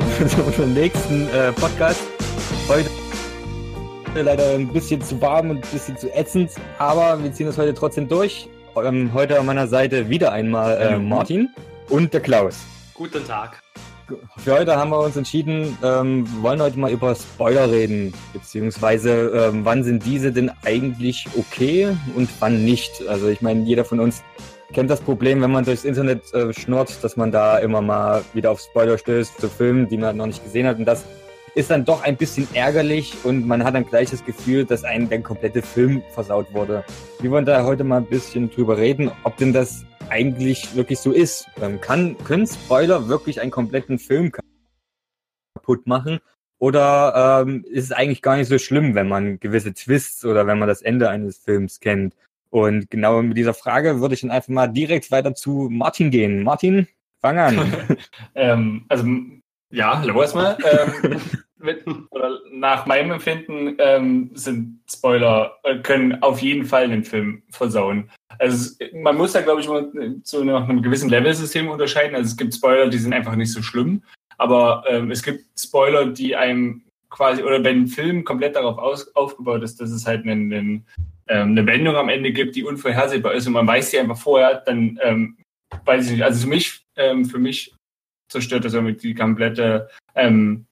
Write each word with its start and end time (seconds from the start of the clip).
zu 0.00 0.42
unserem 0.46 0.74
nächsten 0.74 1.28
äh, 1.28 1.52
Podcast. 1.52 2.00
Heute 2.68 2.88
leider 4.14 4.54
ein 4.54 4.68
bisschen 4.68 5.00
zu 5.02 5.20
warm 5.20 5.50
und 5.50 5.56
ein 5.56 5.70
bisschen 5.70 5.96
zu 5.96 6.14
ätzend, 6.14 6.50
aber 6.78 7.22
wir 7.22 7.32
ziehen 7.32 7.48
es 7.48 7.58
heute 7.58 7.74
trotzdem 7.74 8.08
durch. 8.08 8.48
Ähm, 8.76 9.10
heute 9.12 9.38
an 9.38 9.46
meiner 9.46 9.66
Seite 9.66 10.08
wieder 10.08 10.32
einmal 10.32 10.76
äh, 10.78 10.98
Martin 10.98 11.48
und 11.88 12.12
der 12.14 12.20
Klaus. 12.20 12.58
Guten 12.94 13.24
Tag. 13.26 13.62
Für 14.38 14.58
heute 14.58 14.76
haben 14.76 14.90
wir 14.90 14.98
uns 14.98 15.16
entschieden, 15.16 15.76
ähm, 15.82 16.26
wollen 16.42 16.60
heute 16.60 16.78
mal 16.78 16.90
über 16.90 17.14
Spoiler 17.14 17.70
reden, 17.70 18.12
beziehungsweise 18.32 19.28
ähm, 19.28 19.64
wann 19.64 19.84
sind 19.84 20.04
diese 20.04 20.32
denn 20.32 20.50
eigentlich 20.64 21.26
okay 21.38 21.96
und 22.14 22.28
wann 22.40 22.64
nicht. 22.64 23.06
Also 23.08 23.28
ich 23.28 23.40
meine, 23.42 23.62
jeder 23.64 23.84
von 23.84 24.00
uns 24.00 24.22
kennt 24.72 24.90
das 24.90 25.00
Problem, 25.00 25.40
wenn 25.42 25.50
man 25.50 25.64
durchs 25.64 25.84
Internet 25.84 26.32
äh, 26.34 26.52
schnurrt, 26.52 27.02
dass 27.04 27.16
man 27.16 27.30
da 27.30 27.58
immer 27.58 27.82
mal 27.82 28.24
wieder 28.32 28.50
auf 28.50 28.60
Spoiler 28.60 28.98
stößt 28.98 29.40
zu 29.40 29.48
Filmen, 29.48 29.88
die 29.88 29.96
man 29.96 30.16
noch 30.16 30.26
nicht 30.26 30.42
gesehen 30.42 30.66
hat. 30.66 30.78
Und 30.78 30.84
das 30.84 31.04
ist 31.54 31.70
dann 31.70 31.84
doch 31.84 32.02
ein 32.02 32.16
bisschen 32.16 32.48
ärgerlich 32.54 33.14
und 33.24 33.46
man 33.46 33.62
hat 33.62 33.74
dann 33.74 33.86
gleich 33.86 34.10
das 34.10 34.24
Gefühl, 34.24 34.64
dass 34.64 34.84
einem 34.84 35.08
der 35.08 35.22
komplette 35.22 35.60
Film 35.62 36.02
versaut 36.14 36.52
wurde. 36.54 36.84
Wir 37.20 37.30
wollen 37.30 37.44
da 37.44 37.64
heute 37.64 37.84
mal 37.84 37.98
ein 37.98 38.06
bisschen 38.06 38.50
drüber 38.50 38.78
reden, 38.78 39.10
ob 39.24 39.36
denn 39.36 39.52
das 39.52 39.84
eigentlich 40.08 40.74
wirklich 40.74 40.98
so 40.98 41.12
ist. 41.12 41.46
Ähm, 41.60 41.80
kann, 41.80 42.16
können 42.24 42.46
Spoiler 42.46 43.08
wirklich 43.08 43.40
einen 43.40 43.50
kompletten 43.50 43.98
Film 43.98 44.32
kaputt 45.54 45.86
machen? 45.86 46.20
Oder 46.58 47.42
ähm, 47.44 47.64
ist 47.68 47.84
es 47.84 47.92
eigentlich 47.92 48.22
gar 48.22 48.36
nicht 48.36 48.48
so 48.48 48.56
schlimm, 48.58 48.94
wenn 48.94 49.08
man 49.08 49.40
gewisse 49.40 49.74
Twists 49.74 50.24
oder 50.24 50.46
wenn 50.46 50.58
man 50.58 50.68
das 50.68 50.80
Ende 50.80 51.10
eines 51.10 51.38
Films 51.38 51.80
kennt? 51.80 52.14
Und 52.52 52.90
genau 52.90 53.22
mit 53.22 53.38
dieser 53.38 53.54
Frage 53.54 54.00
würde 54.00 54.14
ich 54.14 54.20
dann 54.20 54.30
einfach 54.30 54.50
mal 54.50 54.66
direkt 54.66 55.10
weiter 55.10 55.34
zu 55.34 55.68
Martin 55.70 56.10
gehen. 56.10 56.42
Martin, 56.42 56.86
fang 57.18 57.38
an. 57.38 57.72
ähm, 58.34 58.84
also 58.90 59.06
ja, 59.70 59.98
hallo 59.98 60.20
erstmal. 60.20 60.58
Ähm, 60.60 61.18
mit, 61.58 61.84
nach 62.52 62.84
meinem 62.84 63.12
Empfinden 63.12 63.76
ähm, 63.78 64.32
sind 64.34 64.80
Spoiler, 64.86 65.56
äh, 65.62 65.78
können 65.78 66.22
auf 66.22 66.42
jeden 66.42 66.66
Fall 66.66 66.88
den 66.88 67.04
Film 67.04 67.42
versauen. 67.48 68.10
Also 68.38 68.74
man 68.92 69.16
muss 69.16 69.32
da, 69.32 69.40
glaube 69.40 69.62
ich, 69.62 69.68
mal 69.68 69.90
zu 70.22 70.42
einem 70.42 70.82
gewissen 70.82 71.08
Level-System 71.08 71.68
unterscheiden. 71.68 72.14
Also 72.14 72.32
es 72.32 72.36
gibt 72.36 72.54
Spoiler, 72.54 72.90
die 72.90 72.98
sind 72.98 73.14
einfach 73.14 73.34
nicht 73.34 73.52
so 73.52 73.62
schlimm. 73.62 74.02
Aber 74.36 74.84
ähm, 74.86 75.10
es 75.10 75.22
gibt 75.22 75.42
Spoiler, 75.58 76.04
die 76.04 76.36
einem 76.36 76.82
quasi, 77.12 77.42
oder 77.42 77.62
wenn 77.62 77.82
ein 77.82 77.86
Film 77.86 78.24
komplett 78.24 78.56
darauf 78.56 78.78
aus, 78.78 79.14
aufgebaut 79.14 79.62
ist, 79.62 79.80
dass 79.80 79.90
es 79.90 80.06
halt 80.06 80.24
einen, 80.24 80.52
einen, 80.52 80.86
ähm, 81.28 81.50
eine 81.50 81.66
Wendung 81.66 81.94
am 81.94 82.08
Ende 82.08 82.32
gibt, 82.32 82.56
die 82.56 82.64
unvorhersehbar 82.64 83.34
ist 83.34 83.46
und 83.46 83.52
man 83.52 83.66
weiß 83.66 83.90
sie 83.90 84.00
einfach 84.00 84.16
vorher, 84.16 84.62
dann 84.66 84.98
ähm, 85.02 85.36
weiß 85.84 86.06
ich 86.06 86.12
nicht. 86.12 86.24
Also 86.24 86.42
für 86.42 86.48
mich, 86.48 86.84
ähm, 86.96 87.24
für 87.24 87.38
mich 87.38 87.74
zerstört 88.28 88.64
das 88.64 88.74
irgendwie 88.74 88.96
die 88.96 89.14
komplette 89.14 89.88
ähm, 90.14 90.66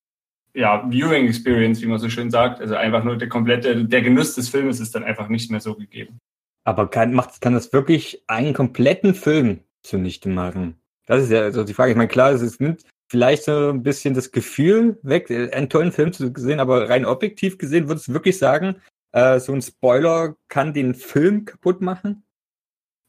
ja, 0.55 0.85
Viewing 0.91 1.29
Experience, 1.29 1.81
wie 1.83 1.87
man 1.87 1.99
so 1.99 2.09
schön 2.09 2.31
sagt. 2.31 2.61
Also 2.61 2.75
einfach 2.75 3.05
nur 3.05 3.17
der 3.17 3.29
komplette, 3.29 3.85
der 3.85 4.03
Genuss 4.03 4.35
des 4.35 4.49
Filmes 4.49 4.81
ist 4.81 4.95
dann 4.95 5.05
einfach 5.05 5.29
nicht 5.29 5.51
mehr 5.51 5.61
so 5.61 5.75
gegeben. 5.75 6.19
Aber 6.65 6.89
kann, 6.89 7.15
macht, 7.15 7.41
kann 7.41 7.55
das 7.55 7.73
wirklich 7.73 8.23
einen 8.27 8.55
kompletten 8.55 9.15
Film 9.15 9.61
zunichte 9.83 10.29
machen? 10.29 10.81
Das 11.07 11.23
ist 11.23 11.31
ja 11.31 11.41
also 11.41 11.65
die 11.65 11.75
Frage. 11.75 11.93
Ich 11.93 11.97
meine, 11.97 12.09
klar, 12.09 12.33
es 12.33 12.61
nimmt 12.61 12.85
vielleicht 13.11 13.43
so 13.45 13.71
ein 13.71 13.83
bisschen 13.83 14.15
das 14.15 14.31
Gefühl 14.31 14.99
weg, 15.03 15.31
einen 15.31 15.69
tollen 15.69 15.91
Film 15.91 16.13
zu 16.13 16.33
sehen, 16.37 16.61
aber 16.61 16.89
rein 16.89 17.05
objektiv 17.05 17.59
gesehen, 17.59 17.89
würdest 17.89 18.09
du 18.09 18.13
wirklich 18.13 18.39
sagen, 18.39 18.77
äh, 19.13 19.41
so 19.41 19.53
ein 19.53 19.63
Spoiler 19.63 20.37
kann 20.49 20.73
den 20.73 20.95
Film 20.95 21.45
kaputt 21.45 21.81
machen? 21.81 22.23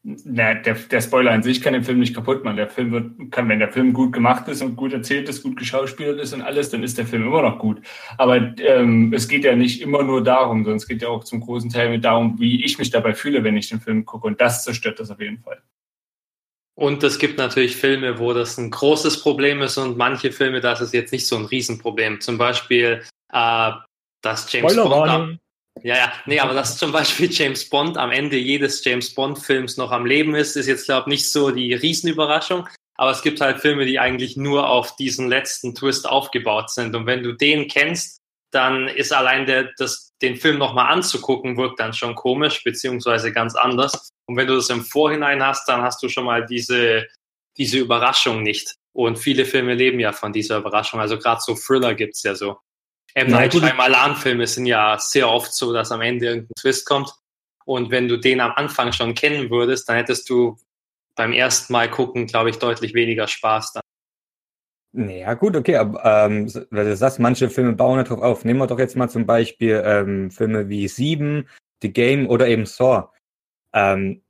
Na, 0.04 0.54
der, 0.54 0.74
der 0.74 1.00
Spoiler 1.00 1.30
an 1.30 1.44
sich 1.44 1.62
kann 1.62 1.74
den 1.74 1.84
Film 1.84 2.00
nicht 2.00 2.16
kaputt 2.16 2.42
machen. 2.42 2.56
Der 2.56 2.68
Film 2.68 2.90
wird, 2.90 3.30
kann, 3.30 3.48
wenn 3.48 3.60
der 3.60 3.70
Film 3.70 3.92
gut 3.92 4.12
gemacht 4.12 4.48
ist 4.48 4.60
und 4.60 4.74
gut 4.74 4.92
erzählt 4.92 5.28
ist, 5.28 5.44
gut 5.44 5.56
geschauspielert 5.56 6.18
ist 6.18 6.32
und 6.32 6.42
alles, 6.42 6.70
dann 6.70 6.82
ist 6.82 6.98
der 6.98 7.06
Film 7.06 7.22
immer 7.22 7.42
noch 7.42 7.60
gut. 7.60 7.80
Aber 8.18 8.36
ähm, 8.58 9.12
es 9.14 9.28
geht 9.28 9.44
ja 9.44 9.54
nicht 9.54 9.80
immer 9.80 10.02
nur 10.02 10.24
darum, 10.24 10.64
sondern 10.64 10.78
es 10.78 10.88
geht 10.88 11.02
ja 11.02 11.08
auch 11.08 11.22
zum 11.22 11.40
großen 11.40 11.70
Teil 11.70 12.00
darum, 12.00 12.40
wie 12.40 12.64
ich 12.64 12.78
mich 12.78 12.90
dabei 12.90 13.14
fühle, 13.14 13.44
wenn 13.44 13.56
ich 13.56 13.68
den 13.68 13.80
Film 13.80 14.04
gucke. 14.04 14.26
Und 14.26 14.40
das 14.40 14.64
zerstört 14.64 14.98
das 14.98 15.12
auf 15.12 15.20
jeden 15.20 15.38
Fall. 15.38 15.62
Und 16.74 17.02
es 17.02 17.18
gibt 17.18 17.38
natürlich 17.38 17.76
Filme, 17.76 18.18
wo 18.18 18.32
das 18.32 18.56
ein 18.58 18.70
großes 18.70 19.20
Problem 19.20 19.60
ist 19.60 19.76
und 19.76 19.98
manche 19.98 20.32
Filme, 20.32 20.60
das 20.60 20.80
ist 20.80 20.94
jetzt 20.94 21.12
nicht 21.12 21.26
so 21.26 21.36
ein 21.36 21.44
Riesenproblem. 21.44 22.20
Zum 22.20 22.38
Beispiel, 22.38 23.02
äh, 23.32 23.70
dass 24.22 24.50
James 24.50 24.74
Bond 24.76 25.38
ja, 25.82 25.96
ja, 25.96 26.12
nee, 26.26 26.38
aber 26.38 26.54
dass 26.54 26.76
zum 26.76 26.92
Beispiel 26.92 27.30
James 27.32 27.68
Bond 27.68 27.96
am 27.96 28.12
Ende 28.12 28.36
jedes 28.36 28.84
James 28.84 29.14
Bond-Films 29.14 29.78
noch 29.78 29.90
am 29.90 30.06
Leben 30.06 30.34
ist, 30.34 30.54
ist 30.56 30.66
jetzt, 30.66 30.84
glaube 30.84 31.08
ich, 31.08 31.18
nicht 31.18 31.32
so 31.32 31.50
die 31.50 31.72
Riesenüberraschung. 31.74 32.68
Aber 32.96 33.10
es 33.10 33.22
gibt 33.22 33.40
halt 33.40 33.60
Filme, 33.60 33.86
die 33.86 33.98
eigentlich 33.98 34.36
nur 34.36 34.68
auf 34.68 34.96
diesen 34.96 35.28
letzten 35.28 35.74
Twist 35.74 36.08
aufgebaut 36.08 36.70
sind. 36.70 36.94
Und 36.94 37.06
wenn 37.06 37.22
du 37.22 37.32
den 37.32 37.68
kennst, 37.68 38.21
dann 38.52 38.86
ist 38.86 39.12
allein 39.12 39.46
der, 39.46 39.70
das, 39.78 40.12
den 40.20 40.36
Film 40.36 40.58
nochmal 40.58 40.92
anzugucken, 40.92 41.56
wirkt 41.56 41.80
dann 41.80 41.92
schon 41.92 42.14
komisch, 42.14 42.62
beziehungsweise 42.62 43.32
ganz 43.32 43.54
anders. 43.54 44.10
Und 44.26 44.36
wenn 44.36 44.46
du 44.46 44.54
das 44.54 44.70
im 44.70 44.82
Vorhinein 44.82 45.42
hast, 45.42 45.68
dann 45.68 45.82
hast 45.82 46.02
du 46.02 46.08
schon 46.08 46.24
mal 46.24 46.46
diese, 46.46 47.06
diese 47.56 47.78
Überraschung 47.78 48.42
nicht. 48.42 48.76
Und 48.92 49.18
viele 49.18 49.46
Filme 49.46 49.74
leben 49.74 50.00
ja 50.00 50.12
von 50.12 50.32
dieser 50.32 50.58
Überraschung. 50.58 51.00
Also 51.00 51.18
gerade 51.18 51.40
so 51.40 51.54
Thriller 51.54 51.94
gibt's 51.94 52.22
ja 52.22 52.34
so. 52.34 52.58
M. 53.14 53.30
Night 53.30 53.52
Shyamalan-Filme 53.52 54.46
sind 54.46 54.66
ja 54.66 54.98
sehr 54.98 55.28
oft 55.28 55.52
so, 55.52 55.72
dass 55.72 55.92
am 55.92 56.00
Ende 56.00 56.26
irgendein 56.26 56.54
Twist 56.58 56.86
kommt. 56.86 57.12
Und 57.64 57.90
wenn 57.90 58.08
du 58.08 58.18
den 58.18 58.40
am 58.40 58.52
Anfang 58.52 58.92
schon 58.92 59.14
kennen 59.14 59.50
würdest, 59.50 59.88
dann 59.88 59.96
hättest 59.96 60.28
du 60.28 60.58
beim 61.14 61.32
ersten 61.32 61.72
Mal 61.72 61.90
gucken, 61.90 62.26
glaube 62.26 62.50
ich, 62.50 62.58
deutlich 62.58 62.94
weniger 62.94 63.28
Spaß 63.28 63.72
dann. 63.74 63.81
Naja, 64.94 65.32
gut, 65.34 65.56
okay, 65.56 65.76
aber 65.76 66.04
ähm, 66.04 66.52
weil 66.70 66.84
du 66.84 66.96
sagst, 66.96 67.18
manche 67.18 67.48
Filme 67.48 67.72
bauen 67.72 68.04
darauf 68.04 68.20
auf. 68.20 68.44
Nehmen 68.44 68.60
wir 68.60 68.66
doch 68.66 68.78
jetzt 68.78 68.96
mal 68.96 69.08
zum 69.08 69.24
Beispiel 69.24 69.82
ähm, 69.84 70.30
Filme 70.30 70.68
wie 70.68 70.86
Sieben, 70.86 71.48
The 71.80 71.92
Game 71.92 72.28
oder 72.28 72.46
eben 72.46 72.66
Saw. 72.66 73.08
Ähm, 73.72 74.22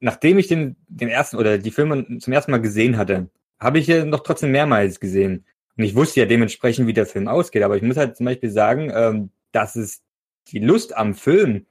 nachdem 0.00 0.38
ich 0.38 0.48
den, 0.48 0.76
den 0.88 1.08
ersten 1.08 1.36
oder 1.36 1.58
die 1.58 1.70
Filme 1.70 2.18
zum 2.18 2.32
ersten 2.32 2.50
Mal 2.50 2.60
gesehen 2.60 2.96
hatte, 2.96 3.30
habe 3.60 3.78
ich 3.78 3.86
ja 3.86 4.04
noch 4.04 4.20
trotzdem 4.20 4.50
mehrmals 4.50 4.98
gesehen. 4.98 5.44
Und 5.76 5.84
ich 5.84 5.94
wusste 5.94 6.20
ja 6.20 6.26
dementsprechend, 6.26 6.88
wie 6.88 6.92
der 6.92 7.06
Film 7.06 7.28
ausgeht, 7.28 7.62
aber 7.62 7.76
ich 7.76 7.82
muss 7.82 7.96
halt 7.96 8.16
zum 8.16 8.26
Beispiel 8.26 8.50
sagen, 8.50 8.90
ähm, 8.92 9.30
dass 9.52 9.76
es 9.76 10.02
die 10.48 10.58
Lust 10.58 10.96
am 10.96 11.14
Film 11.14 11.66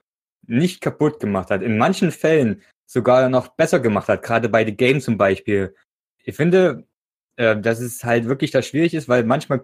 nicht 0.47 0.79
kaputt 0.81 1.19
gemacht 1.19 1.51
hat. 1.51 1.61
In 1.61 1.77
manchen 1.77 2.11
Fällen 2.11 2.61
sogar 2.85 3.27
noch 3.29 3.49
besser 3.49 3.79
gemacht 3.79 4.07
hat, 4.07 4.23
gerade 4.23 4.47
bei 4.49 4.65
The 4.65 4.75
Game 4.75 5.01
zum 5.01 5.17
Beispiel. 5.17 5.75
Ich 6.23 6.35
finde, 6.35 6.87
äh, 7.39 7.59
dass 7.59 7.79
es 7.79 8.03
halt 8.03 8.25
wirklich 8.25 8.51
da 8.51 8.61
schwierig 8.61 8.93
ist, 8.93 9.07
weil 9.07 9.23
manchmal 9.23 9.61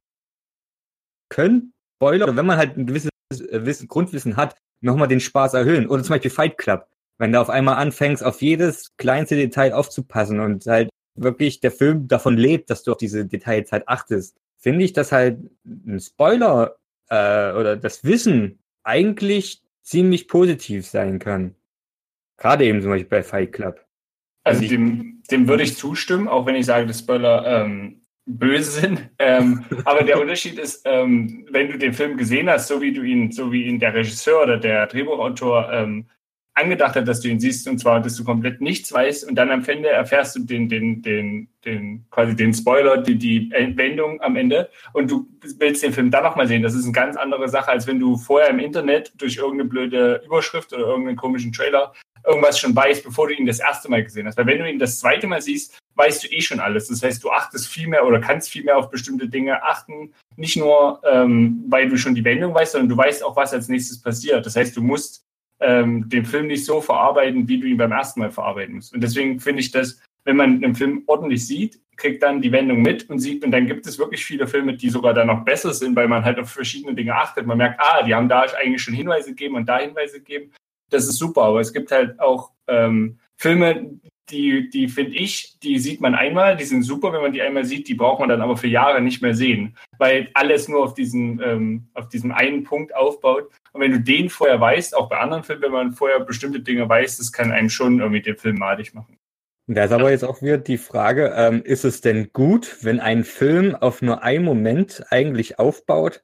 können 1.29 1.73
Spoiler, 1.97 2.35
wenn 2.35 2.45
man 2.45 2.57
halt 2.57 2.77
ein 2.77 2.85
gewisses 2.85 3.11
äh, 3.31 3.65
Wissen, 3.65 3.87
Grundwissen 3.87 4.37
hat, 4.37 4.55
nochmal 4.81 5.09
den 5.09 5.19
Spaß 5.19 5.53
erhöhen. 5.55 5.87
Oder 5.87 6.03
zum 6.03 6.15
Beispiel 6.15 6.31
Fight 6.31 6.57
Club. 6.57 6.87
Wenn 7.17 7.31
du 7.33 7.39
auf 7.41 7.49
einmal 7.49 7.75
anfängst, 7.75 8.23
auf 8.23 8.41
jedes 8.41 8.95
kleinste 8.97 9.35
Detail 9.35 9.73
aufzupassen 9.73 10.39
und 10.39 10.65
halt 10.65 10.89
wirklich 11.15 11.59
der 11.59 11.71
Film 11.71 12.07
davon 12.07 12.37
lebt, 12.37 12.69
dass 12.69 12.83
du 12.83 12.91
auf 12.91 12.97
diese 12.97 13.25
Details 13.25 13.71
halt 13.71 13.87
achtest, 13.87 14.37
finde 14.57 14.85
ich, 14.85 14.93
dass 14.93 15.11
halt 15.11 15.39
ein 15.65 15.99
Spoiler 15.99 16.77
äh, 17.09 17.51
oder 17.53 17.75
das 17.77 18.03
Wissen 18.03 18.59
eigentlich 18.83 19.61
ziemlich 19.81 20.27
positiv 20.27 20.87
sein 20.87 21.19
kann. 21.19 21.55
Gerade 22.37 22.65
eben 22.65 22.81
zum 22.81 22.91
Beispiel 22.91 23.09
bei 23.09 23.23
Fight 23.23 23.53
Club. 23.53 23.84
Also, 24.45 24.67
dem, 24.67 25.23
dem 25.29 25.47
würde 25.47 25.63
ich 25.63 25.75
zustimmen, 25.75 26.27
auch 26.27 26.45
wenn 26.45 26.55
ich 26.55 26.65
sage, 26.65 26.85
dass 26.85 26.99
Spoiler 26.99 27.63
ähm, 27.63 28.01
böse 28.25 28.71
sind. 28.81 29.09
Ähm, 29.19 29.63
aber 29.85 30.03
der 30.03 30.19
Unterschied 30.19 30.59
ist, 30.59 30.81
ähm, 30.85 31.47
wenn 31.49 31.71
du 31.71 31.77
den 31.77 31.93
Film 31.93 32.17
gesehen 32.17 32.49
hast, 32.49 32.67
so 32.67 32.81
wie 32.81 32.93
du 32.93 33.01
ihn, 33.01 33.31
so 33.31 33.51
wie 33.51 33.63
ihn 33.63 33.79
der 33.79 33.93
Regisseur 33.93 34.43
oder 34.43 34.57
der 34.57 34.87
Drehbuchautor 34.87 35.71
ähm, 35.71 36.05
angedacht 36.53 36.95
hat, 36.95 37.07
dass 37.07 37.21
du 37.21 37.27
ihn 37.27 37.39
siehst, 37.39 37.67
und 37.67 37.79
zwar, 37.79 38.01
dass 38.01 38.15
du 38.15 38.23
komplett 38.23 38.61
nichts 38.61 38.91
weißt 38.91 39.27
und 39.27 39.35
dann 39.35 39.51
am 39.51 39.63
Ende 39.65 39.89
erfährst 39.89 40.35
du 40.35 40.41
den, 40.41 40.69
den, 40.69 41.01
den, 41.01 41.49
den, 41.63 42.05
quasi 42.11 42.35
den 42.35 42.53
Spoiler, 42.53 42.97
die, 42.97 43.15
die 43.15 43.51
Wendung 43.75 44.21
am 44.21 44.35
Ende 44.35 44.69
und 44.93 45.09
du 45.09 45.27
willst 45.57 45.83
den 45.83 45.93
Film 45.93 46.11
dann 46.11 46.23
nochmal 46.23 46.47
sehen. 46.47 46.61
Das 46.61 46.75
ist 46.75 46.83
eine 46.83 46.93
ganz 46.93 47.17
andere 47.17 47.49
Sache, 47.49 47.71
als 47.71 47.87
wenn 47.87 47.99
du 47.99 48.17
vorher 48.17 48.49
im 48.49 48.59
Internet 48.59 49.13
durch 49.17 49.37
irgendeine 49.37 49.69
blöde 49.69 50.21
Überschrift 50.25 50.71
oder 50.73 50.85
irgendeinen 50.85 51.17
komischen 51.17 51.51
Trailer 51.51 51.93
irgendwas 52.25 52.59
schon 52.59 52.75
weißt, 52.75 53.03
bevor 53.03 53.27
du 53.27 53.33
ihn 53.33 53.45
das 53.45 53.59
erste 53.59 53.89
Mal 53.89 54.03
gesehen 54.03 54.27
hast. 54.27 54.37
Weil 54.37 54.47
wenn 54.47 54.59
du 54.59 54.69
ihn 54.69 54.79
das 54.79 54.99
zweite 54.99 55.27
Mal 55.27 55.41
siehst, 55.41 55.77
weißt 55.95 56.23
du 56.23 56.27
eh 56.27 56.41
schon 56.41 56.59
alles. 56.59 56.87
Das 56.87 57.01
heißt, 57.03 57.23
du 57.23 57.31
achtest 57.31 57.67
viel 57.67 57.87
mehr 57.87 58.05
oder 58.05 58.19
kannst 58.19 58.49
viel 58.49 58.63
mehr 58.63 58.77
auf 58.77 58.89
bestimmte 58.89 59.27
Dinge 59.27 59.63
achten. 59.63 60.13
Nicht 60.35 60.57
nur, 60.57 61.01
ähm, 61.09 61.63
weil 61.67 61.89
du 61.89 61.97
schon 61.97 62.15
die 62.15 62.23
Wendung 62.23 62.53
weißt, 62.53 62.73
sondern 62.73 62.89
du 62.89 62.97
weißt 62.97 63.23
auch, 63.23 63.35
was 63.35 63.53
als 63.53 63.69
nächstes 63.69 64.01
passiert. 64.01 64.45
Das 64.45 64.55
heißt, 64.55 64.75
du 64.75 64.81
musst 64.81 65.23
ähm, 65.59 66.09
den 66.09 66.25
Film 66.25 66.47
nicht 66.47 66.65
so 66.65 66.81
verarbeiten, 66.81 67.47
wie 67.47 67.59
du 67.59 67.67
ihn 67.67 67.77
beim 67.77 67.91
ersten 67.91 68.19
Mal 68.19 68.31
verarbeiten 68.31 68.75
musst. 68.75 68.93
Und 68.93 69.01
deswegen 69.01 69.39
finde 69.39 69.61
ich 69.61 69.71
das, 69.71 70.01
wenn 70.25 70.35
man 70.35 70.63
einen 70.63 70.75
Film 70.75 71.03
ordentlich 71.07 71.45
sieht, 71.45 71.79
kriegt 71.97 72.23
dann 72.23 72.41
die 72.41 72.51
Wendung 72.51 72.81
mit 72.81 73.09
und 73.09 73.19
sieht, 73.19 73.43
und 73.45 73.51
dann 73.51 73.67
gibt 73.67 73.87
es 73.87 73.97
wirklich 73.97 74.25
viele 74.25 74.47
Filme, 74.47 74.75
die 74.75 74.89
sogar 74.89 75.13
dann 75.13 75.27
noch 75.27 75.45
besser 75.45 75.73
sind, 75.73 75.95
weil 75.95 76.07
man 76.07 76.25
halt 76.25 76.39
auf 76.39 76.49
verschiedene 76.49 76.93
Dinge 76.93 77.15
achtet. 77.15 77.45
Man 77.45 77.57
merkt, 77.57 77.79
ah, 77.79 78.03
die 78.03 78.13
haben 78.13 78.27
da 78.27 78.41
eigentlich 78.41 78.81
schon 78.81 78.93
Hinweise 78.93 79.29
gegeben 79.29 79.55
und 79.55 79.67
da 79.67 79.79
Hinweise 79.79 80.19
gegeben. 80.19 80.51
Das 80.89 81.07
ist 81.07 81.17
super, 81.17 81.43
aber 81.43 81.59
es 81.59 81.73
gibt 81.73 81.91
halt 81.91 82.19
auch 82.19 82.51
ähm, 82.67 83.19
Filme, 83.37 83.99
die, 84.29 84.69
die 84.69 84.87
finde 84.87 85.15
ich, 85.15 85.59
die 85.59 85.77
sieht 85.77 86.01
man 86.01 86.15
einmal, 86.15 86.57
die 86.57 86.63
sind 86.63 86.83
super, 86.83 87.13
wenn 87.13 87.21
man 87.21 87.33
die 87.33 87.41
einmal 87.41 87.65
sieht, 87.65 87.87
die 87.87 87.93
braucht 87.93 88.19
man 88.19 88.29
dann 88.29 88.41
aber 88.41 88.57
für 88.57 88.67
Jahre 88.67 89.01
nicht 89.01 89.21
mehr 89.21 89.35
sehen, 89.35 89.77
weil 89.97 90.29
alles 90.33 90.67
nur 90.67 90.83
auf 90.83 90.93
diesen, 90.93 91.39
ähm, 91.43 91.87
auf 91.93 92.09
diesem 92.09 92.31
einen 92.31 92.63
Punkt 92.63 92.95
aufbaut. 92.95 93.51
Und 93.71 93.81
wenn 93.81 93.91
du 93.91 93.99
den 93.99 94.29
vorher 94.29 94.59
weißt, 94.59 94.95
auch 94.95 95.09
bei 95.09 95.19
anderen 95.19 95.43
Filmen, 95.43 95.63
wenn 95.63 95.71
man 95.71 95.91
vorher 95.91 96.19
bestimmte 96.21 96.59
Dinge 96.59 96.87
weiß, 96.89 97.17
das 97.17 97.31
kann 97.31 97.51
einem 97.51 97.69
schon 97.69 97.99
irgendwie 97.99 98.21
den 98.21 98.37
Film 98.37 98.57
madig 98.57 98.93
machen. 98.93 99.17
Da 99.67 99.85
ist 99.85 99.91
aber 99.91 100.11
jetzt 100.11 100.23
auch 100.23 100.41
wieder 100.41 100.59
die 100.59 100.77
Frage, 100.77 101.33
ähm, 101.35 101.63
ist 101.63 101.85
es 101.85 102.01
denn 102.01 102.29
gut, 102.33 102.77
wenn 102.81 102.99
ein 102.99 103.23
Film 103.23 103.75
auf 103.75 104.01
nur 104.03 104.21
einen 104.21 104.45
Moment 104.45 105.03
eigentlich 105.09 105.57
aufbaut? 105.57 106.23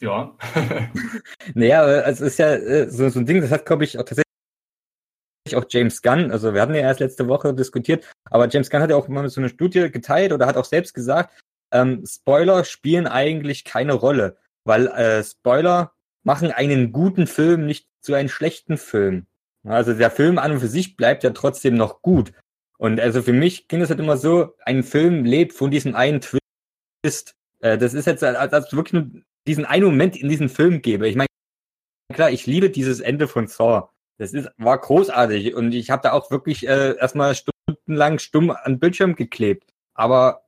Ja. 0.00 0.36
naja, 1.54 2.02
es 2.02 2.20
ist 2.20 2.38
ja 2.38 2.54
äh, 2.54 2.88
so, 2.88 3.08
so 3.08 3.18
ein 3.18 3.26
Ding, 3.26 3.40
das 3.40 3.50
hat, 3.50 3.66
glaube 3.66 3.84
ich, 3.84 3.98
auch 3.98 4.04
tatsächlich 4.04 4.26
auch 5.54 5.64
James 5.68 6.02
Gunn, 6.02 6.30
also 6.30 6.52
wir 6.52 6.60
hatten 6.60 6.74
ja 6.74 6.82
erst 6.82 7.00
letzte 7.00 7.26
Woche 7.26 7.54
diskutiert, 7.54 8.06
aber 8.30 8.48
James 8.48 8.70
Gunn 8.70 8.82
hat 8.82 8.90
ja 8.90 8.96
auch 8.96 9.08
mal 9.08 9.28
so 9.28 9.40
eine 9.40 9.48
Studie 9.48 9.90
geteilt 9.90 10.32
oder 10.32 10.46
hat 10.46 10.56
auch 10.56 10.64
selbst 10.64 10.94
gesagt, 10.94 11.34
ähm, 11.72 12.04
Spoiler 12.06 12.64
spielen 12.64 13.06
eigentlich 13.06 13.64
keine 13.64 13.94
Rolle, 13.94 14.36
weil 14.64 14.86
äh, 14.88 15.24
Spoiler 15.24 15.92
machen 16.22 16.52
einen 16.52 16.92
guten 16.92 17.26
Film 17.26 17.66
nicht 17.66 17.88
zu 18.00 18.14
einem 18.14 18.28
schlechten 18.28 18.76
Film. 18.76 19.26
Also 19.64 19.94
der 19.94 20.10
Film 20.10 20.38
an 20.38 20.52
und 20.52 20.60
für 20.60 20.68
sich 20.68 20.96
bleibt 20.96 21.24
ja 21.24 21.30
trotzdem 21.30 21.74
noch 21.74 22.02
gut. 22.02 22.32
Und 22.78 23.00
also 23.00 23.22
für 23.22 23.32
mich 23.32 23.68
ging 23.68 23.80
es 23.80 23.90
halt 23.90 24.00
immer 24.00 24.16
so, 24.16 24.54
ein 24.64 24.82
Film 24.82 25.24
lebt 25.24 25.52
von 25.52 25.70
diesem 25.70 25.94
einen 25.94 26.20
Twist. 26.20 27.34
Äh, 27.60 27.76
das 27.76 27.92
ist 27.92 28.06
jetzt, 28.06 28.22
als, 28.22 28.52
als 28.52 28.72
wirklich 28.72 28.92
nur 28.92 29.22
diesen 29.48 29.64
einen 29.64 29.84
Moment 29.84 30.16
in 30.16 30.28
diesem 30.28 30.48
Film 30.48 30.82
gebe. 30.82 31.08
Ich 31.08 31.16
meine, 31.16 31.28
klar, 32.12 32.30
ich 32.30 32.46
liebe 32.46 32.70
dieses 32.70 33.00
Ende 33.00 33.26
von 33.26 33.48
Saw. 33.48 33.88
Das 34.18 34.32
ist, 34.32 34.48
war 34.56 34.78
großartig 34.78 35.54
und 35.54 35.72
ich 35.72 35.90
habe 35.90 36.02
da 36.02 36.12
auch 36.12 36.30
wirklich 36.30 36.66
äh, 36.66 36.96
erstmal 36.96 37.34
stundenlang 37.34 38.18
stumm 38.18 38.50
an 38.50 38.78
Bildschirm 38.78 39.14
geklebt. 39.14 39.72
Aber 39.94 40.44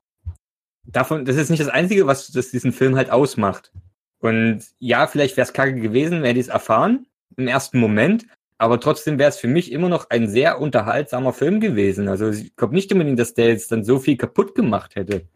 davon, 0.84 1.24
das 1.24 1.36
ist 1.36 1.50
nicht 1.50 1.60
das 1.60 1.68
Einzige, 1.68 2.06
was 2.06 2.30
das 2.32 2.50
diesen 2.50 2.72
Film 2.72 2.96
halt 2.96 3.10
ausmacht. 3.10 3.72
Und 4.18 4.64
ja, 4.78 5.06
vielleicht 5.06 5.36
wäre 5.36 5.46
es 5.46 5.52
kacke 5.52 5.74
gewesen, 5.74 6.22
wäre 6.22 6.34
die 6.34 6.40
es 6.40 6.48
erfahren 6.48 7.06
im 7.36 7.46
ersten 7.46 7.78
Moment, 7.78 8.26
aber 8.58 8.78
trotzdem 8.80 9.18
wäre 9.18 9.30
es 9.30 9.38
für 9.38 9.48
mich 9.48 9.72
immer 9.72 9.88
noch 9.88 10.10
ein 10.10 10.28
sehr 10.28 10.60
unterhaltsamer 10.60 11.32
Film 11.32 11.60
gewesen. 11.60 12.08
Also 12.08 12.28
ich 12.28 12.54
glaube 12.56 12.74
nicht 12.74 12.92
unbedingt, 12.92 13.18
dass 13.18 13.34
der 13.34 13.48
jetzt 13.48 13.72
dann 13.72 13.84
so 13.84 13.98
viel 13.98 14.16
kaputt 14.16 14.54
gemacht 14.54 14.96
hätte, 14.96 15.26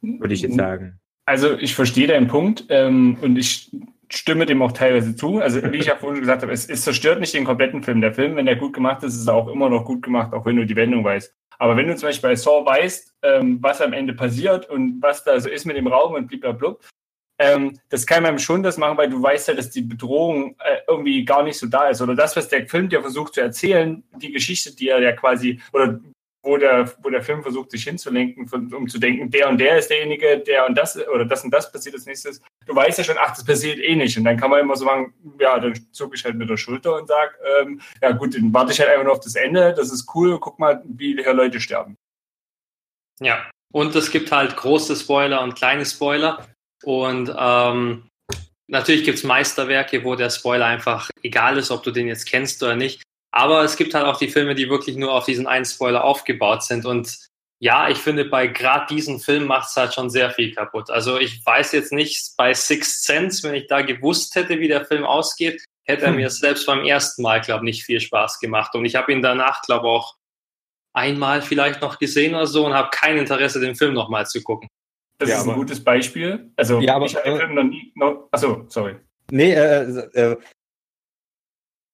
würde 0.00 0.34
ich 0.34 0.42
jetzt 0.42 0.56
sagen. 0.56 0.98
Also 1.26 1.56
ich 1.58 1.74
verstehe 1.74 2.06
deinen 2.06 2.28
Punkt 2.28 2.66
ähm, 2.68 3.16
und 3.22 3.36
ich 3.36 3.70
stimme 4.10 4.46
dem 4.46 4.62
auch 4.62 4.72
teilweise 4.72 5.16
zu. 5.16 5.38
Also 5.40 5.62
wie 5.72 5.78
ich 5.78 5.86
ja 5.86 5.96
vorhin 5.96 6.20
gesagt 6.20 6.42
habe, 6.42 6.52
es, 6.52 6.68
es 6.68 6.82
zerstört 6.82 7.20
nicht 7.20 7.34
den 7.34 7.44
kompletten 7.44 7.82
Film. 7.82 8.00
Der 8.00 8.12
Film, 8.12 8.36
wenn 8.36 8.46
der 8.46 8.56
gut 8.56 8.74
gemacht 8.74 9.02
ist, 9.02 9.16
ist 9.16 9.26
er 9.26 9.34
auch 9.34 9.48
immer 9.48 9.70
noch 9.70 9.84
gut 9.84 10.02
gemacht, 10.02 10.32
auch 10.32 10.44
wenn 10.44 10.56
du 10.56 10.66
die 10.66 10.76
Wendung 10.76 11.04
weißt. 11.04 11.34
Aber 11.58 11.76
wenn 11.76 11.86
du 11.86 11.96
zum 11.96 12.08
Beispiel 12.08 12.30
bei 12.30 12.36
Saw 12.36 12.66
weißt, 12.66 13.14
ähm, 13.22 13.58
was 13.62 13.80
am 13.80 13.92
Ende 13.92 14.12
passiert 14.12 14.68
und 14.68 15.00
was 15.00 15.24
da 15.24 15.38
so 15.40 15.48
ist 15.48 15.64
mit 15.64 15.76
dem 15.76 15.86
Raum 15.86 16.14
und 16.14 16.26
blablabla, 16.26 16.76
ähm, 17.38 17.78
das 17.88 18.06
kann 18.06 18.22
man 18.22 18.38
schon 18.38 18.62
das 18.62 18.76
machen, 18.76 18.96
weil 18.96 19.10
du 19.10 19.20
weißt 19.20 19.48
ja, 19.48 19.54
dass 19.54 19.70
die 19.70 19.82
Bedrohung 19.82 20.56
äh, 20.60 20.78
irgendwie 20.86 21.24
gar 21.24 21.42
nicht 21.42 21.58
so 21.58 21.66
da 21.66 21.88
ist. 21.88 22.00
Oder 22.00 22.14
das, 22.14 22.36
was 22.36 22.48
der 22.48 22.68
Film 22.68 22.88
dir 22.88 23.00
versucht 23.00 23.34
zu 23.34 23.40
erzählen, 23.40 24.04
die 24.16 24.32
Geschichte, 24.32 24.74
die 24.74 24.88
er 24.88 25.00
ja 25.00 25.12
quasi, 25.12 25.60
oder 25.72 25.98
wo 26.44 26.58
der, 26.58 26.92
wo 27.02 27.10
der 27.10 27.22
Film 27.22 27.42
versucht, 27.42 27.70
sich 27.70 27.84
hinzulenken, 27.84 28.48
um 28.72 28.88
zu 28.88 28.98
denken, 28.98 29.30
der 29.30 29.48
und 29.48 29.58
der 29.58 29.78
ist 29.78 29.88
derjenige, 29.88 30.38
der 30.38 30.66
und 30.66 30.76
das, 30.76 30.96
oder 31.08 31.24
das 31.24 31.42
und 31.42 31.50
das 31.50 31.72
passiert 31.72 31.94
als 31.94 32.06
nächstes. 32.06 32.40
Du 32.66 32.74
weißt 32.74 32.98
ja 32.98 33.04
schon, 33.04 33.16
ach, 33.18 33.34
das 33.34 33.44
passiert 33.44 33.78
eh 33.78 33.96
nicht. 33.96 34.16
Und 34.18 34.24
dann 34.24 34.36
kann 34.36 34.50
man 34.50 34.60
immer 34.60 34.76
so 34.76 34.84
sagen, 34.84 35.14
ja, 35.40 35.58
dann 35.58 35.74
zucke 35.92 36.16
ich 36.16 36.24
halt 36.24 36.36
mit 36.36 36.48
der 36.48 36.56
Schulter 36.56 36.96
und 36.96 37.08
sage, 37.08 37.32
ähm, 37.60 37.80
ja 38.02 38.12
gut, 38.12 38.34
dann 38.34 38.52
warte 38.52 38.72
ich 38.72 38.80
halt 38.80 38.90
einfach 38.90 39.04
nur 39.04 39.12
auf 39.14 39.20
das 39.20 39.34
Ende, 39.34 39.74
das 39.74 39.90
ist 39.90 40.14
cool, 40.14 40.38
guck 40.38 40.58
mal, 40.58 40.82
wie 40.84 41.14
hier 41.14 41.34
Leute 41.34 41.60
sterben. 41.60 41.96
Ja, 43.20 43.50
und 43.72 43.94
es 43.96 44.10
gibt 44.10 44.30
halt 44.30 44.56
große 44.56 44.94
Spoiler 44.96 45.42
und 45.42 45.54
kleine 45.56 45.86
Spoiler. 45.86 46.46
Und 46.84 47.34
ähm, 47.36 48.06
natürlich 48.66 49.04
gibt 49.04 49.18
es 49.18 49.24
Meisterwerke, 49.24 50.04
wo 50.04 50.14
der 50.14 50.30
Spoiler 50.30 50.66
einfach 50.66 51.10
egal 51.22 51.56
ist, 51.56 51.70
ob 51.70 51.82
du 51.82 51.90
den 51.90 52.06
jetzt 52.06 52.26
kennst 52.26 52.62
oder 52.62 52.76
nicht. 52.76 53.02
Aber 53.36 53.64
es 53.64 53.76
gibt 53.76 53.94
halt 53.94 54.06
auch 54.06 54.16
die 54.16 54.28
Filme, 54.28 54.54
die 54.54 54.70
wirklich 54.70 54.96
nur 54.96 55.12
auf 55.12 55.24
diesen 55.24 55.48
einen 55.48 55.64
Spoiler 55.64 56.04
aufgebaut 56.04 56.62
sind. 56.62 56.86
Und 56.86 57.18
ja, 57.58 57.88
ich 57.88 57.98
finde, 57.98 58.26
bei 58.26 58.46
gerade 58.46 58.86
diesem 58.94 59.18
Film 59.18 59.46
macht 59.46 59.68
es 59.68 59.76
halt 59.76 59.92
schon 59.92 60.08
sehr 60.08 60.30
viel 60.30 60.54
kaputt. 60.54 60.88
Also 60.88 61.18
ich 61.18 61.44
weiß 61.44 61.72
jetzt 61.72 61.92
nicht, 61.92 62.36
bei 62.36 62.54
Sixth 62.54 63.02
Sense, 63.02 63.42
wenn 63.42 63.56
ich 63.56 63.66
da 63.66 63.82
gewusst 63.82 64.36
hätte, 64.36 64.60
wie 64.60 64.68
der 64.68 64.84
Film 64.84 65.04
ausgeht, 65.04 65.64
hätte 65.82 66.04
er 66.04 66.10
hm. 66.10 66.16
mir 66.16 66.30
selbst 66.30 66.64
beim 66.66 66.84
ersten 66.84 67.22
Mal, 67.22 67.40
glaube 67.40 67.64
ich, 67.64 67.74
nicht 67.74 67.84
viel 67.84 68.00
Spaß 68.00 68.38
gemacht. 68.38 68.72
Und 68.76 68.84
ich 68.84 68.94
habe 68.94 69.12
ihn 69.12 69.20
danach, 69.20 69.62
glaube 69.62 69.88
ich, 69.88 69.90
auch 69.90 70.14
einmal 70.92 71.42
vielleicht 71.42 71.82
noch 71.82 71.98
gesehen 71.98 72.36
oder 72.36 72.46
so 72.46 72.64
und 72.64 72.72
habe 72.72 72.90
kein 72.92 73.18
Interesse, 73.18 73.58
den 73.58 73.74
Film 73.74 73.94
nochmal 73.94 74.26
zu 74.26 74.44
gucken. 74.44 74.68
Das 75.18 75.28
ja, 75.28 75.40
ist 75.40 75.48
ein 75.48 75.54
gutes 75.56 75.82
Beispiel. 75.82 76.52
Also 76.54 76.78
ja, 76.80 76.94
aber, 76.94 77.06
ich 77.06 77.16
habe 77.16 77.30
den 77.30 77.38
Film 77.38 77.54
noch 77.56 77.64
nie. 77.64 77.92
Noch, 77.96 78.28
achso, 78.30 78.64
sorry. 78.68 78.94
Nee, 79.32 79.54
äh, 79.54 79.82
äh, 80.12 80.36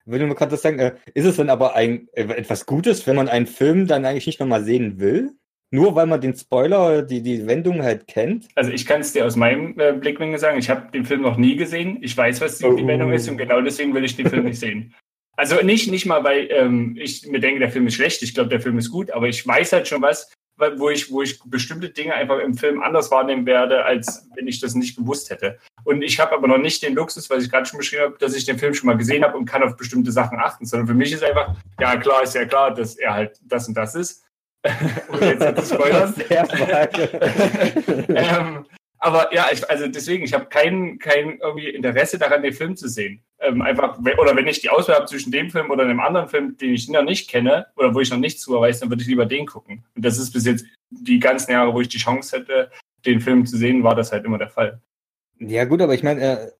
würde 0.05 0.27
man 0.27 0.37
gerade 0.37 0.57
sagen, 0.57 0.79
äh, 0.79 0.95
ist 1.15 1.27
es 1.27 1.37
dann 1.37 1.51
aber 1.51 1.75
ein, 1.77 2.09
äh, 2.13 2.23
etwas 2.23 2.67
Gutes, 2.67 3.07
wenn 3.07 3.17
man 3.17 3.29
einen 3.29 3.47
Film 3.47 3.87
dann 3.87 4.05
eigentlich 4.05 4.27
nicht 4.27 4.41
nochmal 4.41 4.65
sehen 4.65 5.01
will? 5.01 5.33
Nur 5.73 5.95
weil 5.95 6.07
man 6.07 6.21
den 6.21 6.35
Spoiler, 6.35 7.03
die, 7.03 7.23
die 7.23 7.47
Wendung 7.47 7.83
halt 7.83 8.09
kennt? 8.09 8.49
Also 8.57 8.73
ich 8.73 8.87
kann 8.87 9.03
es 9.03 9.13
dir 9.13 9.25
aus 9.25 9.37
meinem 9.37 9.79
äh, 9.79 9.93
Blickwinkel 9.93 10.39
sagen, 10.39 10.59
ich 10.59 10.69
habe 10.69 10.91
den 10.91 11.05
Film 11.05 11.23
noch 11.23 11.37
nie 11.37 11.55
gesehen. 11.55 11.99
Ich 12.01 12.17
weiß, 12.17 12.41
was 12.41 12.59
die, 12.59 12.65
oh. 12.65 12.75
die, 12.75 12.87
Wendung 12.87 13.13
ist 13.13 13.29
und 13.29 13.37
genau 13.37 13.61
deswegen 13.61 13.95
will 13.95 14.05
ich 14.05 14.17
den 14.17 14.29
Film 14.29 14.45
nicht 14.45 14.59
sehen. 14.59 14.95
Also 15.37 15.63
nicht, 15.63 15.91
nicht 15.91 16.07
mal, 16.07 16.25
weil 16.25 16.49
ähm, 16.51 16.97
ich 17.01 17.27
mir 17.27 17.41
denke, 17.41 17.61
der 17.61 17.71
Film 17.71 17.87
ist 17.87 17.95
schlecht. 17.95 18.23
Ich 18.23 18.35
glaube, 18.35 18.51
der 18.51 18.61
Film 18.61 18.79
ist 18.79 18.91
gut, 18.91 19.13
aber 19.13 19.29
ich 19.29 19.47
weiß 19.47 19.73
halt 19.73 19.87
schon 19.87 20.03
was, 20.03 20.31
wo 20.77 20.91
ich, 20.91 21.11
wo 21.11 21.23
ich 21.23 21.41
bestimmte 21.45 21.91
Dinge 21.91 22.15
einfach 22.15 22.39
im 22.39 22.55
Film 22.55 22.83
anders 22.83 23.11
wahrnehmen 23.11 23.47
werde, 23.47 23.85
als 23.85 24.29
wenn 24.35 24.47
ich 24.47 24.61
das 24.61 24.75
nicht 24.75 24.97
gewusst 24.97 25.31
hätte. 25.31 25.59
Und 25.85 26.03
ich 26.03 26.21
habe 26.21 26.33
aber 26.33 26.49
noch 26.49 26.59
nicht 26.59 26.83
den 26.83 26.95
Luxus, 26.95 27.31
was 27.31 27.45
ich 27.45 27.51
gerade 27.51 27.67
schon 27.67 27.79
beschrieben 27.79 28.03
habe, 28.03 28.19
dass 28.19 28.35
ich 28.35 28.45
den 28.45 28.59
Film 28.59 28.75
schon 28.75 28.87
mal 28.87 28.97
gesehen 28.97 29.25
habe 29.25 29.37
und 29.37 29.47
kann 29.47 29.63
auf 29.63 29.77
bestimmte 29.77 30.13
Sachen 30.13 30.39
achten, 30.39 30.67
sondern 30.67 30.87
für 30.87 30.95
mich 30.95 31.13
ist 31.13 31.25
einfach, 31.25 31.57
ja 31.81 31.97
klar, 31.97 32.23
ist 32.23 32.35
ja 32.35 32.45
klar, 32.45 32.75
dass 32.75 32.97
er 32.97 33.15
halt 33.15 33.41
das 33.45 33.69
und 33.69 33.75
das 33.75 33.95
ist. 33.95 34.25
und 35.09 35.23
jetzt 35.23 35.45
hat 35.45 35.67
Spoilers. 35.67 36.15
ähm, 38.09 38.67
aber 39.03 39.35
ja, 39.35 39.49
ich, 39.51 39.69
also 39.69 39.89
deswegen, 39.89 40.25
ich 40.25 40.35
habe 40.35 40.47
kein, 40.47 40.99
kein 40.99 41.39
irgendwie 41.39 41.71
Interesse 41.71 42.19
daran, 42.19 42.43
den 42.43 42.53
Film 42.53 42.77
zu 42.77 42.87
sehen. 42.87 43.23
Ähm, 43.39 43.63
einfach, 43.63 43.99
oder 43.99 44.37
wenn 44.37 44.47
ich 44.47 44.61
die 44.61 44.69
Auswahl 44.69 44.97
habe 44.97 45.07
zwischen 45.07 45.33
dem 45.33 45.51
Film 45.51 45.71
oder 45.71 45.85
einem 45.85 46.01
anderen 46.01 46.29
Film, 46.29 46.59
den 46.59 46.75
ich 46.75 46.87
noch 46.89 47.03
nicht 47.03 47.31
kenne 47.31 47.67
oder 47.77 47.95
wo 47.95 48.01
ich 48.01 48.11
noch 48.11 48.19
nichts 48.19 48.43
zu 48.43 48.53
weiß, 48.53 48.81
dann 48.81 48.91
würde 48.91 49.03
ich 49.03 49.09
lieber 49.09 49.25
den 49.25 49.47
gucken. 49.47 49.87
Und 49.97 50.05
das 50.05 50.19
ist 50.19 50.33
bis 50.33 50.45
jetzt 50.45 50.67
die 50.91 51.19
ganzen 51.19 51.53
Jahre, 51.53 51.73
wo 51.73 51.81
ich 51.81 51.89
die 51.89 51.99
Chance 51.99 52.37
hätte, 52.37 52.71
den 53.07 53.21
Film 53.21 53.47
zu 53.47 53.57
sehen, 53.57 53.83
war 53.83 53.95
das 53.95 54.13
halt 54.13 54.27
immer 54.27 54.37
der 54.37 54.51
Fall. 54.51 54.83
Ja, 55.39 55.65
gut, 55.65 55.81
aber 55.81 55.95
ich 55.95 56.03
meine, 56.03 56.21
äh, 56.21 56.51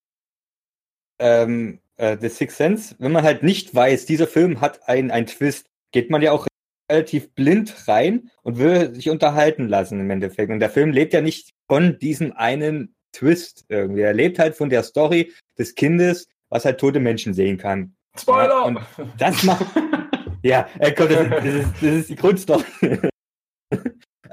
ähm, 1.19 1.81
äh, 1.97 2.17
The 2.19 2.31
Sixth 2.31 2.57
Sense, 2.57 2.95
wenn 2.99 3.13
man 3.13 3.25
halt 3.25 3.43
nicht 3.43 3.75
weiß, 3.75 4.07
dieser 4.07 4.27
Film 4.27 4.63
hat 4.63 4.89
einen 4.89 5.27
Twist, 5.27 5.67
geht 5.93 6.09
man 6.09 6.23
ja 6.23 6.33
auch 6.33 6.47
relativ 6.91 7.33
blind 7.35 7.89
rein 7.89 8.31
und 8.43 8.59
will 8.59 8.95
sich 8.95 9.09
unterhalten 9.09 9.69
lassen 9.69 10.01
im 10.01 10.11
Endeffekt. 10.11 10.51
Und 10.51 10.61
der 10.61 10.71
Film 10.71 10.91
lebt 10.91 11.13
ja 11.13 11.21
nicht 11.21 11.51
von 11.69 11.99
diesem 11.99 12.33
einen 12.33 12.95
Twist 13.13 13.65
irgendwie. 13.69 14.03
Er 14.03 14.15
lebt 14.15 14.39
halt 14.39 14.57
von 14.57 14.71
der 14.71 14.83
Story 14.83 15.33
des 15.59 15.75
Kindes, 15.75 16.29
was 16.49 16.65
halt 16.65 16.79
tote 16.79 17.01
Menschen 17.01 17.35
sehen 17.35 17.59
kann. 17.59 17.95
Spoiler! 18.19 18.67
Und 18.67 18.81
das 19.19 19.43
macht. 19.45 19.67
ja, 20.43 20.69
äh, 20.79 20.93
komm, 20.93 21.09
das, 21.09 21.29
das, 21.29 21.45
ist, 21.45 21.73
das 21.81 21.83
ist 21.83 22.11
die 22.11 22.17
Grundstory. 22.17 22.65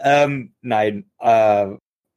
ähm, 0.04 0.54
nein, 0.62 1.10
äh, 1.20 1.68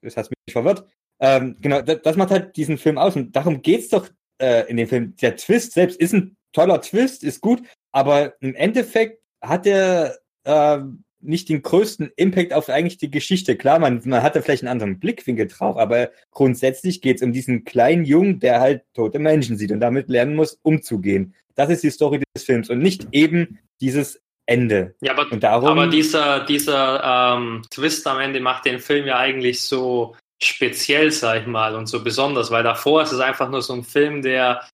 das 0.02 0.16
hat 0.16 0.30
mich 0.30 0.52
verwirrt. 0.52 0.86
Ähm, 1.20 1.56
genau, 1.60 1.82
das, 1.82 2.00
das, 2.02 2.16
macht 2.16 2.30
halt 2.30 2.56
diesen 2.56 2.78
Film 2.78 2.96
aus 2.96 3.14
und 3.14 3.36
darum 3.36 3.60
geht's 3.60 3.88
doch 3.88 4.08
äh, 4.40 4.68
in 4.70 4.78
dem 4.78 4.88
Film. 4.88 5.16
Der 5.16 5.36
Twist 5.36 5.72
selbst 5.72 6.00
ist 6.00 6.14
ein 6.14 6.36
toller 6.52 6.80
Twist, 6.80 7.22
ist 7.22 7.42
gut, 7.42 7.62
aber 7.92 8.40
im 8.40 8.54
Endeffekt 8.54 9.22
hat 9.42 9.66
er 9.66 10.18
äh, 10.44 10.78
nicht 11.22 11.48
den 11.48 11.62
größten 11.62 12.12
Impact 12.16 12.52
auf 12.52 12.68
eigentlich 12.68 12.98
die 12.98 13.10
Geschichte. 13.10 13.56
Klar, 13.56 13.78
man, 13.78 14.00
man 14.04 14.22
hatte 14.22 14.42
vielleicht 14.42 14.62
einen 14.62 14.72
anderen 14.72 14.98
Blickwinkel 14.98 15.48
drauf, 15.48 15.76
aber 15.76 16.10
grundsätzlich 16.30 17.00
geht 17.00 17.16
es 17.16 17.22
um 17.22 17.32
diesen 17.32 17.64
kleinen 17.64 18.04
Jungen, 18.04 18.40
der 18.40 18.60
halt 18.60 18.82
tote 18.94 19.18
Menschen 19.18 19.56
sieht 19.56 19.72
und 19.72 19.80
damit 19.80 20.08
lernen 20.08 20.34
muss, 20.34 20.58
umzugehen. 20.62 21.34
Das 21.54 21.68
ist 21.68 21.82
die 21.82 21.90
Story 21.90 22.22
des 22.34 22.44
Films 22.44 22.70
und 22.70 22.78
nicht 22.78 23.08
eben 23.12 23.58
dieses 23.80 24.22
Ende. 24.46 24.94
Ja, 25.00 25.12
aber, 25.16 25.36
darum, 25.36 25.68
aber 25.68 25.86
dieser, 25.86 26.44
dieser 26.44 27.36
ähm, 27.36 27.62
Twist 27.70 28.06
am 28.06 28.18
Ende 28.18 28.40
macht 28.40 28.64
den 28.64 28.80
Film 28.80 29.06
ja 29.06 29.18
eigentlich 29.18 29.62
so 29.62 30.16
speziell, 30.42 31.12
sag 31.12 31.42
ich 31.42 31.46
mal, 31.46 31.74
und 31.74 31.86
so 31.86 32.02
besonders, 32.02 32.50
weil 32.50 32.62
davor 32.62 33.02
ist 33.02 33.12
es 33.12 33.20
einfach 33.20 33.50
nur 33.50 33.62
so 33.62 33.74
ein 33.74 33.84
Film, 33.84 34.22
der 34.22 34.66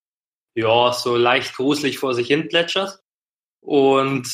ja 0.55 0.93
so 0.93 1.17
leicht 1.17 1.55
gruselig 1.55 1.99
vor 1.99 2.15
sich 2.15 2.27
hin 2.27 2.47
plätschert. 2.47 2.99
Und 3.61 4.33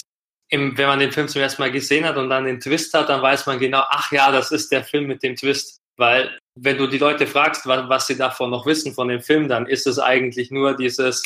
im, 0.53 0.77
wenn 0.77 0.88
man 0.88 1.00
den 1.00 1.12
Film 1.12 1.27
zum 1.27 1.41
ersten 1.41 1.62
Mal 1.62 1.72
gesehen 1.72 2.05
hat 2.05 2.17
und 2.17 2.29
dann 2.29 2.45
den 2.45 2.60
Twist 2.60 2.93
hat, 2.93 3.10
dann 3.10 3.22
weiß 3.22 3.45
man 3.48 3.60
genau, 3.60 3.83
ach 3.89 4.12
ja, 4.12 4.31
das 4.31 4.51
ist 4.51 4.72
der 4.72 4.83
Film 4.83 5.07
mit 5.07 5.24
dem 5.24 5.36
Twist. 5.36 5.79
Weil 5.98 6.38
wenn 6.60 6.77
du 6.77 6.88
die 6.88 6.98
Leute 6.98 7.27
fragst, 7.27 7.65
was, 7.65 7.89
was 7.89 8.07
sie 8.07 8.17
davon 8.17 8.51
noch 8.51 8.65
wissen 8.65 8.93
von 8.93 9.07
dem 9.07 9.22
Film, 9.22 9.48
dann 9.48 9.65
ist 9.65 9.88
es 9.88 10.00
eigentlich 10.00 10.51
nur 10.51 10.75
dieses 10.75 11.24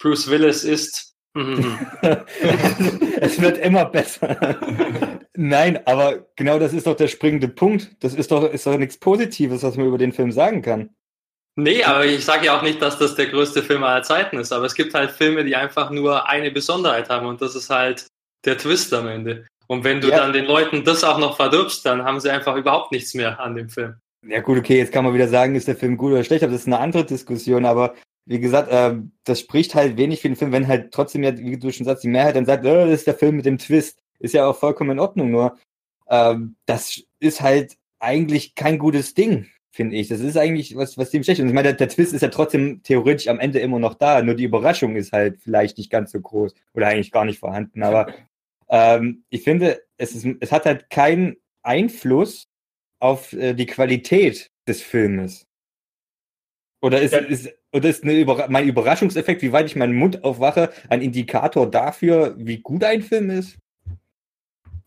Bruce 0.00 0.28
Willis 0.28 0.64
ist 0.64 1.08
Mhm. 1.34 1.86
es 3.20 3.40
wird 3.40 3.58
immer 3.58 3.84
besser. 3.84 4.58
Nein, 5.36 5.78
aber 5.86 6.26
genau 6.34 6.58
das 6.58 6.72
ist 6.72 6.86
doch 6.86 6.96
der 6.96 7.06
springende 7.06 7.48
Punkt. 7.48 7.90
Das 8.00 8.14
ist 8.14 8.32
doch, 8.32 8.50
ist 8.50 8.66
doch 8.66 8.76
nichts 8.76 8.98
Positives, 8.98 9.62
was 9.62 9.76
man 9.76 9.86
über 9.86 9.98
den 9.98 10.12
Film 10.12 10.32
sagen 10.32 10.62
kann. 10.62 10.90
Nee, 11.54 11.84
aber 11.84 12.06
ich 12.06 12.24
sage 12.24 12.46
ja 12.46 12.58
auch 12.58 12.62
nicht, 12.62 12.80
dass 12.82 12.98
das 12.98 13.14
der 13.14 13.26
größte 13.26 13.62
Film 13.62 13.84
aller 13.84 14.02
Zeiten 14.02 14.38
ist. 14.38 14.52
Aber 14.52 14.64
es 14.64 14.74
gibt 14.74 14.94
halt 14.94 15.10
Filme, 15.10 15.44
die 15.44 15.54
einfach 15.54 15.90
nur 15.90 16.28
eine 16.28 16.50
Besonderheit 16.50 17.08
haben 17.08 17.26
und 17.26 17.40
das 17.40 17.54
ist 17.54 17.70
halt 17.70 18.06
der 18.44 18.58
Twist 18.58 18.92
am 18.94 19.06
Ende. 19.06 19.46
Und 19.66 19.84
wenn 19.84 20.00
du 20.00 20.08
ja. 20.08 20.16
dann 20.16 20.32
den 20.32 20.46
Leuten 20.46 20.84
das 20.84 21.04
auch 21.04 21.18
noch 21.18 21.36
verdirbst, 21.36 21.84
dann 21.84 22.04
haben 22.04 22.20
sie 22.20 22.30
einfach 22.30 22.56
überhaupt 22.56 22.90
nichts 22.90 23.14
mehr 23.14 23.38
an 23.38 23.54
dem 23.54 23.68
Film. 23.68 23.94
Ja 24.26 24.40
gut, 24.40 24.58
okay, 24.58 24.78
jetzt 24.78 24.92
kann 24.92 25.04
man 25.04 25.14
wieder 25.14 25.28
sagen, 25.28 25.54
ist 25.54 25.68
der 25.68 25.76
Film 25.76 25.96
gut 25.96 26.12
oder 26.12 26.24
schlecht, 26.24 26.42
aber 26.42 26.52
das 26.52 26.62
ist 26.62 26.66
eine 26.66 26.80
andere 26.80 27.04
Diskussion. 27.04 27.64
Aber 27.64 27.94
wie 28.24 28.40
gesagt, 28.40 28.70
äh, 28.70 28.96
das 29.24 29.40
spricht 29.40 29.74
halt 29.74 29.96
wenig 29.96 30.20
für 30.20 30.28
den 30.28 30.36
Film, 30.36 30.52
wenn 30.52 30.68
halt 30.68 30.92
trotzdem 30.92 31.22
ja, 31.22 31.36
wie 31.36 31.58
du 31.58 31.70
schon 31.70 31.86
sagst, 31.86 32.02
die 32.02 32.08
Mehrheit 32.08 32.36
dann 32.36 32.46
sagt, 32.46 32.64
oh, 32.64 32.86
das 32.86 33.00
ist 33.00 33.06
der 33.06 33.14
Film 33.14 33.36
mit 33.36 33.46
dem 33.46 33.58
Twist. 33.58 34.00
Ist 34.18 34.34
ja 34.34 34.46
auch 34.46 34.56
vollkommen 34.56 34.92
in 34.92 34.98
Ordnung, 34.98 35.30
nur 35.30 35.56
äh, 36.06 36.34
das 36.66 37.02
ist 37.20 37.40
halt 37.40 37.76
eigentlich 38.00 38.54
kein 38.54 38.78
gutes 38.78 39.14
Ding, 39.14 39.48
finde 39.70 39.96
ich. 39.96 40.08
Das 40.08 40.20
ist 40.20 40.36
eigentlich 40.36 40.76
was, 40.76 40.98
was 40.98 41.10
dem 41.10 41.22
schlecht 41.22 41.40
ist. 41.40 41.46
Ich 41.46 41.52
meine, 41.52 41.68
der, 41.68 41.74
der, 41.74 41.88
Twist 41.88 42.12
ist 42.12 42.22
ja 42.22 42.28
trotzdem 42.28 42.82
theoretisch 42.82 43.28
am 43.28 43.40
Ende 43.40 43.58
immer 43.60 43.78
noch 43.78 43.94
da, 43.94 44.22
nur 44.22 44.34
die 44.34 44.44
Überraschung 44.44 44.96
ist 44.96 45.12
halt 45.12 45.40
vielleicht 45.42 45.78
nicht 45.78 45.90
ganz 45.90 46.12
so 46.12 46.20
groß 46.20 46.54
oder 46.74 46.88
eigentlich 46.88 47.12
gar 47.12 47.24
nicht 47.24 47.38
vorhanden. 47.38 47.82
Aber 47.82 48.12
ähm, 48.68 49.24
ich 49.30 49.42
finde, 49.42 49.82
es, 49.96 50.14
ist, 50.14 50.26
es 50.40 50.52
hat 50.52 50.66
halt 50.66 50.90
keinen 50.90 51.36
Einfluss 51.62 52.48
auf 53.00 53.32
äh, 53.32 53.54
die 53.54 53.66
Qualität 53.66 54.50
des 54.66 54.82
Filmes. 54.82 55.46
Oder 56.80 57.00
ist, 57.00 57.12
ja. 57.12 57.18
ist, 57.18 57.52
oder 57.72 57.88
ist 57.88 58.04
Überra 58.04 58.46
mein 58.48 58.68
Überraschungseffekt, 58.68 59.42
wie 59.42 59.52
weit 59.52 59.66
ich 59.66 59.76
meinen 59.76 59.96
Mund 59.96 60.22
aufwache, 60.24 60.70
ein 60.88 61.02
Indikator 61.02 61.68
dafür, 61.68 62.34
wie 62.38 62.58
gut 62.58 62.84
ein 62.84 63.02
Film 63.02 63.30
ist? 63.30 63.58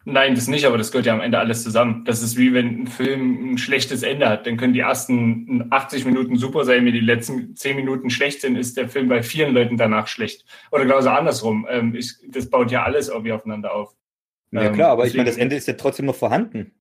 Nein, 0.03 0.33
das 0.33 0.47
nicht, 0.47 0.65
aber 0.65 0.79
das 0.79 0.91
gehört 0.91 1.05
ja 1.05 1.13
am 1.13 1.21
Ende 1.21 1.37
alles 1.37 1.63
zusammen. 1.63 2.03
Das 2.05 2.23
ist 2.23 2.35
wie 2.35 2.53
wenn 2.53 2.83
ein 2.83 2.87
Film 2.87 3.53
ein 3.53 3.57
schlechtes 3.59 4.01
Ende 4.01 4.27
hat. 4.27 4.47
Dann 4.47 4.57
können 4.57 4.73
die 4.73 4.79
ersten 4.79 5.67
80 5.69 6.05
Minuten 6.05 6.37
super 6.37 6.65
sein, 6.65 6.85
wenn 6.85 6.93
die 6.93 6.99
letzten 6.99 7.55
10 7.55 7.75
Minuten 7.75 8.09
schlecht 8.09 8.41
sind, 8.41 8.55
ist 8.55 8.77
der 8.77 8.89
Film 8.89 9.09
bei 9.09 9.21
vielen 9.21 9.53
Leuten 9.53 9.77
danach 9.77 10.07
schlecht. 10.07 10.45
Oder 10.71 10.85
genauso 10.85 11.09
andersrum. 11.09 11.67
Ähm, 11.69 11.93
ich, 11.93 12.15
das 12.27 12.49
baut 12.49 12.71
ja 12.71 12.83
alles 12.83 13.09
irgendwie 13.09 13.31
aufeinander 13.31 13.73
auf. 13.75 13.95
Ja 14.51 14.69
klar, 14.69 14.91
aber 14.91 15.03
deswegen, 15.03 15.11
ich 15.11 15.17
meine, 15.17 15.29
das 15.29 15.37
Ende 15.37 15.55
ist 15.55 15.67
ja 15.67 15.73
trotzdem 15.75 16.07
noch 16.07 16.15
vorhanden. 16.15 16.73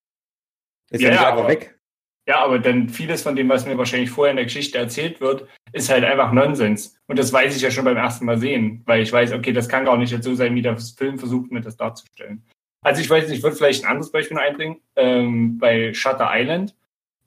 Ist 0.90 1.02
ja, 1.02 1.10
ja 1.10 1.14
nicht 1.14 1.26
einfach 1.26 1.48
weg. 1.48 1.78
Ja, 2.26 2.44
aber 2.44 2.58
dann 2.58 2.88
vieles 2.88 3.22
von 3.22 3.36
dem, 3.36 3.48
was 3.48 3.66
mir 3.66 3.76
wahrscheinlich 3.76 4.10
vorher 4.10 4.30
in 4.30 4.36
der 4.36 4.44
Geschichte 4.44 4.78
erzählt 4.78 5.20
wird, 5.20 5.46
ist 5.72 5.90
halt 5.90 6.04
einfach 6.04 6.32
Nonsens. 6.32 6.98
Und 7.06 7.18
das 7.18 7.32
weiß 7.32 7.56
ich 7.56 7.62
ja 7.62 7.70
schon 7.70 7.84
beim 7.84 7.96
ersten 7.96 8.24
Mal 8.24 8.38
sehen, 8.38 8.82
weil 8.86 9.02
ich 9.02 9.12
weiß, 9.12 9.32
okay, 9.32 9.52
das 9.52 9.68
kann 9.68 9.84
gar 9.84 9.96
nicht 9.96 10.22
so 10.22 10.34
sein, 10.34 10.54
wie 10.54 10.62
der 10.62 10.76
Film 10.78 11.18
versucht, 11.18 11.50
mir 11.50 11.60
das 11.60 11.76
darzustellen. 11.76 12.44
Also 12.82 13.00
ich 13.00 13.10
weiß 13.10 13.28
nicht, 13.28 13.38
ich 13.38 13.42
würde 13.42 13.56
vielleicht 13.56 13.84
ein 13.84 13.90
anderes 13.90 14.10
Beispiel 14.10 14.38
einbringen. 14.38 14.80
Ähm, 14.96 15.58
bei 15.58 15.92
Shutter 15.92 16.30
Island, 16.32 16.74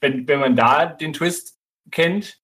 wenn, 0.01 0.27
wenn 0.27 0.39
man 0.39 0.55
da 0.55 0.85
den 0.85 1.13
Twist 1.13 1.59
kennt, 1.91 2.39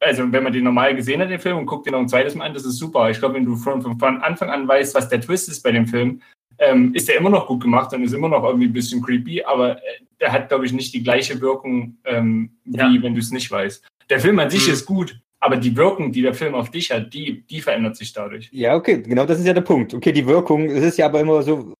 also 0.00 0.30
wenn 0.30 0.42
man 0.42 0.52
den 0.52 0.64
normal 0.64 0.94
gesehen 0.94 1.20
hat, 1.20 1.30
den 1.30 1.40
Film, 1.40 1.58
und 1.58 1.66
guckt 1.66 1.86
den 1.86 1.92
noch 1.92 2.00
ein 2.00 2.08
zweites 2.08 2.34
Mal 2.34 2.46
an, 2.46 2.54
das 2.54 2.64
ist 2.64 2.76
super. 2.76 3.10
Ich 3.10 3.18
glaube, 3.18 3.34
wenn 3.34 3.44
du 3.44 3.56
von, 3.56 3.82
von 3.82 4.22
Anfang 4.22 4.50
an 4.50 4.68
weißt, 4.68 4.94
was 4.94 5.08
der 5.08 5.20
Twist 5.20 5.48
ist 5.48 5.62
bei 5.62 5.72
dem 5.72 5.86
Film, 5.86 6.20
ähm, 6.58 6.94
ist 6.94 7.08
der 7.08 7.16
immer 7.16 7.30
noch 7.30 7.46
gut 7.46 7.62
gemacht 7.62 7.92
und 7.92 8.02
ist 8.02 8.14
immer 8.14 8.28
noch 8.28 8.44
irgendwie 8.44 8.66
ein 8.66 8.72
bisschen 8.72 9.02
creepy, 9.02 9.42
aber 9.42 9.78
äh, 9.78 9.80
der 10.20 10.32
hat, 10.32 10.48
glaube 10.48 10.64
ich, 10.66 10.72
nicht 10.72 10.94
die 10.94 11.02
gleiche 11.02 11.40
Wirkung, 11.40 11.98
ähm, 12.04 12.50
wie 12.64 12.78
ja. 12.78 13.02
wenn 13.02 13.14
du 13.14 13.20
es 13.20 13.30
nicht 13.30 13.50
weißt. 13.50 13.86
Der 14.08 14.20
Film 14.20 14.38
an 14.38 14.50
sich 14.50 14.66
mhm. 14.66 14.72
ist 14.72 14.86
gut, 14.86 15.20
aber 15.40 15.56
die 15.56 15.76
Wirkung, 15.76 16.12
die 16.12 16.22
der 16.22 16.34
Film 16.34 16.54
auf 16.54 16.70
dich 16.70 16.90
hat, 16.90 17.12
die, 17.12 17.42
die 17.42 17.60
verändert 17.60 17.96
sich 17.96 18.12
dadurch. 18.12 18.48
Ja, 18.52 18.74
okay, 18.74 19.02
genau 19.02 19.26
das 19.26 19.38
ist 19.38 19.46
ja 19.46 19.52
der 19.52 19.60
Punkt. 19.60 19.92
Okay, 19.92 20.12
die 20.12 20.26
Wirkung, 20.26 20.66
es 20.66 20.84
ist 20.84 20.98
ja 20.98 21.06
aber 21.06 21.20
immer 21.20 21.42
so, 21.42 21.74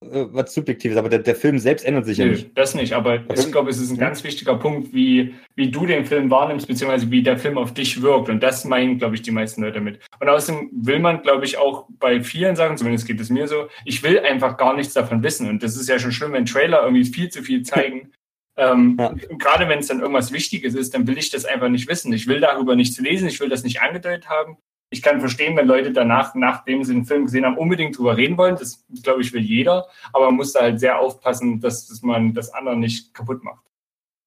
äh, 0.00 0.26
was 0.30 0.54
Subjektives, 0.54 0.96
aber 0.96 1.08
der, 1.08 1.18
der 1.20 1.34
Film 1.34 1.58
selbst 1.58 1.84
ändert 1.84 2.06
sich 2.06 2.18
Nö, 2.18 2.24
ja 2.24 2.30
nicht. 2.30 2.56
Das 2.56 2.74
nicht, 2.74 2.92
aber 2.92 3.14
okay. 3.28 3.40
ich 3.40 3.50
glaube, 3.50 3.70
es 3.70 3.78
ist 3.78 3.90
ein 3.90 3.98
ganz 3.98 4.22
wichtiger 4.22 4.56
Punkt, 4.56 4.94
wie, 4.94 5.34
wie 5.56 5.70
du 5.70 5.86
den 5.86 6.04
Film 6.04 6.30
wahrnimmst, 6.30 6.68
beziehungsweise 6.68 7.10
wie 7.10 7.22
der 7.22 7.36
Film 7.36 7.58
auf 7.58 7.74
dich 7.74 8.00
wirkt. 8.00 8.28
Und 8.28 8.40
das 8.40 8.64
meinen, 8.64 8.98
glaube 8.98 9.16
ich, 9.16 9.22
die 9.22 9.32
meisten 9.32 9.62
Leute 9.62 9.80
mit. 9.80 9.98
Und 10.20 10.28
außerdem 10.28 10.70
will 10.72 11.00
man, 11.00 11.22
glaube 11.22 11.44
ich, 11.44 11.58
auch 11.58 11.86
bei 11.98 12.22
vielen 12.22 12.54
Sachen, 12.54 12.76
zumindest 12.76 13.06
geht 13.06 13.20
es 13.20 13.30
mir 13.30 13.48
so, 13.48 13.68
ich 13.84 14.02
will 14.02 14.20
einfach 14.20 14.56
gar 14.56 14.76
nichts 14.76 14.94
davon 14.94 15.22
wissen. 15.22 15.48
Und 15.48 15.62
das 15.62 15.76
ist 15.76 15.88
ja 15.88 15.98
schon 15.98 16.12
schlimm, 16.12 16.32
wenn 16.32 16.46
Trailer 16.46 16.82
irgendwie 16.82 17.04
viel 17.04 17.28
zu 17.28 17.42
viel 17.42 17.62
zeigen. 17.62 18.12
ähm, 18.56 18.96
ja. 19.00 19.14
Gerade 19.38 19.68
wenn 19.68 19.80
es 19.80 19.88
dann 19.88 20.00
irgendwas 20.00 20.32
Wichtiges 20.32 20.74
ist, 20.74 20.94
dann 20.94 21.08
will 21.08 21.18
ich 21.18 21.30
das 21.30 21.44
einfach 21.44 21.68
nicht 21.68 21.88
wissen. 21.88 22.12
Ich 22.12 22.28
will 22.28 22.40
darüber 22.40 22.76
nichts 22.76 23.00
lesen, 23.00 23.28
ich 23.28 23.40
will 23.40 23.48
das 23.48 23.64
nicht 23.64 23.82
angedeutet 23.82 24.28
haben 24.28 24.58
ich 24.90 25.02
kann 25.02 25.20
verstehen, 25.20 25.56
wenn 25.56 25.66
Leute 25.66 25.92
danach, 25.92 26.34
nachdem 26.34 26.82
sie 26.82 26.94
den 26.94 27.04
Film 27.04 27.26
gesehen 27.26 27.44
haben, 27.44 27.58
unbedingt 27.58 27.98
drüber 27.98 28.16
reden 28.16 28.38
wollen. 28.38 28.56
Das, 28.56 28.84
glaube 29.02 29.20
ich, 29.20 29.32
will 29.32 29.42
jeder. 29.42 29.86
Aber 30.12 30.26
man 30.26 30.36
muss 30.36 30.52
da 30.52 30.60
halt 30.60 30.80
sehr 30.80 30.98
aufpassen, 30.98 31.60
dass, 31.60 31.86
dass 31.86 32.02
man 32.02 32.32
das 32.32 32.52
andere 32.54 32.76
nicht 32.76 33.12
kaputt 33.12 33.44
macht. 33.44 33.64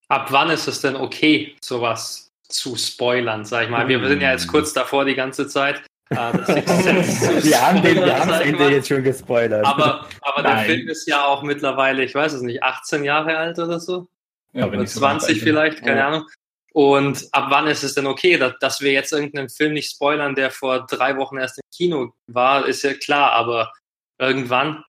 Ab 0.08 0.27
wann 0.30 0.50
ist 0.50 0.68
es 0.68 0.82
denn 0.82 0.96
okay, 0.96 1.56
sowas 1.63 2.32
zu 2.48 2.75
spoilern, 2.75 3.46
sag 3.46 3.63
ich 3.63 3.70
mal? 3.70 3.88
Wir 3.88 4.06
sind 4.08 4.22
ja 4.22 4.32
jetzt 4.32 4.48
kurz 4.48 4.74
davor 4.74 5.06
die 5.06 5.15
ganze 5.15 5.48
Zeit. 5.48 5.82
Äh, 6.10 6.15
wir 6.18 7.62
haben 7.62 7.82
den 7.82 7.96
wir 7.96 8.20
haben 8.20 8.30
das 8.30 8.41
Ende 8.41 8.70
jetzt 8.70 8.89
schon 8.89 9.03
gespoilert. 9.03 9.65
Aber, 9.65 10.06
aber 10.22 10.44
der 10.44 10.58
Film 10.60 10.89
ist 10.89 11.08
ja 11.08 11.24
auch 11.25 11.41
mittlerweile, 11.41 12.03
ich 12.03 12.13
weiß 12.13 12.34
es 12.34 12.41
nicht, 12.41 12.62
18 12.62 13.06
Jahre 13.06 13.38
alt 13.38 13.58
oder 13.58 13.80
so? 13.80 14.10
Ja, 14.51 14.68
oder 14.68 14.86
20 14.86 15.39
so 15.39 15.44
vielleicht, 15.44 15.84
keine. 15.84 16.06
Ahnung. 16.06 16.25
Und 16.73 17.27
ab 17.33 17.47
wann 17.49 17.67
ist 17.67 17.83
es 17.83 17.95
denn 17.95 18.07
okay, 18.07 18.37
dass, 18.37 18.53
dass 18.59 18.81
wir 18.81 18.91
jetzt 18.91 19.11
irgendeinen 19.11 19.49
Film 19.49 19.73
nicht 19.73 19.91
spoilern, 19.91 20.35
der 20.35 20.51
vor 20.51 20.85
drei 20.85 21.17
Wochen 21.17 21.37
erst 21.37 21.57
im 21.57 21.69
Kino 21.75 22.13
war, 22.27 22.65
ist 22.65 22.83
ja 22.83 22.93
klar, 22.93 23.33
aber 23.33 23.73
irgendwann 24.19 24.83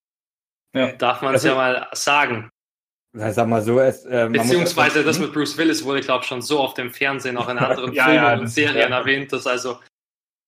ja. 0.75 0.93
darf 0.93 1.23
man 1.23 1.35
es 1.35 1.45
also, 1.45 1.49
ja 1.49 1.55
mal 1.55 1.89
sagen. 1.93 2.51
Sag 3.15 3.49
mal 3.49 3.61
so, 3.61 3.79
es, 3.81 4.05
äh, 4.07 4.29
Beziehungsweise 4.31 5.05
das 5.05 5.19
mit 5.19 5.33
Bruce 5.33 5.59
Willis 5.59 5.85
wurde, 5.85 6.01
glaube 6.01 6.23
ich, 6.23 6.29
schon 6.29 6.41
so 6.41 6.61
oft 6.61 6.79
im 6.79 6.93
Fernsehen, 6.93 7.37
auch 7.37 7.49
in 7.49 7.59
anderen 7.59 7.93
ja, 7.93 8.05
Filmen 8.05 8.23
ja, 8.23 8.39
und 8.39 8.47
Serien 8.47 8.93
erwähnt, 8.93 9.33
dass 9.33 9.47
also 9.47 9.79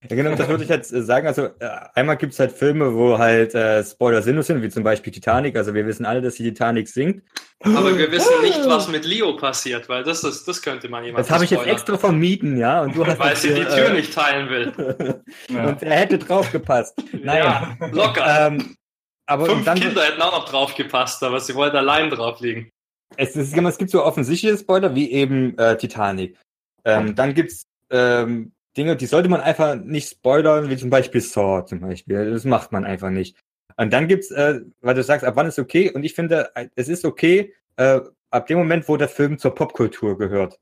ja, 0.08 0.16
genau, 0.16 0.34
das 0.34 0.48
würde 0.48 0.64
ich 0.64 0.68
jetzt 0.68 0.92
äh, 0.92 1.02
sagen. 1.02 1.26
Also 1.26 1.46
äh, 1.58 1.68
einmal 1.94 2.16
gibt 2.16 2.34
es 2.34 2.38
halt 2.38 2.52
Filme, 2.52 2.94
wo 2.94 3.18
halt 3.18 3.54
äh, 3.54 3.82
Spoiler 3.82 4.22
sinnlos 4.22 4.46
sind, 4.46 4.62
wie 4.62 4.68
zum 4.68 4.82
Beispiel 4.82 5.12
Titanic. 5.12 5.56
Also 5.56 5.72
wir 5.72 5.86
wissen 5.86 6.04
alle, 6.04 6.20
dass 6.20 6.34
die 6.34 6.44
Titanic 6.44 6.88
sinkt. 6.88 7.26
Aber 7.60 7.96
wir 7.96 8.10
wissen 8.12 8.42
nicht, 8.42 8.60
was 8.66 8.88
mit 8.88 9.04
Leo 9.04 9.36
passiert, 9.36 9.88
weil 9.88 10.04
das 10.04 10.22
ist, 10.22 10.46
das 10.46 10.60
könnte 10.60 10.88
man 10.88 11.04
jemand. 11.04 11.24
Das 11.24 11.30
habe 11.30 11.44
ich 11.44 11.50
jetzt 11.50 11.66
extra 11.66 11.96
vermieden, 11.96 12.58
ja. 12.58 12.82
Und 12.82 12.94
du 12.94 13.06
hast 13.06 13.18
weil 13.18 13.36
sie 13.36 13.54
die 13.54 13.64
Tür 13.64 13.90
äh, 13.90 13.92
nicht 13.94 14.12
teilen 14.12 14.50
will. 14.50 15.22
und 15.48 15.82
er 15.82 15.96
hätte 15.96 16.18
draufgepasst. 16.18 17.02
Naja. 17.12 17.76
Ja, 17.80 17.86
locker. 17.86 18.48
Ähm, 18.48 18.76
aber 19.26 19.46
Fünf 19.46 19.64
dann, 19.64 19.80
Kinder 19.80 20.02
hätten 20.02 20.20
auch 20.20 20.32
noch 20.32 20.48
draufgepasst, 20.48 21.22
aber 21.22 21.40
sie 21.40 21.54
wollten 21.54 21.76
allein 21.76 22.10
drauf 22.10 22.40
liegen. 22.40 22.70
Es, 23.16 23.36
es, 23.36 23.56
es 23.56 23.78
gibt 23.78 23.90
so 23.90 24.04
offensichtliche 24.04 24.58
Spoiler 24.58 24.94
wie 24.94 25.10
eben 25.10 25.56
äh, 25.56 25.76
Titanic. 25.78 26.36
Ähm, 26.84 27.14
dann 27.14 27.32
gibt's 27.32 27.66
ähm, 27.90 28.52
Dinge, 28.76 28.96
die 28.96 29.06
sollte 29.06 29.28
man 29.28 29.40
einfach 29.40 29.76
nicht 29.76 30.08
spoilern, 30.08 30.68
wie 30.68 30.76
zum 30.76 30.90
Beispiel 30.90 31.20
Saw 31.20 31.64
zum 31.64 31.80
Beispiel. 31.80 32.30
Das 32.30 32.44
macht 32.44 32.72
man 32.72 32.84
einfach 32.84 33.10
nicht. 33.10 33.36
Und 33.76 33.92
dann 33.92 34.08
gibt's, 34.08 34.30
äh, 34.30 34.60
weil 34.80 34.94
du 34.94 35.02
sagst, 35.02 35.24
ab 35.24 35.36
wann 35.36 35.46
ist 35.46 35.58
okay? 35.58 35.90
Und 35.92 36.04
ich 36.04 36.14
finde, 36.14 36.50
es 36.74 36.88
ist 36.88 37.04
okay, 37.04 37.54
äh, 37.76 38.00
ab 38.30 38.46
dem 38.46 38.58
Moment, 38.58 38.88
wo 38.88 38.96
der 38.96 39.08
Film 39.08 39.38
zur 39.38 39.54
Popkultur 39.54 40.18
gehört. 40.18 40.58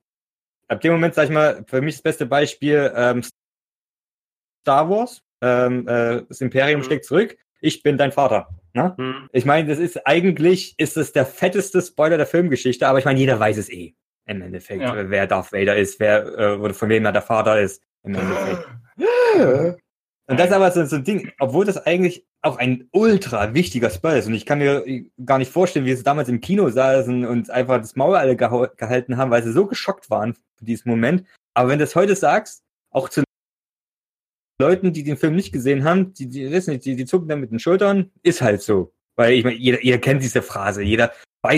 Ab 0.69 0.81
dem 0.81 0.93
Moment, 0.93 1.15
sag 1.15 1.25
ich 1.25 1.31
mal, 1.31 1.65
für 1.67 1.81
mich 1.81 1.97
das 1.97 2.03
beste 2.03 2.27
Beispiel, 2.27 2.93
ähm, 2.95 3.23
Star 4.63 4.89
Wars, 4.89 5.23
ähm, 5.41 5.87
äh, 5.89 6.23
das 6.29 6.41
Imperium 6.41 6.81
mhm. 6.81 6.85
schlägt 6.85 7.05
zurück, 7.05 7.37
ich 7.61 7.83
bin 7.83 7.99
dein 7.99 8.13
Vater. 8.13 8.49
Ne? 8.73 8.95
Mhm. 8.97 9.29
Ich 9.33 9.45
meine, 9.45 9.69
das 9.69 9.79
ist 9.79 10.07
eigentlich, 10.07 10.75
ist 10.79 10.97
es 10.97 11.13
der 11.13 11.27
fetteste 11.27 11.83
Spoiler 11.83 12.17
der 12.17 12.27
Filmgeschichte, 12.27 12.87
aber 12.87 12.99
ich 12.99 13.05
meine, 13.05 13.19
jeder 13.19 13.39
weiß 13.39 13.59
es 13.59 13.69
eh. 13.69 13.95
Im 14.25 14.41
Endeffekt, 14.41 14.83
ja. 14.83 15.11
wer 15.11 15.27
Darth 15.27 15.53
Vader 15.53 15.77
ist, 15.77 15.99
wer, 15.99 16.39
äh, 16.39 16.57
oder 16.57 16.73
von 16.75 16.89
wem 16.89 17.05
er 17.05 17.13
der 17.13 17.23
Vater 17.23 17.61
ist 17.61 17.83
im 18.05 18.15
Endeffekt. 18.15 18.69
Und 20.29 20.39
das 20.39 20.49
ist 20.49 20.53
aber 20.55 20.71
so, 20.71 20.85
so 20.85 20.97
ein 20.97 21.05
Ding, 21.05 21.33
obwohl 21.41 21.65
das 21.65 21.77
eigentlich 21.79 22.27
auch 22.43 22.57
ein 22.57 22.89
ultra 22.93 23.55
wichtiger 23.55 23.91
Spell 23.91 24.19
ist. 24.19 24.27
Und 24.27 24.35
ich 24.35 24.47
kann 24.47 24.59
mir 24.59 24.85
gar 25.25 25.39
nicht 25.39 25.53
vorstellen, 25.53 25.85
wie 25.85 25.95
sie 25.95 26.03
damals 26.03 26.29
im 26.29 26.41
Kino 26.41 26.71
saßen 26.71 27.25
und 27.27 27.51
einfach 27.51 27.79
das 27.79 27.97
Maul 27.97 28.17
alle 28.17 28.37
gehalten 28.37 29.17
haben, 29.17 29.31
weil 29.31 29.43
sie 29.43 29.53
so 29.53 29.67
geschockt 29.67 30.11
waren 30.11 30.35
für 30.57 30.65
diesen 30.65 30.89
Moment. 30.91 31.25
Aber 31.55 31.69
wenn 31.69 31.79
du 31.79 31.85
das 31.85 31.97
heute 31.97 32.17
sagst, 32.17 32.63
auch 32.91 33.09
zu 33.09 33.25
Leuten, 34.61 34.93
die 34.93 35.03
den 35.03 35.17
Film 35.17 35.35
nicht 35.35 35.53
gesehen 35.53 35.85
haben, 35.85 36.15
die, 36.15 36.29
die 36.29 36.51
wissen 36.51 36.73
nicht, 36.73 36.85
die, 36.85 36.97
die 36.97 37.05
zucken 37.05 37.29
dann 37.29 37.41
mit 37.41 37.51
den 37.51 37.59
Schultern, 37.59 38.11
ist 38.23 38.43
halt 38.43 38.63
so. 38.63 38.93
Weil 39.17 39.33
ich 39.33 39.45
meine, 39.45 39.57
jeder, 39.57 39.83
jeder 39.83 39.99
kennt 39.99 40.23
diese 40.23 40.41
Phrase, 40.41 40.83
jeder 40.83 41.13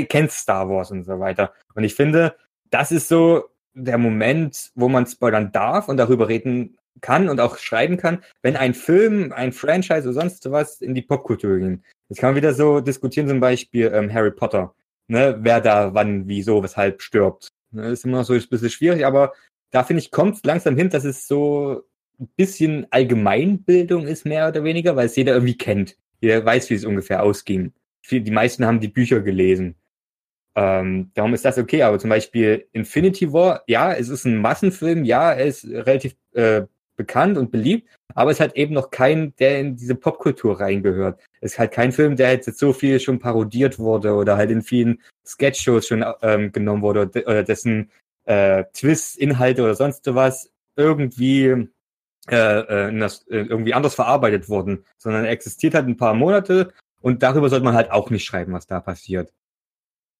kennt 0.08 0.32
Star 0.32 0.68
Wars 0.68 0.90
und 0.90 1.04
so 1.04 1.20
weiter. 1.20 1.52
Und 1.74 1.84
ich 1.84 1.94
finde, 1.94 2.34
das 2.70 2.90
ist 2.90 3.08
so 3.08 3.44
der 3.74 3.98
Moment, 3.98 4.70
wo 4.74 4.88
man 4.88 5.06
spoilern 5.06 5.52
darf 5.52 5.88
und 5.88 5.96
darüber 5.96 6.28
reden 6.28 6.76
kann 7.00 7.28
und 7.28 7.40
auch 7.40 7.58
schreiben 7.58 7.96
kann, 7.96 8.22
wenn 8.42 8.56
ein 8.56 8.74
Film, 8.74 9.32
ein 9.32 9.52
Franchise 9.52 10.02
oder 10.04 10.12
sonst 10.12 10.50
was 10.50 10.80
in 10.80 10.94
die 10.94 11.02
Popkultur 11.02 11.58
ging. 11.58 11.82
Jetzt 12.08 12.20
kann 12.20 12.30
man 12.30 12.36
wieder 12.36 12.54
so 12.54 12.80
diskutieren, 12.80 13.28
zum 13.28 13.40
Beispiel 13.40 13.90
ähm, 13.92 14.12
Harry 14.12 14.30
Potter, 14.30 14.74
ne, 15.08 15.36
wer 15.40 15.60
da 15.60 15.92
wann, 15.94 16.28
wieso, 16.28 16.62
weshalb 16.62 17.02
stirbt. 17.02 17.48
Das 17.72 17.84
ne, 17.84 17.92
ist 17.92 18.04
immer 18.04 18.18
noch 18.18 18.24
so 18.24 18.34
ein 18.34 18.42
bisschen 18.48 18.70
schwierig, 18.70 19.04
aber 19.04 19.32
da 19.70 19.82
finde 19.82 20.02
ich, 20.02 20.12
kommt 20.12 20.46
langsam 20.46 20.76
hin, 20.76 20.90
dass 20.90 21.04
es 21.04 21.26
so 21.26 21.82
ein 22.20 22.28
bisschen 22.36 22.86
Allgemeinbildung 22.90 24.06
ist, 24.06 24.24
mehr 24.24 24.48
oder 24.48 24.62
weniger, 24.62 24.94
weil 24.94 25.06
es 25.06 25.16
jeder 25.16 25.34
irgendwie 25.34 25.58
kennt. 25.58 25.96
Jeder 26.20 26.44
weiß, 26.44 26.70
wie 26.70 26.74
es 26.74 26.84
ungefähr 26.84 27.22
ausging. 27.22 27.72
Die 28.10 28.30
meisten 28.30 28.64
haben 28.64 28.80
die 28.80 28.88
Bücher 28.88 29.20
gelesen. 29.20 29.74
Ähm, 30.56 31.10
darum 31.14 31.34
ist 31.34 31.44
das 31.44 31.58
okay, 31.58 31.82
aber 31.82 31.98
zum 31.98 32.10
Beispiel 32.10 32.66
Infinity 32.72 33.32
War, 33.32 33.62
ja, 33.66 33.92
es 33.92 34.08
ist 34.08 34.24
ein 34.24 34.36
Massenfilm, 34.36 35.04
ja, 35.04 35.32
er 35.32 35.46
ist 35.46 35.64
relativ 35.64 36.14
äh, 36.32 36.62
bekannt 36.96 37.36
und 37.38 37.50
beliebt, 37.50 37.88
aber 38.14 38.30
es 38.30 38.38
hat 38.38 38.54
eben 38.56 38.74
noch 38.74 38.90
kein, 38.90 39.34
der 39.36 39.58
in 39.58 39.76
diese 39.76 39.96
Popkultur 39.96 40.60
reingehört. 40.60 41.20
Es 41.40 41.52
ist 41.52 41.58
halt 41.58 41.72
kein 41.72 41.90
Film, 41.90 42.14
der 42.16 42.32
jetzt 42.32 42.56
so 42.56 42.72
viel 42.72 43.00
schon 43.00 43.18
parodiert 43.18 43.78
wurde 43.78 44.14
oder 44.14 44.36
halt 44.36 44.50
in 44.50 44.62
vielen 44.62 45.02
Sketch-Shows 45.26 45.88
schon 45.88 46.04
ähm, 46.22 46.52
genommen 46.52 46.82
wurde 46.82 47.10
oder 47.26 47.42
dessen 47.42 47.90
äh, 48.26 48.64
Twists, 48.72 49.16
Inhalte 49.16 49.62
oder 49.62 49.74
sonst 49.74 50.02
was 50.14 50.50
irgendwie 50.76 51.68
äh, 52.30 52.88
äh, 52.88 52.88
äh, 52.88 53.10
irgendwie 53.28 53.74
anders 53.74 53.94
verarbeitet 53.94 54.48
wurden, 54.48 54.84
sondern 54.96 55.24
er 55.24 55.30
existiert 55.32 55.74
halt 55.74 55.86
ein 55.86 55.96
paar 55.96 56.14
Monate 56.14 56.72
und 57.02 57.22
darüber 57.22 57.50
sollte 57.50 57.64
man 57.64 57.74
halt 57.74 57.90
auch 57.90 58.10
nicht 58.10 58.24
schreiben, 58.24 58.52
was 58.52 58.66
da 58.66 58.80
passiert. 58.80 59.32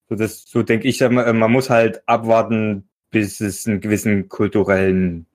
So, 0.09 0.17
so 0.27 0.63
denke 0.63 0.89
ich, 0.89 1.01
man, 1.01 1.39
man 1.39 1.53
muss 1.53 1.71
halt 1.71 2.03
abwarten, 2.07 2.89
bis 3.11 3.41
es 3.41 3.67
einen 3.67 3.81
gewissen 3.81 4.29
kulturellen 4.29 5.27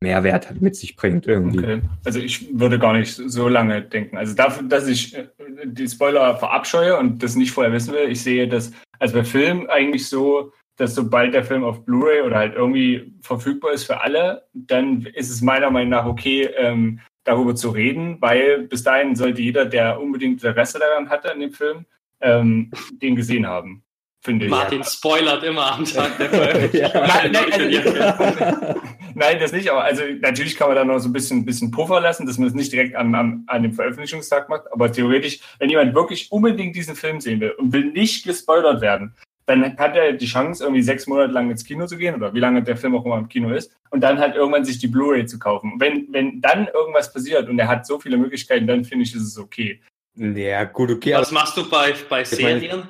Mehrwert 0.00 0.60
mit 0.60 0.76
sich 0.76 0.94
bringt 0.94 1.26
irgendwie. 1.26 1.58
Okay. 1.58 1.82
Also 2.04 2.20
ich 2.20 2.56
würde 2.58 2.78
gar 2.78 2.92
nicht 2.92 3.14
so 3.14 3.48
lange 3.48 3.82
denken. 3.82 4.16
Also 4.16 4.34
dafür, 4.34 4.68
dass 4.68 4.86
ich 4.86 5.16
äh, 5.16 5.26
die 5.64 5.88
Spoiler 5.88 6.36
verabscheue 6.36 6.96
und 6.96 7.22
das 7.22 7.34
nicht 7.34 7.50
vorher 7.50 7.72
wissen 7.72 7.92
will, 7.92 8.08
ich 8.08 8.22
sehe 8.22 8.46
das 8.46 8.72
also 9.00 9.14
bei 9.14 9.24
Filmen 9.24 9.68
eigentlich 9.68 10.08
so, 10.08 10.52
dass 10.76 10.94
sobald 10.94 11.34
der 11.34 11.44
Film 11.44 11.64
auf 11.64 11.84
Blu-ray 11.84 12.22
oder 12.22 12.36
halt 12.36 12.54
irgendwie 12.54 13.12
verfügbar 13.20 13.72
ist 13.72 13.84
für 13.84 14.00
alle, 14.00 14.44
dann 14.54 15.02
ist 15.14 15.30
es 15.30 15.42
meiner 15.42 15.70
Meinung 15.70 15.90
nach 15.90 16.06
okay, 16.06 16.48
ähm, 16.56 17.00
darüber 17.24 17.56
zu 17.56 17.70
reden, 17.70 18.18
weil 18.20 18.62
bis 18.68 18.84
dahin 18.84 19.16
sollte 19.16 19.42
jeder, 19.42 19.64
der 19.64 20.00
unbedingt 20.00 20.42
Interesse 20.44 20.78
daran 20.78 21.10
hatte 21.10 21.32
an 21.32 21.40
dem 21.40 21.52
Film, 21.52 21.84
ähm, 22.20 22.70
den 23.02 23.16
gesehen 23.16 23.46
haben. 23.46 23.84
Finde 24.20 24.46
ich. 24.46 24.50
Martin 24.50 24.82
spoilert 24.82 25.44
immer 25.44 25.72
am 25.72 25.84
Tag 25.84 26.18
der 26.18 26.28
Veröffentlichung. 26.30 26.90
nein, 26.92 27.32
nein, 27.32 28.74
nein, 29.14 29.38
das 29.38 29.52
nicht, 29.52 29.70
aber 29.70 29.84
also 29.84 30.02
natürlich 30.20 30.56
kann 30.56 30.68
man 30.68 30.76
da 30.76 30.84
noch 30.84 30.98
so 30.98 31.08
ein 31.08 31.12
bisschen, 31.12 31.44
bisschen 31.44 31.70
Puffer 31.70 32.00
lassen, 32.00 32.26
dass 32.26 32.36
man 32.36 32.48
es 32.48 32.54
nicht 32.54 32.72
direkt 32.72 32.96
an, 32.96 33.14
an, 33.14 33.44
an 33.46 33.62
dem 33.62 33.72
Veröffentlichungstag 33.72 34.48
macht, 34.48 34.72
aber 34.72 34.90
theoretisch, 34.90 35.38
wenn 35.60 35.70
jemand 35.70 35.94
wirklich 35.94 36.32
unbedingt 36.32 36.74
diesen 36.74 36.96
Film 36.96 37.20
sehen 37.20 37.40
will 37.40 37.52
und 37.52 37.72
will 37.72 37.92
nicht 37.92 38.24
gespoilert 38.24 38.80
werden, 38.80 39.14
dann 39.46 39.78
hat 39.78 39.96
er 39.96 40.12
die 40.12 40.26
Chance, 40.26 40.64
irgendwie 40.64 40.82
sechs 40.82 41.06
Monate 41.06 41.32
lang 41.32 41.50
ins 41.50 41.64
Kino 41.64 41.86
zu 41.86 41.96
gehen 41.96 42.14
oder 42.16 42.34
wie 42.34 42.40
lange 42.40 42.62
der 42.62 42.76
Film 42.76 42.96
auch 42.96 43.06
immer 43.06 43.18
im 43.18 43.28
Kino 43.28 43.50
ist 43.50 43.72
und 43.90 44.00
dann 44.02 44.18
halt 44.18 44.34
irgendwann 44.34 44.64
sich 44.64 44.78
die 44.78 44.88
Blu-ray 44.88 45.26
zu 45.26 45.38
kaufen. 45.38 45.74
Wenn, 45.78 46.06
wenn 46.10 46.40
dann 46.40 46.66
irgendwas 46.66 47.12
passiert 47.12 47.48
und 47.48 47.58
er 47.58 47.68
hat 47.68 47.86
so 47.86 47.98
viele 47.98 48.18
Möglichkeiten, 48.18 48.66
dann 48.66 48.84
finde 48.84 49.04
ich, 49.04 49.14
ist 49.14 49.22
es 49.22 49.38
okay. 49.38 49.80
Ja, 50.18 50.64
gut, 50.64 50.90
okay. 50.90 51.14
Was 51.14 51.30
machst 51.30 51.56
du 51.56 51.68
bei, 51.68 51.94
bei 52.08 52.24
Serien? 52.24 52.88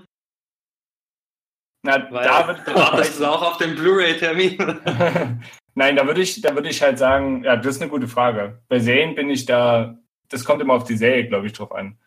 Na, 1.82 2.10
Weil, 2.10 2.24
da 2.24 2.48
wird, 2.48 2.74
wartest 2.74 3.20
du 3.20 3.26
auch 3.30 3.42
auf 3.42 3.58
den 3.58 3.76
Blu-ray-Termin? 3.76 4.58
Nein, 5.74 5.96
da 5.96 6.06
würde 6.06 6.22
ich, 6.22 6.40
da 6.40 6.54
würde 6.54 6.70
ich 6.70 6.82
halt 6.82 6.98
sagen, 6.98 7.44
ja, 7.44 7.56
das 7.56 7.76
ist 7.76 7.82
eine 7.82 7.90
gute 7.90 8.08
Frage. 8.08 8.62
Bei 8.68 8.80
Serien 8.80 9.14
bin 9.14 9.30
ich 9.30 9.46
da, 9.46 9.98
das 10.28 10.44
kommt 10.44 10.60
immer 10.60 10.74
auf 10.74 10.84
die 10.84 10.96
Serie, 10.96 11.28
glaube 11.28 11.46
ich, 11.46 11.52
drauf 11.52 11.72
an. 11.72 11.98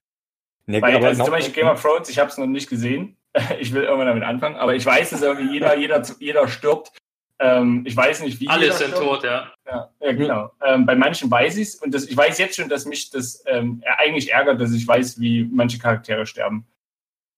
Nee, 0.65 0.81
Weil, 0.81 1.03
also 1.03 1.23
zum 1.23 1.31
Beispiel 1.31 1.53
Game 1.53 1.67
of 1.67 1.81
Thrones, 1.81 2.09
ich 2.09 2.19
habe 2.19 2.29
es 2.29 2.37
noch 2.37 2.47
nicht 2.47 2.69
gesehen, 2.69 3.17
ich 3.59 3.73
will 3.73 3.83
irgendwann 3.83 4.07
damit 4.07 4.23
anfangen, 4.23 4.55
aber 4.57 4.75
ich 4.75 4.85
weiß, 4.85 5.11
dass 5.11 5.21
irgendwie 5.21 5.53
jeder, 5.53 5.77
jeder, 5.77 6.03
jeder 6.19 6.47
stirbt. 6.47 6.91
Ähm, 7.41 7.83
ich 7.87 7.97
weiß 7.97 8.21
nicht, 8.21 8.39
wie. 8.39 8.47
Alle 8.47 8.71
sind 8.71 8.93
tot, 8.93 9.23
ja. 9.23 9.51
Ja, 9.65 9.89
ja 9.99 10.11
genau. 10.13 10.51
Ähm, 10.63 10.85
bei 10.85 10.95
manchen 10.95 11.29
weiß 11.31 11.57
ich 11.57 11.69
es 11.69 11.75
und 11.75 11.93
das, 11.93 12.05
ich 12.05 12.15
weiß 12.15 12.37
jetzt 12.37 12.55
schon, 12.55 12.69
dass 12.69 12.85
mich 12.85 13.09
das 13.09 13.43
ähm, 13.47 13.83
eigentlich 13.97 14.31
ärgert, 14.31 14.61
dass 14.61 14.71
ich 14.71 14.87
weiß, 14.87 15.19
wie 15.19 15.49
manche 15.51 15.79
Charaktere 15.79 16.25
sterben. 16.25 16.65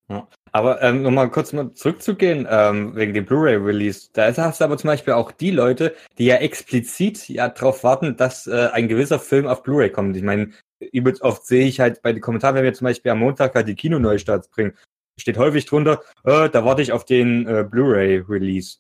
Ja. 0.10 0.28
Aber 0.52 0.82
ähm, 0.82 1.02
nochmal 1.02 1.30
kurz 1.32 1.54
mal 1.54 1.74
zurückzugehen, 1.74 2.46
ähm, 2.50 2.96
wegen 2.96 3.14
dem 3.14 3.26
Blu-ray-Release. 3.26 4.10
Da 4.14 4.36
hast 4.36 4.60
du 4.60 4.66
aber 4.66 4.78
zum 4.78 4.90
Beispiel 4.90 5.14
auch 5.14 5.32
die 5.32 5.52
Leute, 5.52 5.96
die 6.18 6.26
ja 6.26 6.36
explizit 6.36 7.28
ja 7.30 7.50
darauf 7.50 7.84
warten, 7.84 8.18
dass 8.18 8.46
äh, 8.46 8.70
ein 8.74 8.90
gewisser 8.90 9.20
Film 9.20 9.48
auf 9.48 9.64
Blu-ray 9.64 9.90
kommt. 9.90 10.18
Ich 10.18 10.24
meine, 10.24 10.52
übelst 10.92 11.22
oft 11.22 11.46
sehe 11.46 11.66
ich 11.66 11.80
halt 11.80 12.02
bei 12.02 12.12
den 12.12 12.22
Kommentaren, 12.22 12.56
wenn 12.56 12.66
wir 12.66 12.74
zum 12.74 12.86
Beispiel 12.86 13.12
am 13.12 13.20
Montag 13.20 13.56
halt 13.56 13.68
die 13.68 13.76
Kinoneustarts 13.76 14.50
bringen, 14.50 14.78
steht 15.18 15.38
häufig 15.38 15.66
drunter, 15.66 16.02
äh, 16.26 16.50
da 16.50 16.66
warte 16.66 16.82
ich 16.82 16.92
auf 16.92 17.06
den 17.06 17.48
äh, 17.48 17.64
Blu-ray-Release. 17.64 18.80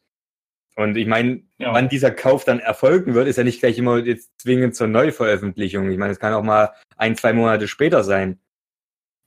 Und 0.75 0.97
ich 0.97 1.07
meine, 1.07 1.43
ja. 1.57 1.73
wann 1.73 1.89
dieser 1.89 2.11
Kauf 2.11 2.45
dann 2.45 2.59
erfolgen 2.59 3.13
wird, 3.13 3.27
ist 3.27 3.37
ja 3.37 3.43
nicht 3.43 3.59
gleich 3.59 3.77
immer 3.77 3.99
jetzt 3.99 4.31
zwingend 4.39 4.75
zur 4.75 4.87
Neuveröffentlichung. 4.87 5.89
Ich 5.91 5.97
meine, 5.97 6.13
es 6.13 6.19
kann 6.19 6.33
auch 6.33 6.43
mal 6.43 6.71
ein, 6.97 7.15
zwei 7.15 7.33
Monate 7.33 7.67
später 7.67 8.03
sein. 8.03 8.39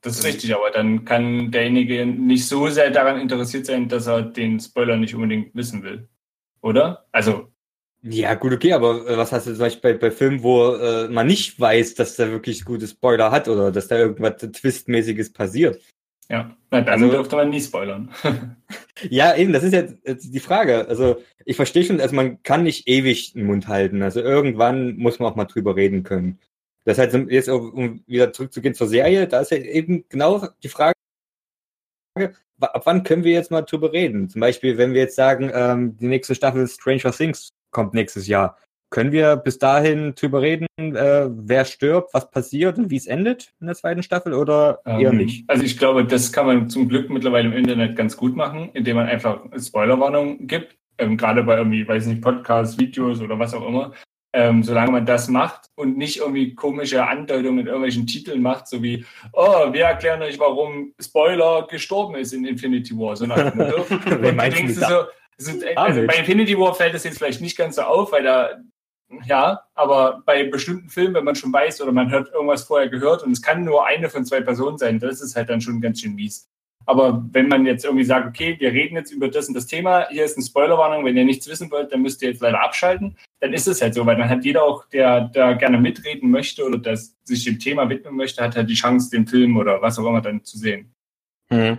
Das 0.02 0.18
ist 0.18 0.24
richtig, 0.24 0.54
aber 0.54 0.70
dann 0.70 1.04
kann 1.04 1.50
derjenige 1.50 2.04
nicht 2.06 2.46
so 2.46 2.68
sehr 2.68 2.90
daran 2.90 3.20
interessiert 3.20 3.66
sein, 3.66 3.88
dass 3.88 4.06
er 4.06 4.22
den 4.22 4.61
Spoiler 4.61 4.96
nicht 4.96 5.14
unbedingt 5.14 5.54
wissen 5.54 5.82
will. 5.82 6.09
Oder? 6.61 7.06
Also. 7.12 7.52
Ja, 8.02 8.35
gut, 8.35 8.52
okay, 8.52 8.72
aber 8.72 9.09
äh, 9.09 9.16
was 9.16 9.32
hast 9.32 9.46
du 9.46 9.52
zum 9.52 9.61
Beispiel 9.61 9.94
bei, 9.94 9.98
bei 9.98 10.11
Filmen, 10.11 10.42
wo 10.42 10.74
äh, 10.74 11.09
man 11.09 11.26
nicht 11.26 11.59
weiß, 11.59 11.94
dass 11.94 12.16
der 12.16 12.30
wirklich 12.30 12.64
gute 12.64 12.87
Spoiler 12.87 13.30
hat 13.30 13.48
oder 13.48 13.72
dass 13.72 13.88
da 13.88 13.98
irgendwas 13.98 14.37
Twistmäßiges 14.37 15.32
passiert? 15.32 15.80
Ja, 16.28 16.56
Na, 16.70 16.80
dann 16.80 16.94
also, 16.94 17.10
dürfte 17.10 17.36
man 17.36 17.50
nie 17.50 17.60
spoilern. 17.60 18.10
ja, 19.10 19.36
eben, 19.36 19.52
das 19.52 19.62
ist 19.62 19.72
jetzt 19.72 20.34
die 20.34 20.40
Frage. 20.40 20.88
Also 20.88 21.22
ich 21.44 21.56
verstehe 21.56 21.84
schon, 21.84 22.00
also 22.00 22.14
man 22.16 22.42
kann 22.42 22.64
nicht 22.64 22.88
ewig 22.88 23.34
den 23.34 23.44
Mund 23.44 23.68
halten. 23.68 24.02
Also 24.02 24.20
irgendwann 24.20 24.96
muss 24.96 25.18
man 25.18 25.30
auch 25.30 25.36
mal 25.36 25.44
drüber 25.44 25.76
reden 25.76 26.02
können. 26.02 26.40
Das 26.84 26.98
heißt, 26.98 27.14
jetzt 27.28 27.48
um 27.48 28.02
wieder 28.06 28.32
zurückzugehen 28.32 28.74
zur 28.74 28.86
Serie, 28.88 29.26
da 29.26 29.40
ist 29.40 29.50
ja 29.50 29.58
eben 29.58 30.04
genau 30.08 30.48
die 30.62 30.68
Frage, 30.68 30.94
ab 32.60 32.82
wann 32.86 33.02
können 33.02 33.24
wir 33.24 33.32
jetzt 33.32 33.50
mal 33.50 33.62
drüber 33.62 33.92
reden? 33.92 34.28
Zum 34.28 34.40
Beispiel, 34.40 34.78
wenn 34.78 34.94
wir 34.94 35.02
jetzt 35.02 35.16
sagen, 35.16 35.50
ähm, 35.52 35.96
die 35.96 36.06
nächste 36.06 36.34
Staffel 36.34 36.66
Stranger 36.68 37.12
Things 37.12 37.50
kommt 37.70 37.94
nächstes 37.94 38.26
Jahr. 38.26 38.56
Können 38.90 39.11
wir 39.11 39.37
bis 39.37 39.59
dahin 39.59 40.14
drüber 40.14 40.42
reden, 40.42 40.66
äh, 40.79 41.29
wer 41.29 41.64
stirbt, 41.64 42.14
was 42.14 42.31
passiert 42.31 42.79
und 42.79 42.88
wie 42.90 42.96
es 42.96 43.07
endet 43.07 43.53
in 43.61 43.66
der 43.66 43.75
zweiten 43.75 44.03
Staffel 44.03 44.33
oder 44.33 44.81
ähm, 44.87 45.01
eher 45.01 45.12
nicht? 45.12 45.44
Also 45.49 45.64
ich 45.64 45.77
glaube, 45.77 46.05
das 46.05 46.33
kann 46.33 46.46
man 46.46 46.68
zum 46.70 46.88
Glück 46.88 47.11
mittlerweile 47.11 47.49
im 47.49 47.53
Internet 47.53 47.96
ganz 47.96 48.16
gut 48.16 48.37
machen, 48.37 48.70
indem 48.75 48.96
man 48.96 49.07
einfach 49.07 49.40
Spoilerwarnung 49.59 50.46
gibt. 50.46 50.77
Ähm, 50.99 51.16
gerade 51.16 51.42
bei 51.42 51.57
irgendwie, 51.57 51.87
weiß 51.87 52.07
nicht, 52.07 52.22
Podcasts, 52.22 52.79
Videos 52.79 53.20
oder 53.20 53.38
was 53.38 53.55
auch 53.55 53.66
immer. 53.66 53.92
Ähm, 54.33 54.62
solange 54.62 54.92
man 54.92 55.07
das 55.07 55.29
macht 55.29 55.70
und 55.77 55.96
nicht 55.96 56.18
irgendwie 56.18 56.55
komische 56.55 57.07
Andeutungen 57.07 57.61
in 57.61 57.66
irgendwelchen 57.66 58.07
Titeln 58.07 58.42
macht, 58.42 58.68
so 58.68 58.83
wie, 58.83 59.05
oh, 59.33 59.72
wir 59.72 59.87
erklären 59.87 60.22
euch, 60.22 60.38
warum 60.38 60.92
Spoiler 61.01 61.66
gestorben 61.68 62.16
ist 62.16 62.35
in 62.35 62.44
Infinity 62.44 62.96
War. 62.96 63.16
So 63.16 63.27
nach 63.27 63.51
dem 63.51 63.59
Motto. 63.59 63.83
und 63.90 64.22
du 64.22 64.51
denkst 64.51 64.75
so, 64.75 65.05
also 65.75 66.07
bei 66.07 66.16
Infinity 66.18 66.57
War 66.59 66.75
fällt 66.75 66.94
das 66.94 67.05
jetzt 67.05 67.18
vielleicht 67.18 67.40
nicht 67.40 67.57
ganz 67.57 67.77
so 67.77 67.83
auf, 67.83 68.12
weil 68.12 68.22
da 68.22 68.51
ja, 69.24 69.62
aber 69.74 70.22
bei 70.26 70.44
bestimmten 70.44 70.88
Filmen, 70.88 71.14
wenn 71.14 71.24
man 71.24 71.36
schon 71.36 71.52
weiß 71.52 71.80
oder 71.80 71.92
man 71.92 72.10
hat 72.10 72.28
irgendwas 72.32 72.64
vorher 72.64 72.88
gehört 72.88 73.22
und 73.22 73.32
es 73.32 73.42
kann 73.42 73.64
nur 73.64 73.86
eine 73.86 74.10
von 74.10 74.24
zwei 74.24 74.40
Personen 74.40 74.78
sein, 74.78 74.98
das 74.98 75.20
ist 75.20 75.36
halt 75.36 75.48
dann 75.48 75.60
schon 75.60 75.80
ganz 75.80 76.00
schön 76.00 76.14
mies. 76.14 76.48
Aber 76.88 77.24
wenn 77.32 77.48
man 77.48 77.66
jetzt 77.66 77.84
irgendwie 77.84 78.04
sagt, 78.04 78.28
okay, 78.28 78.56
wir 78.60 78.72
reden 78.72 78.94
jetzt 78.94 79.10
über 79.10 79.28
das 79.28 79.48
und 79.48 79.54
das 79.54 79.66
Thema, 79.66 80.08
hier 80.08 80.24
ist 80.24 80.36
eine 80.36 80.46
Spoilerwarnung, 80.46 81.04
wenn 81.04 81.16
ihr 81.16 81.24
nichts 81.24 81.48
wissen 81.48 81.70
wollt, 81.72 81.92
dann 81.92 82.02
müsst 82.02 82.22
ihr 82.22 82.30
jetzt 82.30 82.40
leider 82.40 82.62
abschalten, 82.62 83.16
dann 83.40 83.52
ist 83.52 83.66
es 83.66 83.82
halt 83.82 83.94
so, 83.94 84.06
weil 84.06 84.16
dann 84.16 84.28
hat 84.28 84.44
jeder 84.44 84.62
auch, 84.62 84.88
der 84.88 85.22
da 85.22 85.54
gerne 85.54 85.78
mitreden 85.78 86.30
möchte 86.30 86.64
oder 86.64 86.78
das 86.78 87.16
sich 87.24 87.44
dem 87.44 87.58
Thema 87.58 87.88
widmen 87.90 88.14
möchte, 88.14 88.42
hat 88.42 88.56
halt 88.56 88.70
die 88.70 88.74
Chance, 88.74 89.10
den 89.10 89.26
Film 89.26 89.56
oder 89.56 89.82
was 89.82 89.98
auch 89.98 90.06
immer 90.06 90.20
dann 90.20 90.44
zu 90.44 90.58
sehen. 90.58 90.94
Mhm. 91.50 91.78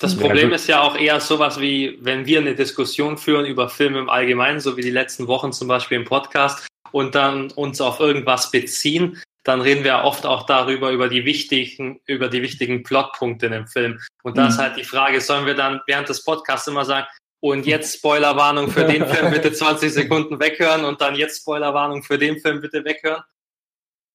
Das 0.00 0.16
Problem 0.16 0.50
ja, 0.50 0.54
ist 0.56 0.68
ja 0.68 0.80
auch 0.80 0.96
eher 0.96 1.20
sowas 1.20 1.60
wie, 1.60 1.98
wenn 2.00 2.26
wir 2.26 2.38
eine 2.38 2.54
Diskussion 2.54 3.18
führen 3.18 3.46
über 3.46 3.68
Filme 3.68 3.98
im 3.98 4.08
Allgemeinen, 4.08 4.60
so 4.60 4.76
wie 4.76 4.82
die 4.82 4.90
letzten 4.90 5.26
Wochen 5.26 5.52
zum 5.52 5.66
Beispiel 5.68 5.98
im 5.98 6.04
Podcast, 6.04 6.66
und 6.92 7.14
dann 7.14 7.50
uns 7.50 7.80
auf 7.80 8.00
irgendwas 8.00 8.50
beziehen, 8.50 9.20
dann 9.44 9.60
reden 9.60 9.84
wir 9.84 10.04
oft 10.04 10.26
auch 10.26 10.46
darüber, 10.46 10.90
über 10.90 11.08
die 11.08 11.24
wichtigen, 11.24 12.00
über 12.06 12.28
die 12.28 12.42
wichtigen 12.42 12.82
Plotpunkte 12.82 13.46
in 13.46 13.52
dem 13.52 13.66
Film. 13.66 14.00
Und 14.22 14.36
da 14.36 14.44
mhm. 14.44 14.48
ist 14.48 14.58
halt 14.58 14.76
die 14.76 14.84
Frage, 14.84 15.20
sollen 15.20 15.46
wir 15.46 15.54
dann 15.54 15.80
während 15.86 16.08
des 16.08 16.24
Podcasts 16.24 16.68
immer 16.68 16.84
sagen, 16.84 17.06
und 17.40 17.66
jetzt 17.66 17.96
Spoilerwarnung 17.98 18.70
für 18.70 18.84
den 18.84 19.06
Film, 19.06 19.30
bitte 19.30 19.52
20 19.54 19.92
Sekunden 19.92 20.40
weghören 20.40 20.84
und 20.84 21.00
dann 21.00 21.14
jetzt 21.14 21.40
Spoilerwarnung 21.40 22.02
für 22.02 22.18
den 22.18 22.40
Film, 22.40 22.60
bitte 22.60 22.84
weghören? 22.84 23.22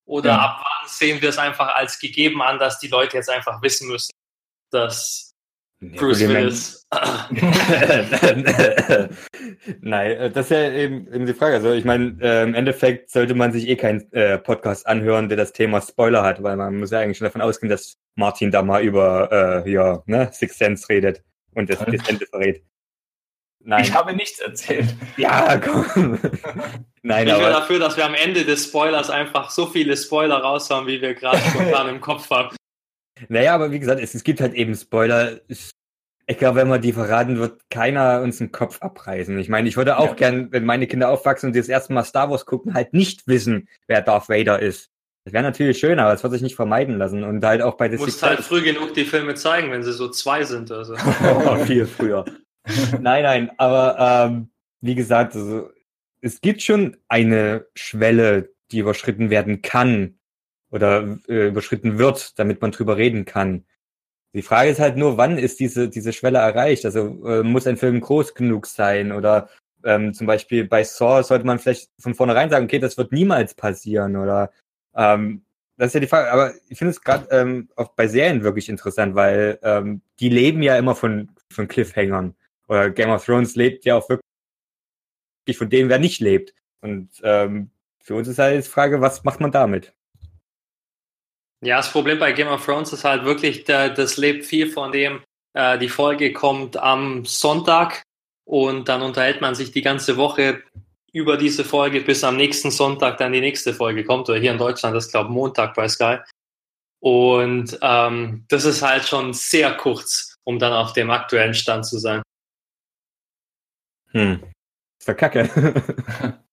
Oder 0.06 0.32
ja. 0.32 0.40
ab 0.40 0.64
wann 0.64 0.90
sehen 0.90 1.22
wir 1.22 1.30
es 1.30 1.38
einfach 1.38 1.74
als 1.74 1.98
gegeben 1.98 2.42
an, 2.42 2.60
dass 2.60 2.80
die 2.80 2.90
Leute 2.90 3.18
jetzt 3.18 3.30
einfach 3.30 3.62
wissen 3.62 3.88
müssen, 3.88 4.12
dass 4.70 5.33
Bruce 5.92 6.28
Willis. 6.28 6.88
Nein, 9.82 10.12
äh, 10.12 10.32
das 10.32 10.46
ist 10.46 10.52
ja 10.52 10.72
eben, 10.72 11.08
eben 11.14 11.26
die 11.26 11.34
Frage. 11.34 11.56
Also 11.56 11.72
ich 11.74 11.86
meine, 11.86 12.16
äh, 12.22 12.44
im 12.44 12.54
Endeffekt 12.54 13.10
sollte 13.10 13.36
man 13.36 13.52
sich 13.52 13.68
eh 13.68 13.76
keinen 13.76 14.12
äh, 14.14 14.38
Podcast 14.38 14.88
anhören, 14.88 15.30
der 15.30 15.38
das 15.38 15.54
Thema 15.54 15.82
Spoiler 15.82 16.24
hat, 16.24 16.44
weil 16.44 16.56
man 16.56 16.80
muss 16.80 16.92
ja 16.92 17.00
eigentlich 17.00 17.18
schon 17.18 17.26
davon 17.26 17.42
ausgehen, 17.42 17.70
dass 17.70 17.98
Martin 18.16 18.52
da 18.52 18.62
mal 18.62 18.84
über 18.84 19.64
äh, 19.66 19.72
ja, 19.72 20.04
ne, 20.06 20.30
Six 20.32 20.58
Sense 20.58 20.88
redet 20.90 21.24
und 21.54 21.70
das, 21.70 21.80
das 21.80 22.08
Ende 22.08 22.26
verrät. 22.28 22.64
Nein. 23.66 23.84
Ich 23.84 23.94
habe 23.94 24.14
nichts 24.14 24.40
erzählt. 24.40 24.94
Ja, 25.16 25.58
komm. 25.58 26.20
Nein, 27.02 27.28
ich 27.28 27.34
bin 27.34 27.44
dafür, 27.44 27.80
dass 27.80 27.96
wir 27.96 28.06
am 28.06 28.14
Ende 28.14 28.44
des 28.44 28.66
Spoilers 28.66 29.10
einfach 29.10 29.50
so 29.50 29.68
viele 29.68 29.96
Spoiler 29.96 30.38
raushauen, 30.38 30.86
wie 30.86 31.02
wir 31.02 31.14
gerade 31.14 31.38
spontan 31.38 31.88
im 31.88 32.02
Kopf 32.02 32.30
haben. 32.30 32.56
Naja, 33.30 33.54
aber 33.54 33.72
wie 33.72 33.80
gesagt, 33.80 34.02
es, 34.02 34.16
es 34.16 34.24
gibt 34.24 34.42
halt 34.42 34.54
eben 34.54 34.76
Spoiler. 34.76 35.42
Ich 35.48 36.38
glaube, 36.38 36.60
wenn 36.60 36.70
man 36.70 36.82
die 36.82 36.94
verraten, 36.94 37.38
wird 37.38 37.62
keiner 37.70 38.22
uns 38.22 38.38
den 38.38 38.52
Kopf 38.52 38.82
abreißen. 38.82 39.38
Ich 39.40 39.50
meine, 39.50 39.68
ich 39.68 39.76
würde 39.76 39.98
auch 39.98 40.10
ja. 40.10 40.14
gern, 40.14 40.52
wenn 40.52 40.66
meine 40.66 40.88
Kinder 40.88 41.10
aufwachsen 41.10 41.48
und 41.48 41.54
die 41.54 41.60
das 41.60 41.68
erste 41.68 41.94
Mal 41.94 42.04
Star 42.06 42.30
Wars 42.30 42.46
gucken, 42.46 42.74
halt 42.74 42.94
nicht 42.94 43.28
wissen, 43.28 43.68
wer 43.88 44.02
Darth 44.02 44.30
Vader 44.30 44.60
ist. 44.60 44.90
Das 45.26 45.34
wäre 45.34 45.44
natürlich 45.44 45.80
schön, 45.80 46.00
aber 46.00 46.14
es 46.14 46.24
wird 46.24 46.34
sich 46.34 46.42
nicht 46.42 46.56
vermeiden 46.56 46.98
lassen. 46.98 47.24
Und 47.24 47.44
halt 47.46 47.62
auch 47.62 47.76
bei 47.76 47.88
Du 47.88 47.98
musst 47.98 48.24
halt 48.24 48.42
früh 48.42 48.62
genug 48.62 48.94
die 48.94 49.06
Filme 49.06 49.36
zeigen, 49.36 49.72
wenn 49.72 49.84
sie 49.84 49.94
so 49.94 50.10
zwei 50.10 50.44
sind. 50.44 50.72
Also. 50.72 50.96
oh, 50.96 51.56
viel 51.66 51.86
früher. 51.86 52.26
nein, 53.00 53.24
nein, 53.24 53.52
aber 53.58 54.28
ähm, 54.28 54.50
wie 54.82 54.96
gesagt, 54.96 55.36
also, 55.36 55.70
es 56.22 56.40
gibt 56.42 56.62
schon 56.62 56.98
eine 57.08 57.66
Schwelle, 57.76 58.54
die 58.72 58.80
überschritten 58.80 59.30
werden 59.30 59.62
kann 59.62 60.16
oder 60.74 61.20
äh, 61.30 61.50
überschritten 61.50 62.00
wird, 62.00 62.38
damit 62.40 62.62
man 62.62 62.72
drüber 62.72 62.98
reden 62.98 63.26
kann. 63.26 63.64
Die 64.34 64.42
Frage 64.42 64.72
ist 64.72 64.80
halt 64.80 64.98
nur, 64.98 65.18
wann 65.18 65.38
ist 65.38 65.60
diese, 65.60 65.88
diese 65.88 66.12
Schwelle 66.12 66.40
erreicht? 66.40 66.84
Also 66.86 67.24
äh, 67.28 67.44
muss 67.44 67.68
ein 67.68 67.78
Film 67.78 68.02
groß 68.02 68.34
genug 68.34 68.66
sein? 68.66 69.12
Oder 69.12 69.50
ähm, 69.84 70.16
zum 70.16 70.26
Beispiel 70.26 70.66
bei 70.66 70.84
Saw 70.84 71.22
sollte 71.22 71.46
man 71.46 71.60
vielleicht 71.60 71.92
von 72.00 72.16
vornherein 72.16 72.50
sagen, 72.50 72.66
okay, 72.66 72.80
das 72.80 72.98
wird 72.98 73.12
niemals 73.12 73.54
passieren. 73.54 74.16
Oder 74.16 74.52
ähm, 74.96 75.44
das 75.78 75.88
ist 75.88 75.94
ja 75.94 76.00
die 76.00 76.08
Frage, 76.08 76.32
aber 76.32 76.54
ich 76.68 76.80
finde 76.80 76.92
es 76.92 77.02
gerade 77.02 77.28
ähm, 77.30 77.70
auch 77.76 77.90
bei 77.90 78.08
Serien 78.08 78.44
wirklich 78.44 78.68
interessant, 78.70 79.14
weil 79.14 79.60
ähm, 79.62 80.02
die 80.20 80.30
leben 80.30 80.64
ja 80.64 80.76
immer 80.78 80.96
von, 80.96 81.30
von 81.52 81.68
Cliffhangern. 81.68 82.36
Oder 82.68 82.90
Game 82.90 83.12
of 83.12 83.24
Thrones 83.24 83.56
lebt 83.56 83.86
ja 83.86 83.96
auch 83.96 84.10
wirklich 84.10 85.58
von 85.58 85.70
dem, 85.70 85.90
wer 85.90 86.00
nicht 86.00 86.20
lebt. 86.20 86.56
Und 86.82 87.10
ähm, 87.22 87.70
für 88.00 88.16
uns 88.16 88.28
ist 88.28 88.40
halt 88.40 88.66
die 88.66 88.70
Frage, 88.70 89.02
was 89.02 89.24
macht 89.24 89.40
man 89.40 89.52
damit? 89.52 89.94
Ja, 91.64 91.78
das 91.78 91.92
Problem 91.92 92.20
bei 92.20 92.34
Game 92.34 92.50
of 92.50 92.66
Thrones 92.66 92.92
ist 92.92 93.06
halt 93.06 93.24
wirklich, 93.24 93.64
das 93.64 94.18
lebt 94.18 94.46
viel 94.46 94.70
von 94.70 94.92
dem, 94.92 95.24
äh, 95.54 95.78
die 95.78 95.90
Folge 95.90 96.34
kommt 96.34 96.76
am 96.76 97.26
Sonntag 97.26 98.04
und 98.46 98.90
dann 98.90 99.02
unterhält 99.02 99.40
man 99.40 99.56
sich 99.56 99.72
die 99.72 99.82
ganze 99.82 100.18
Woche 100.18 100.62
über 101.14 101.38
diese 101.38 101.64
Folge, 101.64 102.02
bis 102.02 102.24
am 102.24 102.36
nächsten 102.36 102.72
Sonntag 102.72 103.18
dann 103.18 103.32
die 103.32 103.40
nächste 103.40 103.74
Folge 103.74 104.04
kommt. 104.04 104.28
Oder 104.30 104.40
hier 104.40 104.52
in 104.52 104.58
Deutschland, 104.58 104.96
das 104.96 105.10
glaube 105.10 105.30
Montag 105.30 105.76
bei 105.76 105.88
Sky. 105.88 106.18
Und 107.00 107.78
ähm, 107.82 108.46
das 108.50 108.66
ist 108.66 108.82
halt 108.82 109.08
schon 109.08 109.34
sehr 109.34 109.76
kurz, 109.78 110.36
um 110.44 110.60
dann 110.60 110.74
auf 110.74 110.94
dem 110.94 111.12
aktuellen 111.12 111.54
Stand 111.54 111.86
zu 111.86 112.00
sein. 112.00 112.24
Hm. 114.12 114.44
Ist 115.00 115.08
doch 115.08 115.16
kacke. 115.16 115.50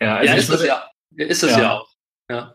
ja, 0.00 0.16
also 0.16 0.32
ja, 0.32 0.38
ist, 0.38 0.48
es 0.50 0.64
ja, 0.64 0.90
ist 1.16 1.42
es 1.42 1.50
ja. 1.50 1.60
ja 1.60 1.72
auch. 1.78 1.88
Ja. 2.30 2.54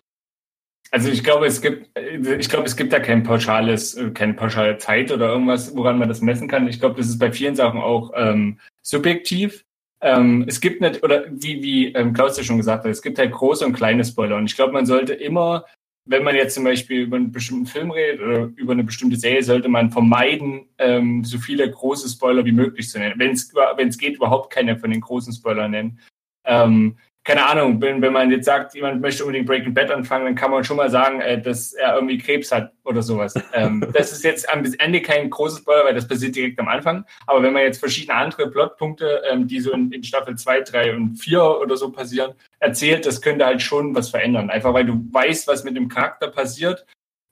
Also 0.91 1.09
ich 1.09 1.23
glaube, 1.23 1.45
es 1.45 1.61
gibt, 1.61 1.89
ich 1.97 2.49
glaube, 2.49 2.65
es 2.65 2.77
gibt 2.77 2.93
da 2.93 2.99
kein 2.99 3.23
pauschales, 3.23 3.99
keine 4.13 4.33
pauschale 4.33 4.77
Zeit 4.77 5.11
oder 5.11 5.29
irgendwas, 5.29 5.75
woran 5.75 5.97
man 5.97 6.07
das 6.07 6.21
messen 6.21 6.47
kann. 6.47 6.67
Ich 6.67 6.79
glaube, 6.79 6.95
das 6.95 7.07
ist 7.07 7.19
bei 7.19 7.31
vielen 7.31 7.55
Sachen 7.55 7.81
auch 7.81 8.11
ähm, 8.15 8.59
subjektiv. 8.81 9.65
Ähm, 9.99 10.45
es 10.47 10.61
gibt 10.61 10.81
nicht, 10.81 11.03
oder 11.03 11.25
wie, 11.29 11.61
wie 11.61 11.87
ähm, 11.93 12.13
Klaus 12.13 12.37
ja 12.37 12.43
schon 12.43 12.57
gesagt 12.57 12.85
hat, 12.85 12.91
es 12.91 13.01
gibt 13.01 13.17
halt 13.17 13.31
große 13.31 13.65
und 13.65 13.73
kleine 13.73 14.05
Spoiler. 14.05 14.37
Und 14.37 14.45
ich 14.45 14.55
glaube, 14.55 14.73
man 14.73 14.85
sollte 14.85 15.13
immer, 15.13 15.65
wenn 16.05 16.23
man 16.23 16.35
jetzt 16.35 16.53
zum 16.53 16.63
Beispiel 16.63 17.01
über 17.01 17.17
einen 17.17 17.31
bestimmten 17.31 17.65
Film 17.65 17.91
redet 17.91 18.21
oder 18.21 18.49
über 18.55 18.73
eine 18.73 18.83
bestimmte 18.83 19.17
Serie, 19.17 19.43
sollte 19.43 19.69
man 19.69 19.91
vermeiden, 19.91 20.67
ähm, 20.77 21.23
so 21.23 21.37
viele 21.37 21.69
große 21.69 22.07
Spoiler 22.09 22.45
wie 22.45 22.51
möglich 22.51 22.89
zu 22.89 22.99
nennen. 22.99 23.19
Wenn 23.19 23.31
es 23.31 23.97
geht, 23.97 24.15
überhaupt 24.15 24.53
keine 24.53 24.77
von 24.77 24.91
den 24.91 25.01
großen 25.01 25.33
Spoilern 25.33 25.71
nennen. 25.71 25.99
Ähm, 26.45 26.97
keine 27.27 27.45
Ahnung, 27.45 27.81
wenn, 27.81 28.01
wenn 28.01 28.13
man 28.13 28.31
jetzt 28.31 28.45
sagt, 28.45 28.73
jemand 28.73 29.01
möchte 29.01 29.25
unbedingt 29.25 29.47
Breaking 29.47 29.73
Bad 29.73 29.91
anfangen, 29.91 30.23
dann 30.23 30.35
kann 30.35 30.49
man 30.49 30.63
schon 30.63 30.77
mal 30.77 30.89
sagen, 30.89 31.19
äh, 31.19 31.41
dass 31.41 31.73
er 31.73 31.95
irgendwie 31.95 32.17
Krebs 32.17 32.53
hat 32.53 32.71
oder 32.85 33.03
sowas. 33.03 33.33
ähm, 33.53 33.85
das 33.91 34.13
ist 34.13 34.23
jetzt 34.23 34.49
am 34.49 34.63
Ende 34.79 35.01
kein 35.01 35.29
großes 35.29 35.59
Spoiler, 35.59 35.83
weil 35.83 35.93
das 35.93 36.07
passiert 36.07 36.37
direkt 36.37 36.57
am 36.57 36.69
Anfang. 36.69 37.03
Aber 37.25 37.43
wenn 37.43 37.51
man 37.51 37.63
jetzt 37.63 37.79
verschiedene 37.79 38.17
andere 38.17 38.49
Plotpunkte, 38.49 39.23
ähm, 39.29 39.45
die 39.45 39.59
so 39.59 39.73
in, 39.73 39.91
in, 39.91 40.03
Staffel 40.03 40.37
2, 40.37 40.61
3 40.61 40.95
und 40.95 41.17
4 41.17 41.43
oder 41.43 41.75
so 41.75 41.91
passieren, 41.91 42.31
erzählt, 42.59 43.05
das 43.05 43.21
könnte 43.21 43.45
halt 43.45 43.61
schon 43.61 43.93
was 43.93 44.07
verändern. 44.07 44.49
Einfach 44.49 44.73
weil 44.73 44.85
du 44.85 44.93
weißt, 45.11 45.49
was 45.49 45.65
mit 45.65 45.75
dem 45.75 45.89
Charakter 45.89 46.29
passiert, 46.29 46.85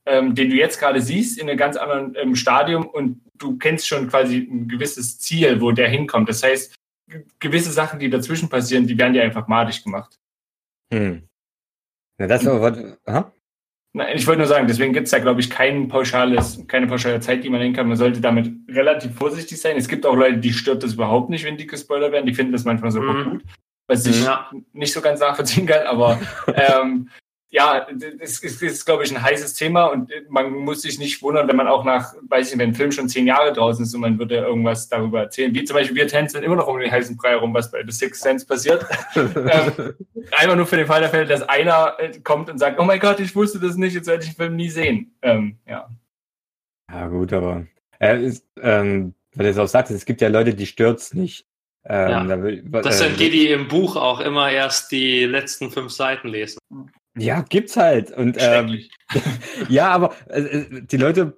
ähm, 0.06 0.36
den 0.36 0.50
du 0.50 0.58
jetzt 0.58 0.78
gerade 0.78 1.00
siehst, 1.00 1.40
in 1.40 1.48
einem 1.48 1.58
ganz 1.58 1.78
anderen 1.78 2.18
ähm, 2.18 2.36
Stadium 2.36 2.86
und 2.86 3.22
du 3.38 3.58
kennst 3.58 3.88
schon 3.88 4.10
quasi 4.10 4.40
ein 4.40 4.68
gewisses 4.68 5.20
Ziel, 5.20 5.62
wo 5.62 5.72
der 5.72 5.88
hinkommt. 5.88 6.28
Das 6.28 6.44
heißt, 6.44 6.76
gewisse 7.40 7.72
Sachen, 7.72 8.00
die 8.00 8.10
dazwischen 8.10 8.50
passieren, 8.50 8.88
die 8.88 8.98
werden 8.98 9.14
dir 9.14 9.24
einfach 9.24 9.48
madig 9.48 9.84
gemacht. 9.84 10.20
Hm. 10.94 11.28
Na, 12.18 12.28
das 12.28 12.48
aber 12.48 12.62
was. 12.62 12.98
Aha. 13.06 13.32
Nein, 13.94 14.18
ich 14.18 14.28
wollte 14.28 14.40
nur 14.40 14.48
sagen, 14.48 14.68
deswegen 14.68 14.92
gibt 14.92 15.06
es 15.06 15.12
da, 15.12 15.20
glaube 15.20 15.40
ich, 15.40 15.50
kein 15.50 15.88
pauschales, 15.88 16.62
keine 16.68 16.86
pauschale 16.88 17.22
Zeit, 17.22 17.46
die 17.46 17.50
man 17.50 17.62
nehmen 17.62 17.74
kann. 17.74 17.88
Man 17.88 17.96
sollte 17.96 18.20
damit 18.20 18.52
relativ 18.70 19.16
vorsichtig 19.16 19.60
sein. 19.60 19.78
Es 19.78 19.88
gibt 19.88 20.06
auch 20.06 20.16
Leute, 20.16 20.38
die 20.38 20.52
stört 20.52 20.84
das 20.84 20.94
überhaupt 20.96 21.30
nicht, 21.30 21.46
wenn 21.46 21.58
dicke 21.58 21.78
Spoiler 21.78 22.12
werden. 22.12 22.26
Die 22.26 22.34
finden 22.34 22.52
das 22.52 22.66
manchmal 22.66 22.92
sogar 22.92 23.14
mhm. 23.14 23.30
gut, 23.30 23.44
was 23.88 24.06
ich 24.06 24.22
ja. 24.26 24.52
nicht 24.74 24.92
so 24.92 25.00
ganz 25.00 25.22
nachvollziehen 25.22 25.66
kann. 25.66 25.88
Aber 25.88 26.20
ähm, 26.54 27.10
ja, 27.50 27.88
das 28.20 28.40
ist, 28.40 28.62
ist, 28.62 28.86
glaube 28.86 29.04
ich, 29.04 29.16
ein 29.16 29.22
heißes 29.22 29.54
Thema 29.54 29.86
und 29.86 30.12
man 30.30 30.52
muss 30.52 30.82
sich 30.82 31.00
nicht 31.00 31.22
wundern, 31.22 31.48
wenn 31.48 31.56
man 31.56 31.68
auch 31.68 31.86
nach, 31.86 32.14
weiß 32.28 32.48
ich 32.48 32.54
nicht, 32.54 32.60
wenn 32.60 32.72
ein 32.72 32.76
Film 32.76 32.92
schon 32.92 33.08
zehn 33.08 33.28
Jahre 33.28 33.54
draußen 33.54 33.86
ist 33.86 33.94
und 33.94 34.02
man 34.02 34.20
würde 34.20 34.36
irgendwas 34.36 34.90
darüber 34.90 35.22
erzählen. 35.22 35.54
Wie 35.54 35.64
zum 35.64 35.76
Beispiel, 35.76 35.96
wir 35.96 36.08
tänzeln 36.08 36.44
immer 36.44 36.58
noch 36.58 36.68
um 36.68 36.80
den 36.80 36.92
heißen 36.92 37.16
Brei 37.16 37.30
herum, 37.30 37.54
was 37.54 37.72
bei 37.72 37.84
The 37.86 37.92
Sixth 37.92 38.22
Sense 38.24 38.46
passiert. 38.46 38.86
ähm, 39.16 39.94
einfach 40.32 40.56
nur 40.56 40.66
für 40.66 40.78
den 40.78 40.88
Fall 40.88 41.00
der 41.00 41.10
Fälle, 41.10 41.28
dass 41.28 41.44
einer 41.44 41.96
äh, 42.00 42.20
kommt 42.20 42.50
und 42.50 42.58
sagt, 42.58 42.80
oh 42.80 42.84
mein 42.84 43.00
Gott, 43.00 43.20
ich 43.20 43.36
wusste 43.36 43.60
das 43.60 43.78
nicht, 43.78 43.94
jetzt 43.94 44.08
werde 44.08 44.24
ich 44.24 44.32
den 44.32 44.36
Film 44.36 44.56
nie 44.56 44.70
sehen. 44.70 45.16
Ähm, 45.22 45.58
ja. 45.68 45.90
Ja, 46.92 47.08
gut, 47.08 47.32
aber 47.32 47.66
äh, 48.00 48.22
ist, 48.22 48.46
ähm, 48.62 49.14
weil 49.34 49.46
du 49.46 49.52
es 49.52 49.58
auch 49.58 49.68
sagst, 49.68 49.92
es 49.92 50.06
gibt 50.06 50.22
ja 50.22 50.28
Leute, 50.28 50.54
die 50.54 50.66
stürzt 50.66 51.16
nicht. 51.16 51.46
Ähm, 51.88 52.10
ja. 52.10 52.24
da 52.26 52.42
will, 52.42 52.64
das 52.64 52.98
sind 52.98 53.14
äh, 53.14 53.18
die, 53.18 53.30
die 53.30 53.52
im 53.52 53.68
Buch 53.68 53.96
auch 53.96 54.20
immer 54.20 54.52
erst 54.52 54.92
die 54.92 55.24
letzten 55.26 55.70
fünf 55.70 55.92
Seiten 55.92 56.30
lesen. 56.30 56.58
Ja, 57.18 57.42
gibt's 57.42 57.78
halt. 57.78 58.12
Und 58.12 58.38
ähm, 58.40 58.80
ja, 59.70 59.90
aber 59.90 60.14
äh, 60.28 60.42
äh, 60.42 60.82
die 60.82 60.98
Leute 60.98 61.38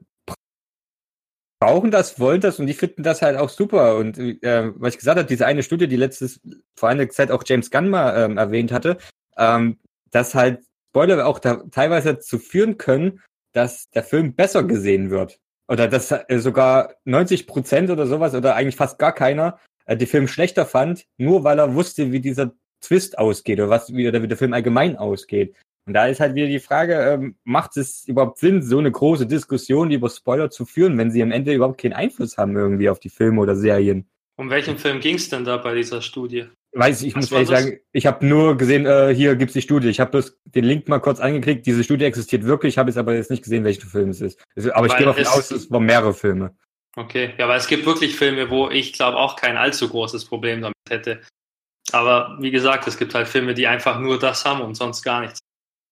brauchen 1.60 1.92
das, 1.92 2.20
wollen 2.20 2.42
das 2.42 2.60
und 2.60 2.68
die 2.68 2.74
finden 2.74 3.04
das 3.04 3.22
halt 3.22 3.38
auch 3.38 3.50
super. 3.50 3.98
Und 3.98 4.18
äh, 4.18 4.72
was 4.76 4.94
ich 4.94 5.00
gesagt 5.00 5.18
habe, 5.18 5.28
diese 5.28 5.46
eine 5.46 5.64
Studie, 5.64 5.88
die 5.88 5.96
letztes 5.96 6.40
vor 6.76 6.90
einiger 6.90 7.10
Zeit 7.10 7.32
auch 7.32 7.44
James 7.46 7.72
Gunn 7.72 7.90
mal 7.90 8.26
ähm, 8.26 8.38
erwähnt 8.38 8.72
hatte, 8.72 8.98
ähm, 9.38 9.80
dass 10.12 10.36
halt 10.36 10.62
Spoiler 10.90 11.28
auch 11.28 11.40
da 11.40 11.64
teilweise 11.72 12.16
dazu 12.16 12.40
führen 12.40 12.78
können, 12.78 13.22
dass 13.54 13.90
der 13.92 14.04
Film 14.04 14.34
besser 14.34 14.64
gesehen 14.64 15.10
wird. 15.10 15.40
Oder 15.68 15.88
dass 15.88 16.12
äh, 16.12 16.40
sogar 16.40 16.96
90 17.06 17.46
Prozent 17.46 17.90
oder 17.90 18.08
sowas 18.08 18.34
oder 18.34 18.56
eigentlich 18.56 18.78
fast 18.78 18.98
gar 18.98 19.14
keiner 19.14 19.60
äh, 19.86 19.98
den 19.98 20.08
Film 20.08 20.28
schlechter 20.28 20.66
fand, 20.66 21.06
nur 21.18 21.44
weil 21.44 21.60
er 21.60 21.76
wusste, 21.76 22.12
wie 22.12 22.22
dieser 22.22 22.54
Twist 22.82 23.18
ausgeht 23.18 23.60
oder 23.60 23.70
was 23.70 23.94
wie, 23.94 24.08
oder 24.08 24.22
wie 24.22 24.28
der 24.28 24.38
Film 24.38 24.54
allgemein 24.54 24.96
ausgeht. 24.98 25.56
Und 25.88 25.94
da 25.94 26.08
ist 26.08 26.20
halt 26.20 26.36
wieder 26.36 26.48
die 26.48 26.60
Frage, 26.60 26.96
ähm, 26.96 27.36
macht 27.46 27.78
es 27.78 28.06
überhaupt 28.08 28.40
Sinn, 28.40 28.62
so 28.62 28.78
eine 28.78 28.92
große 28.92 29.26
Diskussion 29.26 29.90
über 29.90 30.10
Spoiler 30.10 30.50
zu 30.50 30.66
führen, 30.66 30.98
wenn 30.98 31.12
sie 31.12 31.24
am 31.24 31.32
Ende 31.32 31.54
überhaupt 31.54 31.80
keinen 31.80 31.94
Einfluss 31.94 32.38
haben 32.38 32.58
irgendwie 32.58 32.90
auf 32.90 33.00
die 33.00 33.10
Filme 33.10 33.40
oder 33.40 33.56
Serien? 33.56 34.06
Um 34.36 34.50
welchen 34.50 34.78
Film 34.78 35.00
ging 35.00 35.16
es 35.16 35.30
denn 35.30 35.46
da 35.46 35.56
bei 35.56 35.74
dieser 35.74 36.02
Studie? 36.02 36.46
Weiß 36.74 37.02
ich, 37.02 37.08
ich 37.08 37.16
muss 37.16 37.32
ehrlich 37.32 37.50
das? 37.50 37.64
sagen, 37.64 37.80
ich 37.94 38.06
habe 38.06 38.26
nur 38.26 38.58
gesehen, 38.58 38.86
äh, 38.86 39.16
hier 39.16 39.38
gibt's 39.38 39.54
die 39.54 39.62
Studie. 39.62 39.88
Ich 39.88 40.02
habe 40.02 40.12
bloß 40.12 40.38
den 40.44 40.66
Link 40.66 40.90
mal 40.90 41.00
kurz 41.00 41.22
angeklickt. 41.22 41.66
Diese 41.66 41.84
Studie 41.86 42.04
existiert 42.04 42.44
wirklich, 42.44 42.78
habe 42.78 42.90
es 42.90 42.98
aber 42.98 43.16
jetzt 43.16 43.32
nicht 43.32 43.44
gesehen, 43.44 43.64
welcher 43.64 43.88
Film 43.88 44.10
es 44.10 44.20
ist. 44.20 44.44
Aber 44.74 44.88
ich 44.88 44.96
gehe 44.96 45.06
davon 45.06 45.26
aus, 45.26 45.50
es 45.52 45.72
waren 45.72 45.86
mehrere 45.86 46.14
Filme. 46.14 46.54
Okay, 46.98 47.34
ja, 47.38 47.46
aber 47.46 47.56
es 47.56 47.68
gibt 47.68 47.86
wirklich 47.86 48.16
Filme, 48.16 48.50
wo 48.50 48.70
ich 48.70 48.92
glaube 48.92 49.18
auch 49.18 49.38
kein 49.38 49.56
allzu 49.56 49.88
großes 49.88 50.26
Problem 50.26 50.62
damit 50.62 50.76
hätte. 50.90 51.22
Aber 51.94 52.38
wie 52.42 52.52
gesagt, 52.52 52.88
es 52.88 52.98
gibt 52.98 53.16
halt 53.16 53.30
Filme, 53.30 53.54
die 53.54 53.68
einfach 53.68 54.00
nur 54.00 54.20
das 54.20 54.44
haben 54.44 54.62
und 54.62 54.76
sonst 54.76 55.02
gar 55.02 55.22
nichts. 55.22 55.40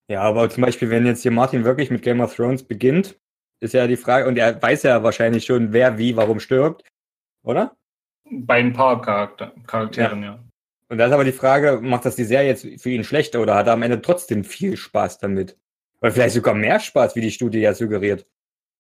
Ja, 0.08 0.22
aber 0.22 0.50
zum 0.50 0.64
Beispiel, 0.64 0.90
wenn 0.90 1.06
jetzt 1.06 1.24
hier 1.24 1.32
Martin 1.32 1.64
wirklich 1.64 1.90
mit 1.90 2.02
Game 2.02 2.22
of 2.22 2.36
Thrones 2.36 2.64
beginnt, 2.64 3.20
ist 3.60 3.74
ja 3.74 3.88
die 3.88 3.98
Frage, 3.98 4.28
und 4.28 4.38
er 4.38 4.62
weiß 4.62 4.84
ja 4.84 5.02
wahrscheinlich 5.04 5.46
schon, 5.46 5.74
wer 5.74 5.98
wie, 5.98 6.16
warum 6.16 6.40
stirbt, 6.40 6.84
oder? 7.44 7.76
Bei 8.30 8.56
ein 8.56 8.74
paar 8.74 9.02
Charakter 9.02 9.54
Charakteren, 9.66 10.22
ja. 10.22 10.34
ja. 10.34 10.40
Und 10.90 11.00
da 11.00 11.08
ist 11.08 11.12
aber 11.12 11.24
die 11.24 11.32
Frage, 11.32 11.80
macht 11.82 12.06
das 12.06 12.16
die 12.16 12.24
Serie 12.24 12.50
jetzt 12.50 12.82
für 12.82 12.90
ihn 12.90 13.04
schlechter 13.04 13.42
oder 13.42 13.56
hat 13.56 13.68
er 13.68 13.74
am 13.74 13.82
Ende 13.82 14.02
trotzdem 14.02 14.44
viel 14.44 14.78
Spaß 14.78 15.18
damit? 15.18 15.58
Oder 16.02 16.12
vielleicht 16.12 16.36
sogar 16.36 16.54
mehr 16.54 16.80
Spaß, 16.80 17.16
wie 17.16 17.22
die 17.22 17.32
Studie 17.32 17.60
ja 17.60 17.74
suggeriert. 17.74 18.26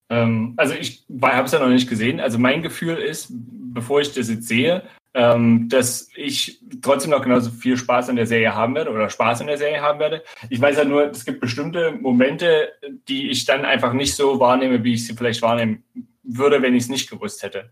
Ähm, 0.09 0.53
also 0.57 0.75
ich 0.75 1.05
habe 1.21 1.45
es 1.45 1.51
ja 1.51 1.59
noch 1.59 1.69
nicht 1.69 1.89
gesehen. 1.89 2.19
Also 2.19 2.37
mein 2.37 2.61
Gefühl 2.61 2.97
ist, 2.97 3.29
bevor 3.31 4.01
ich 4.01 4.13
das 4.13 4.29
jetzt 4.29 4.47
sehe, 4.47 4.83
ähm, 5.15 5.69
dass 5.69 6.09
ich 6.15 6.59
trotzdem 6.81 7.11
noch 7.11 7.23
genauso 7.23 7.49
viel 7.49 7.77
Spaß 7.77 8.09
an 8.09 8.17
der 8.17 8.27
Serie 8.27 8.53
haben 8.53 8.75
werde 8.75 8.91
oder 8.91 9.09
Spaß 9.09 9.41
an 9.41 9.47
der 9.47 9.57
Serie 9.57 9.81
haben 9.81 9.99
werde. 9.99 10.23
Ich 10.49 10.59
weiß 10.59 10.77
ja 10.77 10.83
nur, 10.83 11.09
es 11.09 11.23
gibt 11.23 11.39
bestimmte 11.39 11.93
Momente, 11.93 12.73
die 13.07 13.29
ich 13.29 13.45
dann 13.45 13.63
einfach 13.63 13.93
nicht 13.93 14.13
so 14.15 14.41
wahrnehme, 14.41 14.83
wie 14.83 14.93
ich 14.93 15.07
sie 15.07 15.13
vielleicht 15.13 15.41
wahrnehmen 15.41 15.83
würde, 16.21 16.61
wenn 16.61 16.75
ich 16.75 16.83
es 16.83 16.89
nicht 16.89 17.09
gewusst 17.09 17.43
hätte. 17.43 17.71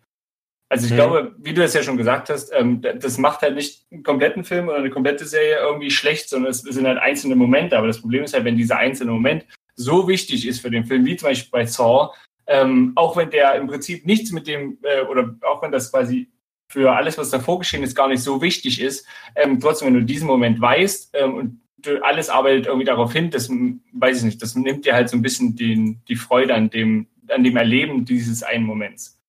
Also 0.70 0.86
ich 0.86 0.92
mhm. 0.94 0.96
glaube, 0.96 1.36
wie 1.38 1.54
du 1.54 1.64
es 1.64 1.74
ja 1.74 1.84
schon 1.84 1.98
gesagt 1.98 2.30
hast, 2.30 2.52
ähm, 2.54 2.82
das 2.82 3.18
macht 3.18 3.42
halt 3.42 3.56
nicht 3.56 3.86
einen 3.92 4.04
kompletten 4.04 4.46
Film 4.46 4.70
oder 4.70 4.78
eine 4.78 4.90
komplette 4.90 5.26
Serie 5.26 5.58
irgendwie 5.60 5.92
schlecht, 5.92 6.30
sondern 6.30 6.52
es 6.52 6.62
sind 6.62 6.88
halt 6.88 6.98
einzelne 6.98 7.36
Momente. 7.36 7.78
Aber 7.78 7.88
das 7.88 8.00
Problem 8.00 8.24
ist 8.24 8.34
halt, 8.34 8.46
wenn 8.46 8.58
dieser 8.58 8.78
einzelne 8.78 9.12
Moment 9.12 9.46
so 9.76 10.08
wichtig 10.08 10.48
ist 10.48 10.62
für 10.62 10.72
den 10.72 10.86
Film, 10.86 11.06
wie 11.06 11.18
zum 11.18 11.30
Beispiel 11.30 11.52
bei 11.52 11.66
Saw, 11.66 12.14
ähm, 12.48 12.94
auch 12.96 13.18
wenn 13.18 13.30
der 13.30 13.56
im 13.56 13.68
Prinzip 13.68 14.06
nichts 14.06 14.32
mit 14.32 14.48
dem, 14.48 14.78
äh, 14.84 15.02
oder 15.02 15.36
auch 15.42 15.62
wenn 15.62 15.72
das 15.72 15.92
quasi 15.92 16.30
für 16.74 16.92
alles, 16.92 17.20
was 17.20 17.30
davor 17.30 17.60
geschehen 17.60 17.84
ist, 17.84 17.96
gar 17.96 18.08
nicht 18.08 18.24
so 18.24 18.42
wichtig 18.42 18.82
ist, 18.82 19.06
ähm, 19.36 19.60
trotzdem, 19.60 19.88
wenn 19.88 19.94
du 19.94 20.04
diesen 20.04 20.28
Moment 20.28 20.60
weißt 20.60 21.12
ähm, 21.14 21.36
und 21.36 21.62
alles 22.02 22.30
arbeitet 22.30 22.66
irgendwie 22.66 22.86
darauf 22.86 23.14
hin, 23.14 23.30
das 23.30 23.50
weiß 23.50 24.20
ich 24.20 24.24
nicht, 24.24 24.42
das 24.42 24.56
nimmt 24.56 24.86
dir 24.86 24.94
halt 24.94 25.10
so 25.10 25.18
ein 25.18 25.22
bisschen 25.22 25.56
den, 25.56 26.02
die 26.08 26.16
Freude 26.16 26.56
an 26.56 26.70
dem, 26.70 27.08
an 27.30 27.44
dem 27.44 27.58
Erleben 27.58 28.06
dieses 28.06 28.42
einen 28.42 28.66
Moments. 28.66 29.20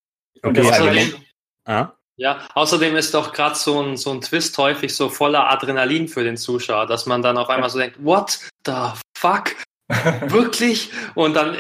Und 0.43 0.57
okay, 0.57 0.69
außerdem, 0.69 1.15
ah? 1.67 1.89
ja, 2.17 2.49
außerdem 2.55 2.97
ist 2.97 3.13
doch 3.13 3.33
gerade 3.33 3.57
so 3.57 3.83
ein, 3.83 3.97
so 3.97 4.11
ein 4.13 4.21
Twist 4.21 4.57
häufig 4.57 4.95
so 4.95 5.09
voller 5.09 5.51
Adrenalin 5.51 6.09
für 6.09 6.25
den 6.25 6.37
Zuschauer, 6.37 6.87
dass 6.87 7.07
man 7.07 7.21
dann 7.21 7.37
auf 7.37 7.51
einmal 7.51 7.69
so 7.69 7.79
denkt, 7.79 8.03
what 8.03 8.39
the 8.65 8.93
fuck? 9.19 9.55
Wirklich? 10.29 10.91
Und 11.15 11.35
dann 11.35 11.57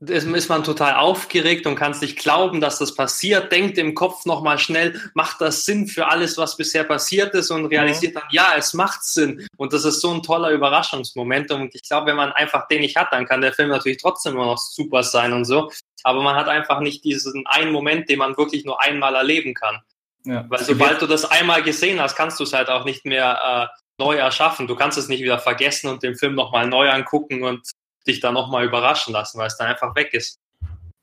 ist 0.00 0.48
man 0.48 0.62
total 0.62 0.94
aufgeregt 0.94 1.66
und 1.66 1.74
kann 1.74 1.90
es 1.90 2.00
nicht 2.00 2.18
glauben, 2.18 2.60
dass 2.60 2.78
das 2.78 2.94
passiert, 2.94 3.50
denkt 3.50 3.78
im 3.78 3.94
Kopf 3.94 4.26
nochmal 4.26 4.58
schnell, 4.58 5.00
macht 5.14 5.40
das 5.40 5.64
Sinn 5.64 5.88
für 5.88 6.06
alles, 6.06 6.38
was 6.38 6.56
bisher 6.56 6.84
passiert 6.84 7.34
ist 7.34 7.50
und 7.50 7.66
realisiert 7.66 8.14
dann, 8.14 8.22
ja, 8.30 8.52
es 8.56 8.74
macht 8.74 9.02
Sinn. 9.02 9.46
Und 9.56 9.72
das 9.72 9.84
ist 9.84 10.00
so 10.00 10.12
ein 10.12 10.22
toller 10.22 10.50
Überraschungsmoment. 10.50 11.50
Und 11.50 11.74
ich 11.74 11.82
glaube, 11.82 12.06
wenn 12.06 12.16
man 12.16 12.30
einfach 12.32 12.68
den 12.68 12.82
nicht 12.82 12.96
hat, 12.96 13.12
dann 13.12 13.26
kann 13.26 13.40
der 13.40 13.52
Film 13.52 13.70
natürlich 13.70 13.98
trotzdem 13.98 14.34
immer 14.34 14.46
noch 14.46 14.58
super 14.58 15.02
sein 15.02 15.32
und 15.32 15.44
so. 15.44 15.70
Aber 16.04 16.22
man 16.22 16.36
hat 16.36 16.48
einfach 16.48 16.78
nicht 16.78 17.02
diesen 17.04 17.44
einen 17.46 17.72
Moment, 17.72 18.08
den 18.08 18.20
man 18.20 18.36
wirklich 18.36 18.64
nur 18.64 18.80
einmal 18.80 19.16
erleben 19.16 19.54
kann. 19.54 19.80
Ja. 20.24 20.44
Weil 20.48 20.62
sobald 20.62 21.02
du 21.02 21.06
das 21.06 21.24
einmal 21.24 21.62
gesehen 21.64 22.00
hast, 22.00 22.14
kannst 22.14 22.38
du 22.38 22.44
es 22.44 22.52
halt 22.52 22.68
auch 22.68 22.84
nicht 22.84 23.04
mehr 23.04 23.70
äh, 23.72 23.78
neu 24.00 24.14
erschaffen. 24.14 24.68
Du 24.68 24.76
kannst 24.76 24.96
es 24.96 25.08
nicht 25.08 25.22
wieder 25.22 25.40
vergessen 25.40 25.88
und 25.88 26.04
den 26.04 26.14
Film 26.14 26.36
nochmal 26.36 26.68
neu 26.68 26.88
angucken 26.88 27.42
und 27.42 27.68
dich 28.06 28.20
da 28.20 28.32
nochmal 28.32 28.64
überraschen 28.64 29.12
lassen, 29.12 29.38
weil 29.38 29.48
es 29.48 29.56
dann 29.56 29.68
einfach 29.68 29.94
weg 29.94 30.14
ist. 30.14 30.40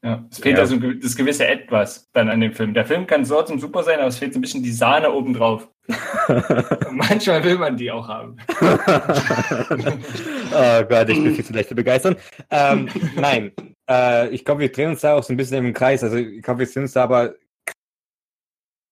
Ja, 0.05 0.23
es 0.29 0.37
fehlt 0.37 0.57
ja. 0.57 0.61
also 0.61 0.77
das 0.77 1.15
gewisse 1.15 1.47
Etwas 1.47 2.07
dann 2.13 2.29
an 2.29 2.39
dem 2.39 2.53
Film. 2.53 2.75
Der 2.75 2.85
Film 2.85 3.07
kann 3.07 3.25
so 3.25 3.41
zum 3.41 3.59
super 3.59 3.81
sein, 3.81 3.97
aber 3.97 4.07
es 4.07 4.17
fehlt 4.17 4.33
so 4.33 4.39
ein 4.39 4.41
bisschen 4.41 4.61
die 4.61 4.71
Sahne 4.71 5.11
obendrauf. 5.11 5.67
Manchmal 6.91 7.43
will 7.43 7.57
man 7.57 7.75
die 7.75 7.89
auch 7.89 8.07
haben. 8.07 8.37
oh 8.59 8.77
Gott, 10.87 11.09
ich 11.09 11.23
bin 11.23 11.33
viel 11.33 11.45
zu 11.45 11.53
leicht 11.53 11.69
zu 11.69 11.75
begeistern. 11.75 12.17
Ähm, 12.51 12.87
nein, 13.15 13.51
äh, 13.89 14.29
ich 14.29 14.45
glaube, 14.45 14.61
wir 14.61 14.71
drehen 14.71 14.91
uns 14.91 15.01
da 15.01 15.15
auch 15.15 15.23
so 15.23 15.33
ein 15.33 15.37
bisschen 15.37 15.65
im 15.65 15.73
Kreis. 15.73 16.03
Also 16.03 16.17
ich 16.17 16.43
glaube, 16.43 16.59
wir 16.59 16.67
sind 16.67 16.83
uns 16.83 16.93
da 16.93 17.03
aber 17.03 17.33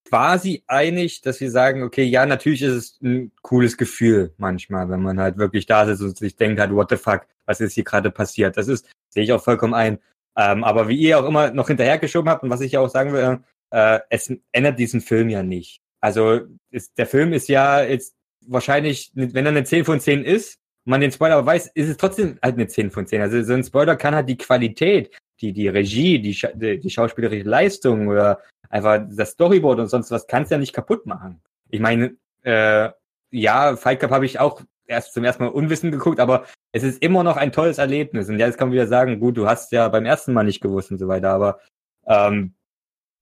quasi 0.10 0.64
einig, 0.66 1.22
dass 1.22 1.40
wir 1.42 1.52
sagen, 1.52 1.84
okay, 1.84 2.04
ja, 2.04 2.26
natürlich 2.26 2.64
ist 2.64 2.74
es 2.74 3.00
ein 3.02 3.32
cooles 3.44 3.78
Gefühl 3.78 4.34
manchmal, 4.38 4.90
wenn 4.90 5.02
man 5.02 5.20
halt 5.20 5.38
wirklich 5.38 5.68
da 5.68 5.86
sitzt 5.86 6.02
und 6.02 6.18
sich 6.18 6.36
denkt 6.36 6.60
halt, 6.60 6.72
what 6.72 6.90
the 6.90 6.98
fuck, 6.98 7.28
was 7.46 7.60
ist 7.60 7.74
hier 7.74 7.84
gerade 7.84 8.12
passiert. 8.12 8.58
Das 8.58 8.68
ist, 8.68 8.90
sehe 9.10 9.24
ich 9.24 9.34
auch 9.34 9.44
vollkommen 9.44 9.74
ein. 9.74 10.00
Ähm, 10.38 10.64
aber 10.64 10.88
wie 10.88 10.98
ihr 10.98 11.20
auch 11.20 11.28
immer 11.28 11.52
noch 11.52 11.68
hinterhergeschoben 11.68 12.30
habt 12.30 12.44
und 12.44 12.50
was 12.50 12.62
ich 12.62 12.72
ja 12.72 12.80
auch 12.80 12.90
sagen 12.90 13.14
will, 13.14 13.40
äh, 13.72 14.00
es 14.10 14.34
ändert 14.52 14.80
diesen 14.80 15.02
Film 15.02 15.30
ja 15.30 15.44
nicht. 15.44 15.82
Also 16.02 16.42
ist, 16.72 16.98
der 16.98 17.06
Film 17.06 17.34
ist 17.34 17.48
ja 17.48 17.84
jetzt 17.84 18.16
wahrscheinlich, 18.48 19.12
wenn 19.14 19.46
er 19.46 19.52
eine 19.52 19.64
10 19.64 19.86
von 19.86 20.00
10 20.00 20.24
ist, 20.24 20.60
man 20.86 21.02
den 21.02 21.12
Spoiler 21.12 21.36
aber 21.36 21.46
weiß, 21.46 21.68
ist 21.76 21.90
es 21.90 21.98
trotzdem 21.98 22.38
halt 22.42 22.56
eine 22.56 22.68
10 22.68 22.92
von 22.92 23.08
10. 23.08 23.22
Also 23.22 23.42
so 23.44 23.54
ein 23.54 23.64
Spoiler 23.64 23.96
kann 23.96 24.16
halt 24.16 24.28
die 24.28 24.38
Qualität, 24.38 25.16
die, 25.40 25.54
die 25.54 25.68
Regie, 25.68 26.20
die, 26.20 26.38
die, 26.56 26.80
die 26.80 26.90
schauspielerische 26.90 27.48
Leistung 27.48 28.08
oder 28.08 28.42
einfach 28.70 29.06
das 29.10 29.32
Storyboard 29.32 29.80
und 29.80 29.88
sonst 29.88 30.12
was 30.12 30.28
kannst 30.28 30.52
ja 30.52 30.58
nicht 30.58 30.74
kaputt 30.74 31.06
machen. 31.06 31.42
Ich 31.70 31.80
meine, 31.80 32.18
äh, 32.42 32.90
ja, 33.32 33.76
Fight 33.76 34.00
Club 34.00 34.12
habe 34.12 34.26
ich 34.26 34.40
auch 34.40 34.62
erst 34.88 35.14
zum 35.14 35.24
ersten 35.24 35.44
Mal 35.44 35.50
unwissend 35.50 35.92
geguckt, 35.92 36.20
aber 36.20 36.46
es 36.72 36.84
ist 36.84 37.02
immer 37.02 37.24
noch 37.24 37.38
ein 37.38 37.52
tolles 37.52 37.78
Erlebnis. 37.78 38.30
Und 38.30 38.40
jetzt 38.40 38.58
kann 38.58 38.70
man 38.70 38.74
wieder 38.74 38.88
sagen, 38.88 39.20
gut, 39.20 39.38
du 39.38 39.48
hast 39.48 39.72
ja 39.72 39.88
beim 39.90 40.06
ersten 40.06 40.34
Mal 40.34 40.44
nicht 40.44 40.62
gewusst 40.62 40.92
und 40.92 40.98
so 40.98 41.08
weiter, 41.08 41.32
aber 41.32 41.60
ähm, 42.06 42.54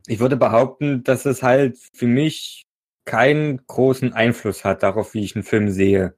ich 0.08 0.20
würde 0.20 0.38
behaupten, 0.38 1.04
dass 1.04 1.26
es 1.26 1.44
halt 1.44 1.78
für 1.94 2.08
mich 2.08 2.64
keinen 3.06 3.66
großen 3.68 4.14
Einfluss 4.14 4.64
hat 4.64 4.84
darauf, 4.84 5.14
wie 5.14 5.24
ich 5.24 5.36
einen 5.36 5.44
Film 5.44 5.70
sehe. 5.70 6.16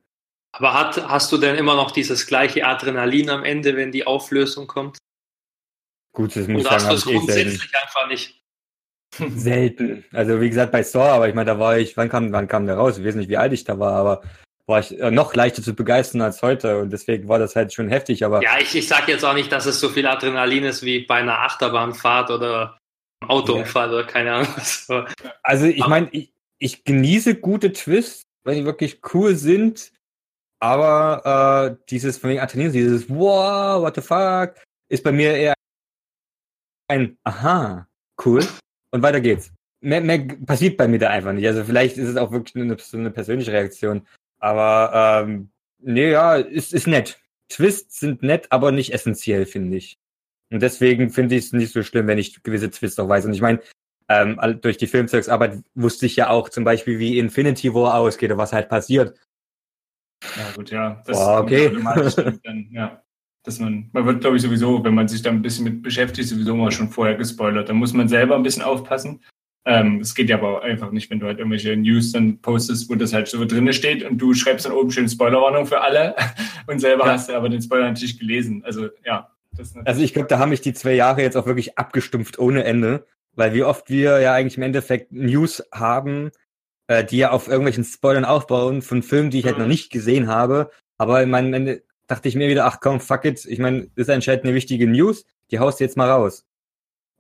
Aber 0.52 0.74
hat, 0.74 1.10
hast 1.10 1.32
du 1.32 1.38
denn 1.38 1.56
immer 1.56 1.76
noch 1.76 1.92
dieses 1.92 2.28
gleiche 2.28 2.66
Adrenalin 2.66 3.30
am 3.30 3.44
Ende, 3.44 3.76
wenn 3.76 3.92
die 3.92 4.06
Auflösung 4.06 4.68
kommt? 4.68 4.98
Gut, 6.14 6.36
das 6.36 6.48
muss 6.48 6.62
ich 6.62 6.68
sagen, 6.68 6.84
hast 6.84 7.06
du 7.06 7.12
es 7.12 7.18
grundsätzlich 7.18 7.72
einfach 7.82 8.08
nicht. 8.08 8.40
Selten. 9.36 10.06
Also 10.12 10.42
wie 10.42 10.50
gesagt 10.50 10.72
bei 10.72 10.84
Saw, 10.84 11.10
aber 11.10 11.28
ich 11.28 11.36
meine, 11.36 11.46
da 11.46 11.60
war 11.60 11.78
ich, 11.78 11.98
wann 11.98 12.10
kam, 12.10 12.32
wann 12.32 12.48
kam 12.48 12.66
der 12.66 12.78
raus? 12.78 12.98
Ich 12.98 13.06
weiß 13.06 13.16
nicht, 13.16 13.30
wie 13.30 13.38
alt 13.38 13.54
ich 13.54 13.64
da 13.64 13.80
war, 13.80 13.94
aber 13.94 14.22
war 14.68 14.80
ich 14.80 14.98
äh, 15.00 15.12
noch 15.12 15.36
leichter 15.36 15.62
zu 15.62 15.74
begeistern 15.74 16.22
als 16.22 16.42
heute 16.42 16.80
und 16.80 16.92
deswegen 16.92 17.28
war 17.28 17.40
das 17.40 17.56
halt 17.56 17.74
schon 17.74 17.90
heftig. 17.90 18.24
Aber 18.24 18.42
ja, 18.42 18.58
ich, 18.60 18.76
ich 18.76 18.88
sage 18.88 19.12
jetzt 19.12 19.26
auch 19.26 19.34
nicht, 19.34 19.52
dass 19.52 19.66
es 19.66 19.80
so 19.80 19.90
viel 19.90 20.08
Adrenalin 20.08 20.64
ist 20.64 20.84
wie 20.84 21.06
bei 21.06 21.16
einer 21.16 21.40
Achterbahnfahrt 21.40 22.32
oder 22.32 22.78
Autounfall 23.28 23.90
ja. 23.90 23.94
oder 23.94 24.08
keine 24.08 24.34
Ahnung. 24.34 24.54
So. 24.62 25.06
Also 25.44 25.66
ich 25.66 25.86
meine, 25.88 26.10
ich, 26.12 26.34
ich 26.60 26.84
genieße 26.84 27.36
gute 27.36 27.74
Twists, 27.74 28.24
weil 28.44 28.56
die 28.56 28.66
wirklich 28.66 29.02
cool 29.14 29.36
sind, 29.36 29.92
aber 30.60 31.76
äh, 31.76 31.86
dieses 31.90 32.18
von 32.18 32.30
wegen 32.30 32.40
Adrenalin, 32.40 32.74
dieses 32.74 33.10
Wow, 33.10 33.82
what 33.82 33.96
the 33.96 34.02
fuck, 34.02 34.56
ist 34.90 35.04
bei 35.04 35.12
mir 35.12 35.36
eher 35.36 35.54
ein 36.88 37.18
Aha, 37.24 37.88
cool 38.26 38.46
und 38.92 39.02
weiter 39.02 39.20
geht's. 39.20 39.52
Mehr, 39.82 40.00
mehr 40.00 40.20
passiert 40.46 40.78
bei 40.78 40.88
mir 40.88 41.00
da 41.00 41.10
einfach 41.10 41.34
nicht. 41.34 41.46
Also 41.46 41.66
vielleicht 41.66 41.98
ist 41.98 42.08
es 42.08 42.16
auch 42.16 42.32
wirklich 42.32 42.56
eine, 42.56 42.78
so 42.80 42.98
eine 42.98 43.12
persönliche 43.12 43.52
Reaktion. 43.52 44.08
Aber 44.44 45.24
ähm, 45.26 45.52
nee, 45.80 46.12
ja, 46.12 46.36
ist, 46.36 46.74
ist 46.74 46.86
nett. 46.86 47.18
Twists 47.48 48.02
sind 48.02 48.24
nett, 48.24 48.48
aber 48.50 48.74
nicht 48.74 48.94
essentiell, 48.94 49.46
finde 49.46 49.78
ich. 49.78 49.98
Und 50.52 50.62
deswegen 50.62 51.12
finde 51.12 51.36
ich 51.36 51.46
es 51.46 51.54
nicht 51.54 51.72
so 51.72 51.82
schlimm, 51.82 52.08
wenn 52.08 52.18
ich 52.18 52.44
gewisse 52.44 52.70
Twists 52.70 53.00
auch 53.00 53.08
weiß. 53.08 53.24
Und 53.26 53.34
ich 53.34 53.40
meine, 53.40 53.62
ähm, 54.10 54.38
durch 54.62 54.76
die 54.76 54.88
Filmzeugsarbeit 54.88 55.64
wusste 55.76 56.08
ich 56.08 56.18
ja 56.18 56.30
auch 56.30 56.50
zum 56.50 56.66
Beispiel, 56.66 57.00
wie 57.00 57.20
Infinity 57.20 57.74
War 57.74 57.96
ausgeht 57.96 58.32
und 58.32 58.38
was 58.38 58.52
halt 58.52 58.68
passiert. 58.68 59.18
Ja, 60.36 60.52
gut, 60.56 60.72
ja. 60.72 61.02
Das 61.06 61.18
Boah, 61.18 61.40
okay. 61.40 61.72
Dann, 62.44 62.68
ja. 62.72 63.02
Dass 63.44 63.60
man, 63.60 63.90
man 63.94 64.06
wird, 64.06 64.20
glaube 64.20 64.36
ich, 64.36 64.42
sowieso, 64.42 64.84
wenn 64.84 64.94
man 64.94 65.08
sich 65.08 65.22
da 65.22 65.30
ein 65.30 65.42
bisschen 65.42 65.64
mit 65.64 65.84
beschäftigt, 65.84 66.28
sowieso 66.28 66.54
mal 66.54 66.72
schon 66.72 66.90
vorher 66.90 67.16
gespoilert. 67.16 67.70
Da 67.70 67.74
muss 67.74 67.94
man 67.94 68.10
selber 68.10 68.36
ein 68.36 68.44
bisschen 68.44 68.64
aufpassen. 68.64 69.24
Ähm, 69.66 70.02
es 70.02 70.14
geht 70.14 70.30
ja 70.30 70.38
aber 70.38 70.62
einfach 70.62 70.92
nicht, 70.92 71.10
wenn 71.10 71.20
du 71.20 71.26
halt 71.26 71.40
irgendwelche 71.40 71.76
News 71.78 72.12
dann 72.12 72.40
postest, 72.40 72.90
wo 72.90 72.96
das 72.96 73.14
halt 73.14 73.30
so 73.30 73.46
drin 73.46 73.72
steht 73.72 74.04
und 74.04 74.18
du 74.18 74.34
schreibst 74.34 74.66
dann 74.66 74.74
oben 74.74 74.92
schön 74.92 75.08
Spoilerwarnung 75.08 75.66
für 75.66 75.80
alle 75.80 76.16
und 76.68 76.80
selber 76.80 77.06
ja. 77.06 77.14
hast 77.14 77.30
du 77.30 77.34
aber 77.34 77.48
den 77.48 77.62
Spoiler 77.62 77.88
natürlich 77.88 78.20
gelesen. 78.20 78.62
Also 78.66 78.90
ja. 79.06 79.32
also 79.86 80.02
ich 80.02 80.14
glaube, 80.14 80.28
da 80.28 80.40
haben 80.40 80.50
mich 80.50 80.62
die 80.62 80.74
zwei 80.74 80.94
Jahre 80.94 81.22
jetzt 81.22 81.38
auch 81.38 81.46
wirklich 81.46 81.78
abgestumpft 81.78 82.40
ohne 82.40 82.66
Ende, 82.66 83.06
weil 83.36 83.54
wie 83.54 83.64
oft 83.64 83.90
wir 83.90 84.20
ja 84.20 84.34
eigentlich 84.34 84.58
im 84.58 84.64
Endeffekt 84.64 85.14
News 85.14 85.64
haben, 85.72 86.32
äh, 86.88 87.06
die 87.06 87.18
ja 87.18 87.32
auf 87.32 87.48
irgendwelchen 87.48 87.86
Spoilern 87.86 88.26
aufbauen 88.26 88.82
von 88.82 89.02
Filmen, 89.02 89.30
die 89.30 89.40
ich 89.40 89.46
halt 89.46 89.58
noch 89.58 89.66
mhm. 89.66 89.72
nicht 89.72 89.92
gesehen 89.92 90.28
habe. 90.28 90.72
Aber 90.98 91.24
in 91.24 91.30
meinem 91.30 91.54
Ende 91.54 91.84
dachte 92.08 92.28
ich 92.28 92.36
mir 92.36 92.50
wieder, 92.50 92.66
ach 92.66 92.80
komm, 92.82 93.00
fuck 93.00 93.24
it, 93.24 93.46
ich 93.46 93.60
meine, 93.60 93.88
ist 93.96 94.10
anscheinend 94.10 94.44
eine 94.44 94.54
wichtige 94.54 94.88
News, 94.88 95.26
die 95.52 95.60
haust 95.60 95.80
du 95.80 95.86
jetzt 95.86 95.96
mal 95.96 96.10
raus. 96.10 96.46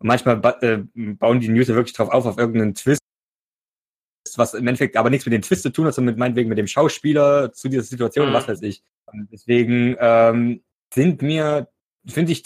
Und 0.03 0.07
manchmal 0.07 0.35
ba 0.35 0.57
äh, 0.61 0.83
bauen 0.93 1.39
die 1.39 1.47
News 1.47 1.69
ja 1.69 1.75
wirklich 1.75 1.95
drauf 1.95 2.09
auf, 2.09 2.25
auf 2.25 2.37
irgendeinen 2.37 2.75
Twist, 2.75 2.99
was 4.35 4.53
im 4.53 4.67
Endeffekt 4.67 4.97
aber 4.97 5.09
nichts 5.09 5.25
mit 5.25 5.31
dem 5.31 5.41
Twist 5.41 5.63
zu 5.63 5.71
tun 5.71 5.87
hat, 5.87 5.93
sondern 5.93 6.15
mit, 6.15 6.19
meinetwegen 6.19 6.49
mit 6.49 6.57
dem 6.57 6.67
Schauspieler 6.67 7.53
zu 7.53 7.69
dieser 7.69 7.83
Situation, 7.83 8.29
mhm. 8.29 8.33
was 8.33 8.49
weiß 8.49 8.61
ich. 8.63 8.83
Und 9.05 9.29
deswegen 9.31 9.95
ähm, 9.97 10.61
sind 10.93 11.21
mir, 11.21 11.69
finde 12.05 12.33
ich, 12.33 12.43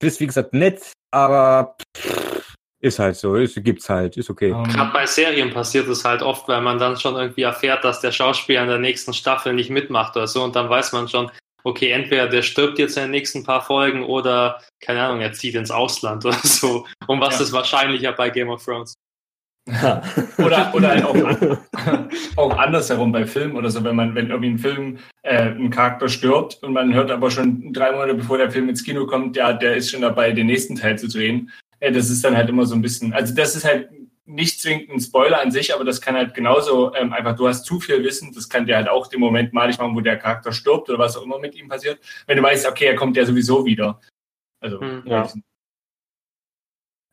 Twist, 0.00 0.20
wie 0.20 0.28
gesagt, 0.28 0.54
nett, 0.54 0.92
aber 1.10 1.76
ist 2.80 3.00
halt 3.00 3.16
so, 3.16 3.34
ist, 3.34 3.60
gibt's 3.64 3.90
halt, 3.90 4.16
ist 4.16 4.30
okay. 4.30 4.50
Gerade 4.50 4.92
bei 4.92 5.06
Serien 5.06 5.52
passiert 5.52 5.88
es 5.88 6.04
halt 6.04 6.22
oft, 6.22 6.46
weil 6.46 6.60
man 6.60 6.78
dann 6.78 6.96
schon 6.96 7.16
irgendwie 7.16 7.42
erfährt, 7.42 7.82
dass 7.82 8.00
der 8.00 8.12
Schauspieler 8.12 8.62
in 8.62 8.68
der 8.68 8.78
nächsten 8.78 9.12
Staffel 9.12 9.54
nicht 9.54 9.70
mitmacht 9.70 10.16
oder 10.16 10.28
so 10.28 10.44
und 10.44 10.54
dann 10.54 10.70
weiß 10.70 10.92
man 10.92 11.08
schon, 11.08 11.32
okay, 11.64 11.90
entweder 11.90 12.28
der 12.28 12.42
stirbt 12.42 12.78
jetzt 12.78 12.96
in 12.96 13.04
den 13.04 13.10
nächsten 13.10 13.44
paar 13.44 13.62
Folgen 13.62 14.04
oder, 14.04 14.60
keine 14.80 15.02
Ahnung, 15.02 15.20
er 15.20 15.32
zieht 15.32 15.54
ins 15.54 15.70
Ausland 15.70 16.24
oder 16.24 16.38
so. 16.42 16.86
Und 17.06 17.20
was 17.20 17.38
ja. 17.38 17.44
ist 17.44 17.52
wahrscheinlicher 17.52 18.12
bei 18.12 18.30
Game 18.30 18.48
of 18.48 18.64
Thrones? 18.64 18.94
oder 20.38 20.72
oder 20.72 20.88
halt 20.88 21.04
auch, 21.04 21.16
auch 22.36 22.56
andersherum 22.56 23.12
bei 23.12 23.26
Filmen 23.26 23.54
oder 23.54 23.68
so, 23.70 23.84
wenn 23.84 23.96
man, 23.96 24.14
wenn 24.14 24.30
irgendwie 24.30 24.50
ein 24.50 24.58
Film 24.58 24.98
äh, 25.22 25.50
ein 25.50 25.68
Charakter 25.68 26.08
stirbt 26.08 26.62
und 26.62 26.72
man 26.72 26.94
hört 26.94 27.10
aber 27.10 27.30
schon 27.30 27.70
drei 27.74 27.92
Monate 27.92 28.14
bevor 28.14 28.38
der 28.38 28.50
Film 28.50 28.70
ins 28.70 28.82
Kino 28.82 29.06
kommt, 29.06 29.36
ja, 29.36 29.52
der 29.52 29.76
ist 29.76 29.90
schon 29.90 30.00
dabei, 30.00 30.32
den 30.32 30.46
nächsten 30.46 30.74
Teil 30.74 30.98
zu 30.98 31.06
drehen. 31.06 31.50
Äh, 31.80 31.92
das 31.92 32.08
ist 32.08 32.24
dann 32.24 32.34
halt 32.34 32.48
immer 32.48 32.64
so 32.64 32.74
ein 32.74 32.80
bisschen, 32.80 33.12
also 33.12 33.34
das 33.34 33.56
ist 33.56 33.66
halt 33.66 33.90
nicht 34.28 34.60
zwingend 34.60 34.90
ein 34.90 35.00
Spoiler 35.00 35.40
an 35.40 35.50
sich, 35.50 35.74
aber 35.74 35.84
das 35.84 36.00
kann 36.00 36.14
halt 36.14 36.34
genauso 36.34 36.94
ähm, 36.94 37.12
einfach, 37.12 37.34
du 37.34 37.48
hast 37.48 37.64
zu 37.64 37.80
viel 37.80 38.04
Wissen, 38.04 38.32
das 38.34 38.48
kann 38.48 38.66
dir 38.66 38.76
halt 38.76 38.88
auch 38.88 39.06
den 39.06 39.20
Moment 39.20 39.52
malig 39.52 39.78
machen, 39.78 39.94
wo 39.94 40.00
der 40.00 40.18
Charakter 40.18 40.52
stirbt 40.52 40.88
oder 40.90 40.98
was 40.98 41.16
auch 41.16 41.22
immer 41.22 41.38
mit 41.38 41.54
ihm 41.54 41.68
passiert. 41.68 41.98
Wenn 42.26 42.36
du 42.36 42.42
weißt, 42.42 42.68
okay, 42.68 42.86
er 42.86 42.96
kommt 42.96 43.16
ja 43.16 43.24
sowieso 43.24 43.64
wieder. 43.64 44.00
Also, 44.60 44.80
hm, 44.80 45.02
ja. 45.06 45.28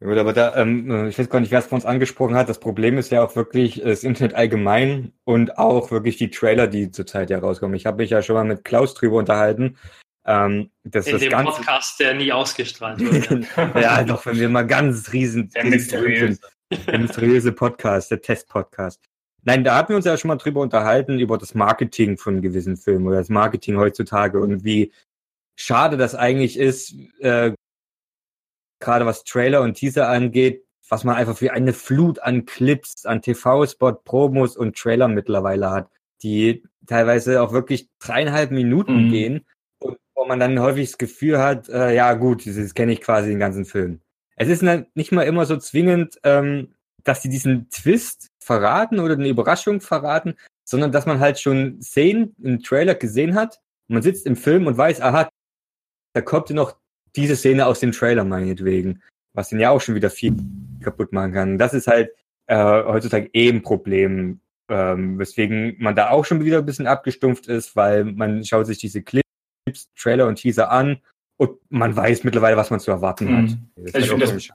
Gut, 0.04 0.18
aber 0.18 0.34
da, 0.34 0.56
ähm, 0.58 1.08
ich 1.08 1.18
weiß 1.18 1.30
gar 1.30 1.40
nicht, 1.40 1.52
wer 1.52 1.60
es 1.60 1.68
von 1.68 1.78
uns 1.78 1.86
angesprochen 1.86 2.36
hat. 2.36 2.50
Das 2.50 2.60
Problem 2.60 2.98
ist 2.98 3.12
ja 3.12 3.24
auch 3.24 3.36
wirklich 3.36 3.82
das 3.82 4.04
Internet 4.04 4.36
allgemein 4.36 5.14
und 5.24 5.58
auch 5.58 5.90
wirklich 5.90 6.18
die 6.18 6.30
Trailer, 6.30 6.68
die 6.68 6.92
zurzeit 6.92 7.30
ja 7.30 7.40
rauskommen. 7.40 7.76
Ich 7.76 7.86
habe 7.86 7.98
mich 7.98 8.10
ja 8.10 8.22
schon 8.22 8.36
mal 8.36 8.44
mit 8.44 8.66
Klaus 8.66 8.94
drüber 8.94 9.18
unterhalten. 9.18 9.78
Ähm, 10.26 10.70
das 10.84 11.08
In 11.08 11.14
das 11.14 11.22
dem 11.22 11.32
ganze... 11.32 11.54
Podcast, 11.54 12.00
der 12.00 12.14
nie 12.14 12.32
ausgestrahlt 12.32 13.00
wurde. 13.00 13.48
ja, 13.80 14.04
doch, 14.04 14.26
wenn 14.26 14.40
wir 14.40 14.50
mal 14.50 14.68
ganz 14.68 15.14
riesen... 15.14 15.50
Der 15.52 15.66
mysteriöse. 15.66 16.40
Der 16.72 16.98
mysteriöse 16.98 17.52
Podcast, 17.52 18.10
der 18.10 18.22
Test-Podcast. 18.22 19.00
Nein, 19.44 19.64
da 19.64 19.76
hatten 19.76 19.90
wir 19.90 19.98
uns 19.98 20.06
ja 20.06 20.18
schon 20.18 20.30
mal 20.30 20.38
drüber 20.38 20.62
unterhalten, 20.62 21.20
über 21.20 21.38
das 21.38 21.54
Marketing 21.54 22.18
von 22.18 22.42
gewissen 22.42 22.78
Filmen 22.78 23.06
oder 23.06 23.18
das 23.18 23.30
Marketing 23.30 23.78
heutzutage 23.78 24.40
und 24.40 24.64
wie 24.64 24.92
schade 25.56 25.98
das 25.98 26.16
eigentlich 26.16 26.58
ist, 26.58 26.96
äh, 27.20 27.54
gerade 28.80 29.06
was 29.06 29.24
Trailer 29.24 29.62
und 29.62 29.76
Teaser 29.76 30.10
angeht, 30.10 30.66
was 30.90 31.04
man 31.04 31.16
einfach 31.16 31.38
für 31.38 31.54
eine 31.54 31.74
Flut 31.74 32.20
an 32.20 32.46
Clips, 32.46 33.06
an 33.06 33.22
TV-Spot, 33.22 33.94
Promos 34.04 34.58
und 34.58 34.76
Trailer 34.76 35.08
mittlerweile 35.08 35.70
hat, 35.70 35.92
die 36.24 36.64
teilweise 36.88 37.44
auch 37.44 37.54
wirklich 37.54 37.90
dreieinhalb 38.00 38.50
Minuten 38.50 39.06
mhm. 39.06 39.12
gehen 39.12 39.46
und 39.80 39.98
wo 40.16 40.26
man 40.26 40.40
dann 40.40 40.60
häufig 40.60 40.90
das 40.90 40.98
Gefühl 40.98 41.38
hat, 41.38 41.70
äh, 41.70 41.94
ja 41.94 42.14
gut, 42.14 42.48
das 42.48 42.74
kenne 42.74 42.94
ich 42.94 43.02
quasi 43.02 43.30
den 43.30 43.40
ganzen 43.40 43.66
Film. 43.66 44.02
Es 44.36 44.50
ist 44.50 44.64
nicht 44.96 45.12
mal 45.12 45.24
immer 45.24 45.46
so 45.46 45.58
zwingend, 45.58 46.20
ähm, 46.24 46.74
dass 47.04 47.22
sie 47.22 47.30
diesen 47.30 47.70
Twist 47.70 48.30
verraten 48.40 49.00
oder 49.00 49.14
eine 49.14 49.30
Überraschung 49.30 49.80
verraten, 49.80 50.36
sondern 50.68 50.92
dass 50.92 51.06
man 51.06 51.20
halt 51.20 51.40
schon 51.40 51.82
Szenen 51.82 52.36
im 52.42 52.62
Trailer 52.62 52.96
gesehen 52.96 53.36
hat. 53.36 53.60
Man 53.88 54.02
sitzt 54.02 54.26
im 54.26 54.36
Film 54.36 54.68
und 54.68 54.78
weiß, 54.78 55.02
aha, 55.02 55.30
da 56.14 56.22
kommt 56.22 56.50
ja 56.50 56.56
noch 56.56 56.78
diese 57.16 57.36
Szene 57.36 57.66
aus 57.66 57.80
dem 57.80 57.92
Trailer 57.92 58.24
meinetwegen, 58.24 59.02
was 59.34 59.50
den 59.50 59.60
ja 59.60 59.70
auch 59.70 59.82
schon 59.82 59.96
wieder 59.96 60.10
viel 60.10 60.36
kaputt 60.82 61.14
machen 61.14 61.34
kann. 61.34 61.58
Das 61.58 61.74
ist 61.74 61.88
halt 61.88 62.10
äh, 62.48 62.56
heutzutage 62.56 63.30
eh 63.34 63.50
ein 63.50 63.62
Problem, 63.62 64.42
ähm, 64.70 65.20
weswegen 65.20 65.76
man 65.80 65.96
da 65.96 66.10
auch 66.10 66.26
schon 66.26 66.44
wieder 66.44 66.60
ein 66.60 66.66
bisschen 66.66 66.88
abgestumpft 66.88 67.48
ist, 67.48 67.76
weil 67.76 68.04
man 68.04 68.44
schaut 68.44 68.66
sich 68.66 68.80
diese 68.80 69.04
Clips, 69.04 69.24
Trailer 69.96 70.28
und 70.28 70.36
Teaser 70.36 70.72
an 70.72 71.00
und 71.38 71.52
man 71.70 71.96
weiß 71.96 72.24
mittlerweile, 72.24 72.58
was 72.58 72.70
man 72.70 72.80
zu 72.80 72.92
erwarten 72.92 73.26
mhm. 73.26 73.38
hat. 73.38 73.58
Das 73.76 74.04
ich 74.04 74.10
finde 74.10 74.26
das, 74.26 74.50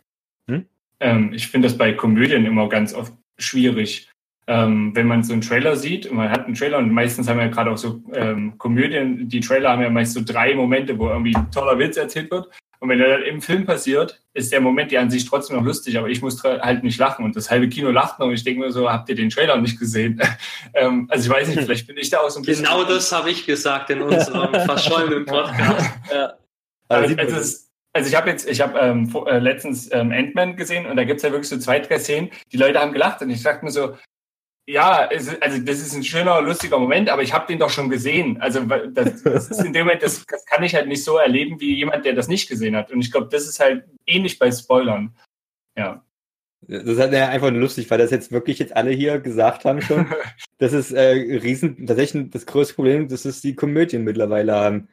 hm? 0.48 0.66
ähm, 1.00 1.38
find 1.38 1.64
das 1.64 1.76
bei 1.76 1.92
Komödien 1.92 2.46
immer 2.46 2.68
ganz 2.68 2.94
oft 2.94 3.12
schwierig. 3.38 4.08
Ähm, 4.46 4.92
wenn 4.94 5.06
man 5.06 5.22
so 5.22 5.32
einen 5.32 5.42
Trailer 5.42 5.76
sieht, 5.76 6.10
man 6.10 6.30
hat 6.30 6.46
einen 6.46 6.54
Trailer 6.54 6.78
und 6.78 6.92
meistens 6.92 7.28
haben 7.28 7.36
wir 7.36 7.44
ja 7.44 7.50
gerade 7.50 7.70
auch 7.70 7.76
so 7.76 8.02
ähm, 8.14 8.58
Komödien, 8.58 9.28
die 9.28 9.40
Trailer 9.40 9.70
haben 9.70 9.82
ja 9.82 9.90
meist 9.90 10.14
so 10.14 10.22
drei 10.24 10.54
Momente, 10.54 10.98
wo 10.98 11.08
irgendwie 11.08 11.36
ein 11.36 11.50
toller 11.52 11.78
Witz 11.78 11.96
erzählt 11.96 12.30
wird. 12.30 12.48
Und 12.80 12.88
wenn 12.88 12.98
der 12.98 13.18
dann 13.18 13.22
im 13.22 13.42
Film 13.42 13.66
passiert, 13.66 14.22
ist 14.32 14.50
der 14.52 14.62
Moment 14.62 14.90
ja 14.90 15.02
an 15.02 15.10
sich 15.10 15.26
trotzdem 15.26 15.56
noch 15.56 15.64
lustig, 15.64 15.98
aber 15.98 16.08
ich 16.08 16.22
muss 16.22 16.42
halt 16.42 16.82
nicht 16.82 16.98
lachen 16.98 17.26
und 17.26 17.36
das 17.36 17.50
halbe 17.50 17.68
Kino 17.68 17.90
lacht 17.90 18.18
noch 18.18 18.26
und 18.26 18.32
ich 18.32 18.42
denke 18.42 18.60
mir 18.60 18.72
so, 18.72 18.90
habt 18.90 19.08
ihr 19.10 19.14
den 19.14 19.28
Trailer 19.28 19.58
nicht 19.58 19.78
gesehen? 19.78 20.20
ähm, 20.74 21.06
also 21.10 21.30
ich 21.30 21.36
weiß 21.36 21.48
nicht, 21.48 21.60
vielleicht 21.60 21.86
bin 21.86 21.98
ich 21.98 22.08
da 22.08 22.20
auch 22.20 22.30
so 22.30 22.40
ein 22.40 22.44
bisschen... 22.44 22.64
Genau 22.64 22.84
das 22.84 23.12
habe 23.12 23.30
ich 23.30 23.44
gesagt 23.44 23.90
in 23.90 24.00
unserem 24.00 24.54
verschollenen 24.66 25.26
Podcast. 25.26 25.90
ja. 26.12 26.32
Also, 26.90 27.16
also, 27.16 27.56
also 27.92 28.08
ich 28.08 28.16
habe 28.16 28.30
jetzt, 28.30 28.48
ich 28.48 28.60
habe 28.60 28.78
ähm, 28.78 29.12
äh, 29.26 29.38
letztens 29.38 29.92
ähm, 29.92 30.12
Ant-Man 30.12 30.56
gesehen 30.56 30.86
und 30.86 30.96
da 30.96 31.04
gibt's 31.04 31.22
ja 31.22 31.30
wirklich 31.30 31.48
so 31.48 31.58
zwei, 31.58 31.80
drei 31.80 31.98
Szenen, 31.98 32.30
die 32.52 32.56
Leute 32.56 32.80
haben 32.80 32.92
gelacht 32.92 33.22
und 33.22 33.30
ich 33.30 33.42
dachte 33.42 33.64
mir 33.64 33.70
so, 33.70 33.96
ja, 34.66 35.08
es, 35.10 35.40
also 35.40 35.58
das 35.58 35.80
ist 35.80 35.94
ein 35.94 36.04
schöner, 36.04 36.40
lustiger 36.42 36.78
Moment, 36.78 37.08
aber 37.08 37.22
ich 37.22 37.32
habe 37.32 37.46
den 37.46 37.58
doch 37.58 37.70
schon 37.70 37.90
gesehen. 37.90 38.40
Also 38.40 38.60
das, 38.60 39.22
das 39.22 39.50
ist 39.50 39.64
in 39.64 39.72
dem 39.72 39.86
Moment, 39.86 40.02
das, 40.02 40.24
das, 40.26 40.44
kann 40.44 40.62
ich 40.62 40.74
halt 40.74 40.86
nicht 40.86 41.02
so 41.02 41.16
erleben 41.16 41.60
wie 41.60 41.74
jemand, 41.74 42.04
der 42.04 42.12
das 42.12 42.28
nicht 42.28 42.48
gesehen 42.48 42.76
hat. 42.76 42.92
Und 42.92 43.00
ich 43.00 43.10
glaube, 43.10 43.28
das 43.30 43.48
ist 43.48 43.58
halt 43.58 43.84
ähnlich 44.06 44.38
bei 44.38 44.50
Spoilern. 44.52 45.16
Ja. 45.76 46.04
Das 46.62 46.84
ist 46.84 47.00
halt 47.00 47.14
einfach 47.14 47.50
nur 47.50 47.60
lustig, 47.60 47.90
weil 47.90 47.98
das 47.98 48.10
jetzt 48.10 48.30
wirklich 48.30 48.58
jetzt 48.58 48.76
alle 48.76 48.90
hier 48.90 49.18
gesagt 49.18 49.64
haben 49.64 49.80
schon. 49.80 50.06
das 50.58 50.72
ist 50.72 50.92
äh, 50.92 51.10
riesen, 51.10 51.86
tatsächlich 51.86 52.30
das 52.30 52.46
größte 52.46 52.74
Problem, 52.74 53.08
das 53.08 53.24
ist 53.24 53.42
die 53.42 53.56
Komödien 53.56 54.04
mittlerweile 54.04 54.54
haben. 54.54 54.88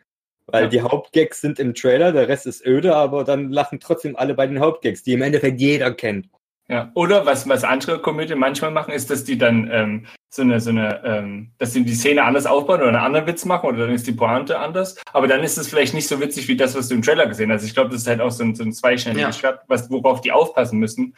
Weil 0.48 0.64
ja. 0.64 0.70
die 0.70 0.82
Hauptgags 0.82 1.42
sind 1.42 1.60
im 1.60 1.74
Trailer, 1.74 2.12
der 2.12 2.28
Rest 2.28 2.46
ist 2.46 2.66
öde, 2.66 2.96
aber 2.96 3.24
dann 3.24 3.52
lachen 3.52 3.80
trotzdem 3.80 4.16
alle 4.16 4.34
bei 4.34 4.48
den 4.48 4.60
Hauptgags, 4.60 5.04
die 5.04 5.14
im 5.14 5.22
Endeffekt 5.22 5.60
jeder 5.60 5.92
kennt. 5.92 6.30
Ja, 6.70 6.92
oder 6.96 7.26
was, 7.26 7.48
was 7.48 7.64
andere 7.64 8.02
Komödien 8.02 8.40
manchmal 8.40 8.72
machen, 8.72 8.94
ist, 8.94 9.10
dass 9.10 9.24
die 9.24 9.38
dann 9.38 9.70
ähm, 9.72 10.06
so 10.30 10.42
eine, 10.42 10.60
so 10.60 10.70
eine, 10.70 11.02
ähm, 11.06 11.52
dass 11.58 11.72
sie 11.72 11.84
die 11.84 11.94
Szene 11.94 12.24
anders 12.24 12.46
aufbauen 12.46 12.82
oder 12.82 12.90
einen 12.90 12.98
anderen 12.98 13.28
Witz 13.28 13.46
machen 13.46 13.68
oder 13.68 13.86
dann 13.86 13.96
ist 13.96 14.06
die 14.06 14.12
Pointe 14.12 14.60
anders. 14.60 14.98
Aber 15.14 15.28
dann 15.28 15.44
ist 15.44 15.58
es 15.58 15.70
vielleicht 15.70 15.94
nicht 15.94 16.08
so 16.08 16.20
witzig 16.20 16.48
wie 16.50 16.58
das, 16.58 16.76
was 16.76 16.90
du 16.90 16.96
im 16.96 17.02
Trailer 17.02 17.28
gesehen 17.28 17.52
hast. 17.52 17.64
Ich 17.64 17.74
glaube, 17.74 17.92
das 17.92 18.02
ist 18.02 18.08
halt 18.08 18.20
auch 18.20 18.32
so 18.32 18.44
ein, 18.44 18.54
so 18.54 18.64
ein 18.64 18.74
zweischneidiges 18.74 19.28
ja. 19.28 19.34
Schwert, 19.34 19.64
was, 19.68 19.90
worauf 19.90 20.20
die 20.20 20.34
aufpassen 20.34 20.78
müssen. 20.80 21.16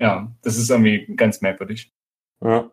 Ja, 0.00 0.32
das 0.42 0.56
ist 0.56 0.70
irgendwie 0.70 1.06
ganz 1.14 1.40
merkwürdig. 1.40 1.92
Ja. 2.42 2.70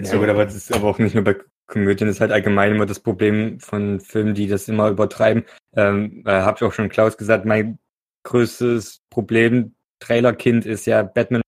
Ja 0.00 0.16
gut, 0.16 0.28
aber 0.28 0.44
das 0.44 0.54
ist 0.54 0.74
aber 0.74 0.88
auch 0.88 0.98
nicht 0.98 1.14
nur 1.14 1.24
bei 1.24 1.36
Komödien, 1.68 2.08
ist 2.08 2.20
halt 2.20 2.32
allgemein 2.32 2.74
immer 2.74 2.86
das 2.86 3.00
Problem 3.00 3.60
von 3.60 4.00
Filmen, 4.00 4.34
die 4.34 4.48
das 4.48 4.68
immer 4.68 4.88
übertreiben. 4.88 5.44
Ähm, 5.76 6.22
äh, 6.26 6.30
Habe 6.30 6.56
ich 6.56 6.64
auch 6.64 6.72
schon 6.72 6.88
Klaus 6.88 7.16
gesagt, 7.16 7.44
mein 7.44 7.78
größtes 8.24 9.02
Problem 9.10 9.74
Trailerkind 10.00 10.66
ist 10.66 10.86
ja 10.86 11.02
Batman 11.02 11.42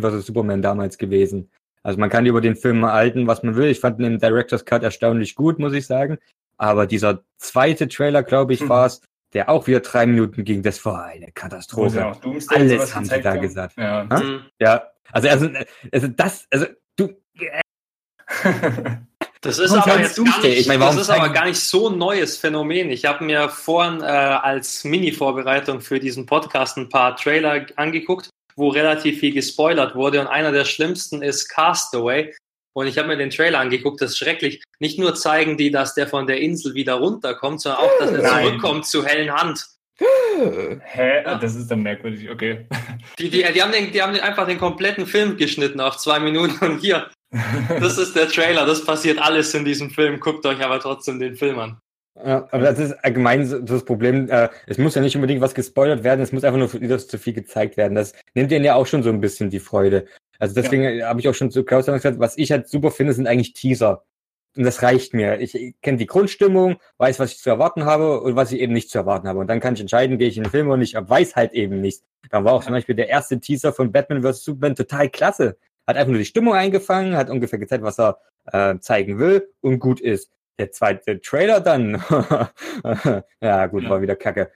vs. 0.00 0.26
Superman 0.26 0.62
damals 0.62 0.98
gewesen. 0.98 1.50
Also 1.82 1.98
man 1.98 2.10
kann 2.10 2.26
über 2.26 2.40
den 2.40 2.56
Film 2.56 2.84
halten, 2.84 3.26
was 3.26 3.42
man 3.42 3.56
will. 3.56 3.68
Ich 3.68 3.80
fand 3.80 4.00
den 4.00 4.18
Director's 4.18 4.64
Cut 4.64 4.82
erstaunlich 4.82 5.34
gut, 5.34 5.58
muss 5.58 5.72
ich 5.72 5.86
sagen. 5.86 6.18
Aber 6.58 6.86
dieser 6.86 7.24
zweite 7.38 7.88
Trailer, 7.88 8.22
glaube 8.22 8.52
ich, 8.52 8.60
hm. 8.60 8.68
war 8.68 8.86
es, 8.86 9.00
der 9.32 9.48
auch 9.48 9.66
wieder 9.66 9.80
drei 9.80 10.06
Minuten 10.06 10.44
ging, 10.44 10.62
das 10.62 10.84
war 10.84 11.04
eine 11.04 11.30
Katastrophe. 11.32 11.98
Ja 11.98 12.20
Alles 12.48 12.94
haben 12.94 13.04
sie 13.04 13.20
da 13.22 13.30
haben. 13.30 13.40
gesagt. 13.40 13.76
Ja. 13.78 14.06
Hm. 14.10 14.40
ja. 14.58 14.90
Also, 15.12 15.28
also, 15.28 15.48
also 15.90 16.08
das, 16.08 16.46
also 16.50 16.66
du. 16.96 17.08
Das 19.42 19.58
ist, 19.58 19.72
aber, 19.72 19.98
jetzt 19.98 20.16
gar 20.16 20.42
nicht, 20.42 20.58
ich 20.58 20.66
meine, 20.66 20.84
das 20.84 20.96
ist 20.96 21.08
aber 21.08 21.30
gar 21.30 21.46
nicht 21.46 21.58
so 21.58 21.88
ein 21.88 21.96
neues 21.96 22.36
Phänomen. 22.36 22.90
Ich 22.90 23.06
habe 23.06 23.24
mir 23.24 23.48
vorhin 23.48 24.02
äh, 24.02 24.04
als 24.04 24.84
Mini-Vorbereitung 24.84 25.80
für 25.80 25.98
diesen 25.98 26.26
Podcast 26.26 26.76
ein 26.76 26.90
paar 26.90 27.16
Trailer 27.16 27.64
angeguckt, 27.76 28.28
wo 28.56 28.68
relativ 28.68 29.20
viel 29.20 29.32
gespoilert 29.32 29.94
wurde. 29.94 30.20
Und 30.20 30.26
einer 30.26 30.52
der 30.52 30.66
schlimmsten 30.66 31.22
ist 31.22 31.48
Castaway. 31.48 32.34
Und 32.74 32.86
ich 32.86 32.98
habe 32.98 33.08
mir 33.08 33.16
den 33.16 33.30
Trailer 33.30 33.60
angeguckt, 33.60 34.02
das 34.02 34.10
ist 34.10 34.18
schrecklich. 34.18 34.62
Nicht 34.78 34.98
nur 34.98 35.14
zeigen 35.14 35.56
die, 35.56 35.70
dass 35.70 35.94
der 35.94 36.06
von 36.06 36.26
der 36.26 36.40
Insel 36.40 36.74
wieder 36.74 36.94
runterkommt, 36.94 37.62
sondern 37.62 37.80
auch, 37.80 37.98
dass 37.98 38.10
er 38.12 38.22
Nein. 38.22 38.44
zurückkommt 38.44 38.86
zu 38.86 39.06
hellen 39.06 39.32
Hand. 39.32 39.66
Hä? 39.98 41.22
Ja. 41.24 41.36
Das 41.36 41.54
ist 41.54 41.70
dann 41.70 41.82
merkwürdig, 41.82 42.30
okay. 42.30 42.66
Die, 43.18 43.28
die, 43.28 43.44
die, 43.52 43.62
haben 43.62 43.72
den, 43.72 43.92
die 43.92 44.00
haben 44.00 44.14
einfach 44.20 44.46
den 44.46 44.58
kompletten 44.58 45.06
Film 45.06 45.36
geschnitten 45.36 45.80
auf 45.80 45.98
zwei 45.98 46.20
Minuten 46.20 46.64
und 46.64 46.78
hier, 46.78 47.10
das 47.80 47.98
ist 47.98 48.16
der 48.16 48.28
Trailer, 48.28 48.66
das 48.66 48.84
passiert 48.84 49.20
alles 49.20 49.54
in 49.54 49.64
diesem 49.64 49.90
Film. 49.90 50.18
Guckt 50.20 50.44
euch 50.46 50.64
aber 50.64 50.80
trotzdem 50.80 51.20
den 51.20 51.36
Film 51.36 51.58
an. 51.58 51.80
Ja, 52.16 52.48
aber 52.50 52.64
das 52.64 52.78
ist 52.78 52.92
allgemein 53.04 53.64
das 53.64 53.84
Problem. 53.84 54.28
Äh, 54.28 54.48
es 54.66 54.78
muss 54.78 54.94
ja 54.94 55.00
nicht 55.00 55.14
unbedingt 55.14 55.40
was 55.40 55.54
gespoilert 55.54 56.04
werden, 56.04 56.20
es 56.20 56.32
muss 56.32 56.44
einfach 56.44 56.58
nur 56.58 56.72
wieder 56.80 56.98
zu 56.98 57.18
viel 57.18 57.32
gezeigt 57.32 57.76
werden. 57.76 57.94
Das 57.94 58.12
nimmt 58.34 58.50
denen 58.50 58.64
ja 58.64 58.74
auch 58.74 58.86
schon 58.86 59.02
so 59.02 59.10
ein 59.10 59.20
bisschen 59.20 59.48
die 59.48 59.60
Freude. 59.60 60.06
Also 60.38 60.54
deswegen 60.54 60.82
ja. 60.82 61.08
habe 61.08 61.20
ich 61.20 61.28
auch 61.28 61.34
schon 61.34 61.50
zu 61.50 61.64
Klaus 61.64 61.86
gesagt, 61.86 62.18
was 62.18 62.36
ich 62.36 62.50
halt 62.50 62.68
super 62.68 62.90
finde, 62.90 63.12
sind 63.12 63.26
eigentlich 63.26 63.52
Teaser. 63.52 64.04
Und 64.56 64.64
das 64.64 64.82
reicht 64.82 65.14
mir. 65.14 65.40
Ich 65.40 65.76
kenne 65.80 65.98
die 65.98 66.06
Grundstimmung, 66.06 66.78
weiß, 66.98 67.20
was 67.20 67.32
ich 67.32 67.38
zu 67.38 67.50
erwarten 67.50 67.84
habe 67.84 68.20
und 68.20 68.34
was 68.34 68.50
ich 68.50 68.60
eben 68.60 68.72
nicht 68.72 68.90
zu 68.90 68.98
erwarten 68.98 69.28
habe. 69.28 69.38
Und 69.38 69.46
dann 69.46 69.60
kann 69.60 69.74
ich 69.74 69.80
entscheiden, 69.80 70.18
gehe 70.18 70.28
ich 70.28 70.36
in 70.36 70.42
den 70.42 70.50
Film 70.50 70.66
oder 70.66 70.76
nicht, 70.76 70.96
aber 70.96 71.08
weiß 71.08 71.36
halt 71.36 71.52
eben 71.52 71.80
nichts. 71.80 72.04
Da 72.30 72.44
war 72.44 72.54
auch 72.54 72.64
zum 72.64 72.72
Beispiel 72.72 72.96
der 72.96 73.08
erste 73.08 73.38
Teaser 73.38 73.72
von 73.72 73.92
Batman 73.92 74.22
vs. 74.22 74.44
Superman 74.44 74.74
total 74.74 75.08
klasse 75.08 75.56
hat 75.90 75.96
einfach 75.96 76.10
nur 76.10 76.18
die 76.18 76.24
Stimmung 76.24 76.54
eingefangen, 76.54 77.16
hat 77.16 77.30
ungefähr 77.30 77.58
gezeigt, 77.58 77.84
was 77.84 77.98
er 77.98 78.18
äh, 78.46 78.78
zeigen 78.78 79.18
will 79.18 79.48
und 79.60 79.78
gut 79.78 80.00
ist. 80.00 80.30
Der 80.58 80.72
zweite 80.72 81.20
Trailer 81.20 81.60
dann, 81.60 82.02
ja 83.40 83.66
gut, 83.66 83.84
ja. 83.84 83.90
war 83.90 84.02
wieder 84.02 84.16
Kacke. 84.16 84.50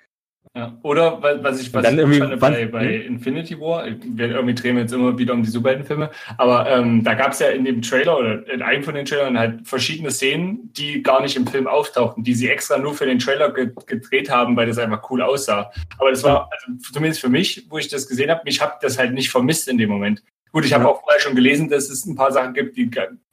Ja. 0.56 0.78
Oder 0.82 1.20
was 1.20 1.60
ich, 1.60 1.74
was 1.74 1.90
ich 1.90 2.18
fand 2.18 2.38
bei, 2.38 2.66
bei 2.66 2.94
Infinity 2.94 3.58
War, 3.58 3.86
wir 3.86 4.28
irgendwie 4.28 4.54
drehen 4.54 4.76
wir 4.76 4.82
jetzt 4.82 4.92
immer 4.92 5.18
wieder 5.18 5.34
um 5.34 5.42
die 5.42 5.50
Superheldenfilme, 5.50 6.10
aber 6.38 6.70
ähm, 6.70 7.02
da 7.02 7.14
gab 7.14 7.32
es 7.32 7.40
ja 7.40 7.48
in 7.48 7.64
dem 7.64 7.82
Trailer 7.82 8.16
oder 8.16 8.48
in 8.48 8.62
einem 8.62 8.84
von 8.84 8.94
den 8.94 9.04
Trailern 9.04 9.36
halt 9.36 9.66
verschiedene 9.66 10.12
Szenen, 10.12 10.72
die 10.74 11.02
gar 11.02 11.22
nicht 11.22 11.36
im 11.36 11.48
Film 11.48 11.66
auftauchten, 11.66 12.22
die 12.22 12.34
sie 12.34 12.48
extra 12.48 12.78
nur 12.78 12.94
für 12.94 13.06
den 13.06 13.18
Trailer 13.18 13.52
ge 13.52 13.72
gedreht 13.86 14.30
haben, 14.30 14.54
weil 14.56 14.68
das 14.68 14.78
einfach 14.78 15.10
cool 15.10 15.22
aussah. 15.22 15.72
Aber 15.98 16.10
das 16.10 16.22
war, 16.22 16.48
also 16.52 16.92
zumindest 16.92 17.20
für 17.20 17.30
mich, 17.30 17.66
wo 17.68 17.78
ich 17.78 17.88
das 17.88 18.06
gesehen 18.06 18.30
habe, 18.30 18.42
mich 18.44 18.60
habe 18.60 18.74
das 18.80 18.96
halt 18.96 19.12
nicht 19.12 19.30
vermisst 19.30 19.66
in 19.66 19.78
dem 19.78 19.90
Moment. 19.90 20.22
Gut, 20.54 20.64
ich 20.64 20.72
habe 20.72 20.88
auch 20.88 21.00
vorher 21.00 21.20
schon 21.20 21.34
gelesen, 21.34 21.68
dass 21.68 21.90
es 21.90 22.06
ein 22.06 22.14
paar 22.14 22.30
Sachen 22.30 22.54
gibt, 22.54 22.76
die 22.76 22.88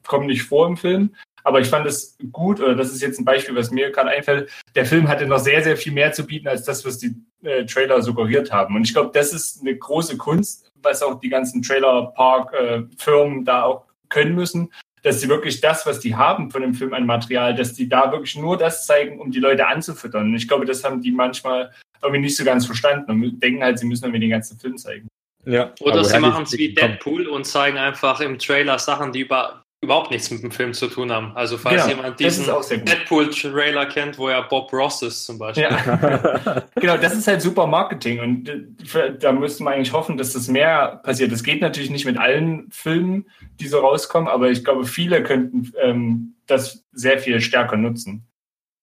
kommen 0.07 0.25
nicht 0.25 0.41
vor 0.41 0.65
im 0.65 0.75
Film. 0.75 1.13
Aber 1.43 1.59
ich 1.59 1.67
fand 1.67 1.85
es 1.85 2.17
gut, 2.31 2.59
oder 2.59 2.73
das 2.73 2.91
ist 2.91 3.03
jetzt 3.03 3.19
ein 3.19 3.25
Beispiel, 3.25 3.55
was 3.55 3.69
mir 3.69 3.91
gerade 3.91 4.09
einfällt. 4.09 4.49
Der 4.73 4.87
Film 4.87 5.07
hatte 5.07 5.27
noch 5.27 5.37
sehr, 5.37 5.63
sehr 5.63 5.77
viel 5.77 5.93
mehr 5.93 6.11
zu 6.13 6.25
bieten, 6.25 6.47
als 6.47 6.63
das, 6.63 6.83
was 6.83 6.97
die 6.97 7.13
äh, 7.43 7.65
Trailer 7.65 8.01
suggeriert 8.01 8.51
haben. 8.51 8.75
Und 8.75 8.87
ich 8.87 8.93
glaube, 8.93 9.11
das 9.13 9.33
ist 9.33 9.61
eine 9.61 9.77
große 9.77 10.17
Kunst, 10.17 10.71
was 10.81 11.03
auch 11.03 11.19
die 11.19 11.29
ganzen 11.29 11.61
Trailer-Park-Firmen 11.61 13.41
äh, 13.41 13.45
da 13.45 13.63
auch 13.65 13.85
können 14.09 14.33
müssen, 14.33 14.73
dass 15.03 15.21
sie 15.21 15.29
wirklich 15.29 15.61
das, 15.61 15.85
was 15.85 15.99
die 15.99 16.15
haben 16.15 16.49
von 16.49 16.63
dem 16.63 16.73
Film 16.73 16.91
an 16.95 17.05
Material, 17.05 17.53
dass 17.53 17.73
die 17.73 17.87
da 17.87 18.11
wirklich 18.11 18.35
nur 18.35 18.57
das 18.57 18.87
zeigen, 18.87 19.19
um 19.19 19.29
die 19.29 19.39
Leute 19.39 19.67
anzufüttern. 19.67 20.25
Und 20.25 20.35
ich 20.35 20.47
glaube, 20.47 20.65
das 20.65 20.83
haben 20.83 21.03
die 21.03 21.11
manchmal 21.11 21.71
irgendwie 22.01 22.21
nicht 22.21 22.35
so 22.35 22.43
ganz 22.43 22.65
verstanden 22.65 23.11
und 23.11 23.39
denken 23.43 23.61
halt, 23.61 23.77
sie 23.77 23.85
müssen 23.85 24.05
irgendwie 24.05 24.21
den 24.21 24.31
ganzen 24.31 24.57
Film 24.57 24.75
zeigen. 24.79 25.07
Ja. 25.45 25.73
Oder 25.79 26.03
sie 26.03 26.19
machen 26.19 26.43
es 26.43 26.53
wie 26.53 26.73
Deadpool 26.73 27.27
und 27.27 27.45
zeigen 27.45 27.77
einfach 27.77 28.19
im 28.21 28.37
Trailer 28.37 28.77
Sachen, 28.79 29.11
die 29.11 29.21
über 29.21 29.61
überhaupt 29.83 30.11
nichts 30.11 30.29
mit 30.29 30.43
dem 30.43 30.51
Film 30.51 30.73
zu 30.73 30.87
tun 30.87 31.11
haben. 31.11 31.35
Also 31.35 31.57
falls 31.57 31.83
genau, 31.83 31.95
jemand 31.95 32.19
diesen 32.19 32.45
Deadpool-Trailer 32.45 33.87
kennt, 33.87 34.19
wo 34.19 34.29
ja 34.29 34.41
Bob 34.41 34.71
Ross 34.71 35.01
ist 35.01 35.25
zum 35.25 35.39
Beispiel. 35.39 35.63
Ja. 35.63 36.63
genau, 36.75 36.97
das 36.97 37.15
ist 37.15 37.27
halt 37.27 37.41
super 37.41 37.65
Marketing 37.65 38.19
und 38.19 38.47
äh, 38.47 39.17
da 39.19 39.31
müsste 39.31 39.63
man 39.63 39.73
eigentlich 39.73 39.91
hoffen, 39.91 40.17
dass 40.17 40.33
das 40.33 40.47
mehr 40.47 41.01
passiert. 41.03 41.31
Das 41.31 41.43
geht 41.43 41.61
natürlich 41.61 41.89
nicht 41.89 42.05
mit 42.05 42.19
allen 42.19 42.69
Filmen, 42.69 43.25
die 43.59 43.67
so 43.67 43.79
rauskommen, 43.79 44.29
aber 44.29 44.51
ich 44.51 44.63
glaube, 44.63 44.85
viele 44.85 45.23
könnten 45.23 45.71
ähm, 45.81 46.35
das 46.45 46.85
sehr 46.91 47.17
viel 47.17 47.41
stärker 47.41 47.75
nutzen. 47.75 48.27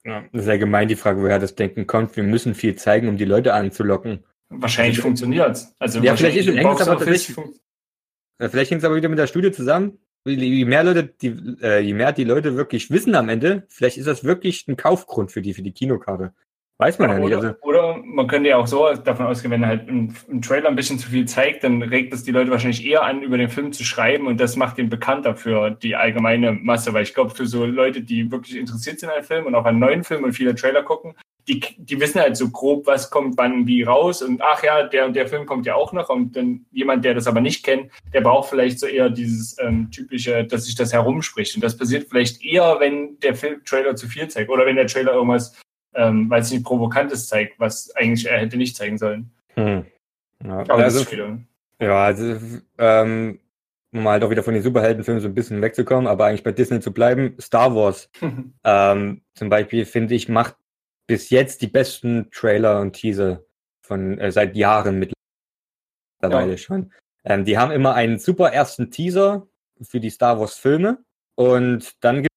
Ja, 0.05 0.25
das 0.33 0.45
ist 0.45 0.49
allgemein 0.49 0.89
die 0.89 0.97
Frage, 0.97 1.23
woher 1.23 1.39
das 1.39 1.55
Denken 1.55 1.87
kommt. 1.87 2.17
Wir 2.17 2.25
müssen 2.25 2.55
viel 2.57 2.75
zeigen, 2.75 3.09
um 3.09 3.17
die 3.17 3.25
Leute 3.25 3.55
anzulocken. 3.55 4.25
Wahrscheinlich 4.51 4.97
also, 4.97 5.03
funktioniert 5.03 5.51
es. 5.51 5.75
Also 5.79 6.01
ja, 6.01 6.17
vielleicht 6.17 6.39
ist 6.39 6.49
es 6.49 6.89
aber 6.89 7.01
vielleicht, 7.01 7.35
vielleicht 8.39 8.71
hängt 8.71 8.81
es 8.81 8.85
aber 8.85 8.97
wieder 8.97 9.09
mit 9.09 9.19
der 9.19 9.27
Studie 9.27 9.53
zusammen 9.53 9.99
je 10.25 10.65
mehr 10.65 10.85
Leute, 10.85 11.05
die, 11.05 11.35
äh, 11.63 11.81
je 11.81 11.95
mehr 11.95 12.13
die 12.13 12.25
Leute 12.25 12.57
wirklich 12.57 12.91
wissen 12.91 13.15
am 13.15 13.29
Ende, 13.29 13.65
vielleicht 13.69 13.99
ist 13.99 14.07
das 14.07 14.25
wirklich 14.25 14.67
ein 14.69 14.77
Kaufgrund 14.77 15.33
für 15.33 15.43
die, 15.43 15.55
für 15.55 15.63
die 15.63 15.73
Kinokarte. 15.73 16.33
Weiß 16.81 16.99
man 17.01 17.11
ja, 17.11 17.19
ja 17.19 17.25
nicht. 17.25 17.37
Oder, 17.37 17.49
also, 17.49 17.63
oder 17.63 17.97
man 18.05 18.29
könnte 18.29 18.51
ja 18.51 18.57
auch 18.57 18.69
so 18.69 18.95
davon 18.95 19.27
ausgehen, 19.27 19.51
wenn 19.51 19.67
halt 19.67 19.89
im, 19.89 20.15
im, 20.29 20.43
Trailer 20.43 20.69
ein 20.69 20.77
bisschen 20.77 20.99
zu 20.99 21.11
viel 21.11 21.27
zeigt, 21.27 21.65
dann 21.65 21.83
regt 21.83 22.15
es 22.15 22.23
die 22.23 22.31
Leute 22.31 22.53
wahrscheinlich 22.53 22.87
eher 22.87 23.03
an, 23.03 23.23
über 23.23 23.37
den 23.37 23.49
Film 23.49 23.73
zu 23.73 23.83
schreiben 23.83 24.29
und 24.29 24.39
das 24.39 24.55
macht 24.55 24.79
ihn 24.79 24.89
bekannter 24.89 25.35
für 25.35 25.71
die 25.71 25.97
allgemeine 25.97 26.53
Masse, 26.53 26.93
weil 26.93 27.03
ich 27.03 27.15
glaube, 27.15 27.31
für 27.31 27.47
so 27.47 27.67
Leute, 27.67 28.03
die 28.03 28.31
wirklich 28.31 28.57
interessiert 28.57 29.01
sind 29.01 29.09
an 29.09 29.17
einem 29.17 29.25
Film 29.25 29.47
und 29.47 29.57
auch 29.57 29.65
an 29.65 29.81
neuen 29.81 30.05
Filmen 30.05 30.25
und 30.25 30.35
viele 30.35 30.55
Trailer 30.55 30.85
gucken, 30.85 31.15
die, 31.49 31.61
die 31.79 31.99
wissen 31.99 32.21
halt 32.21 32.37
so 32.37 32.51
grob, 32.51 32.87
was 32.87 33.11
kommt 33.11 33.39
wann 33.39 33.67
wie 33.67 33.83
raus 33.83 34.21
und 34.23 34.43
ach 34.43 34.63
ja, 34.63 34.83
der 34.83 35.07
und 35.07 35.17
der 35.17 35.27
Film 35.27 35.47
kommt 35.47 35.65
ja 35.67 35.75
auch 35.75 35.93
noch 35.93 36.11
und 36.11 36.37
dann 36.37 36.67
jemand, 36.71 37.05
der 37.05 37.15
das 37.15 37.27
aber 37.27 37.41
nicht 37.41 37.65
kennt, 37.65 37.91
der 38.13 38.21
braucht 38.21 38.51
vielleicht 38.51 38.79
so 38.79 38.87
eher 38.87 39.09
dieses 39.09 39.57
ähm, 39.59 39.91
typische, 39.91 40.45
dass 40.45 40.67
sich 40.67 40.75
das 40.75 40.93
herumspricht 40.93 41.55
und 41.55 41.65
das 41.65 41.77
passiert 41.77 42.09
vielleicht 42.09 42.45
eher, 42.45 42.77
wenn 42.81 43.19
der 43.21 43.35
Film 43.35 43.65
Trailer 43.65 43.97
zu 43.97 44.09
viel 44.09 44.29
zeigt 44.29 44.51
oder 44.51 44.67
wenn 44.67 44.77
der 44.77 44.87
Trailer 44.87 45.15
irgendwas, 45.15 45.57
ähm, 45.95 46.29
weil 46.29 46.43
es 46.43 46.51
nicht 46.51 46.65
provokantes 46.65 47.27
zeigt, 47.29 47.59
was 47.59 47.95
eigentlich 47.97 48.27
er 48.27 48.39
hätte 48.39 48.59
nicht 48.59 48.77
zeigen 48.77 48.99
sollen. 48.99 49.31
Hm. 49.55 49.87
Ja, 50.45 50.59
aber 50.59 50.77
also, 50.77 51.05
ja, 51.81 52.05
also 52.05 52.37
ähm, 52.77 53.41
um 53.93 54.07
halt 54.07 54.23
auch 54.23 54.31
wieder 54.31 54.43
von 54.43 54.55
den 54.55 54.63
Superheldenfilmen 54.63 55.23
so 55.23 55.29
ein 55.29 55.35
bisschen 55.35 55.63
wegzukommen, 55.63 56.07
aber 56.07 56.27
eigentlich 56.27 56.43
bei 56.43 56.53
Disney 56.53 56.81
zu 56.81 56.93
bleiben, 56.93 57.35
Star 57.41 57.75
Wars 57.75 58.11
ähm, 58.65 59.23
zum 59.35 59.49
Beispiel, 59.49 59.87
finde 59.87 60.15
ich, 60.15 60.29
macht 60.29 60.57
bis 61.09 61.31
jetzt 61.31 61.63
die 61.63 61.67
besten 61.67 62.31
Trailer 62.31 62.81
und 62.81 62.93
Teaser 62.93 63.43
von 63.83 64.19
äh, 64.19 64.31
seit 64.31 64.55
Jahren 64.55 64.99
mittlerweile 66.21 66.53
ja. 66.53 66.57
schon. 66.57 66.93
Ähm, 67.25 67.45
die 67.45 67.59
haben 67.59 67.73
immer 67.73 67.95
einen 67.95 68.19
super 68.19 68.53
ersten 68.53 68.91
Teaser 68.91 69.49
für 69.83 69.99
die 69.99 70.11
Star 70.11 70.39
Wars 70.39 70.55
Filme 70.55 70.99
und 71.35 72.05
dann 72.05 72.23
gibt 72.23 72.29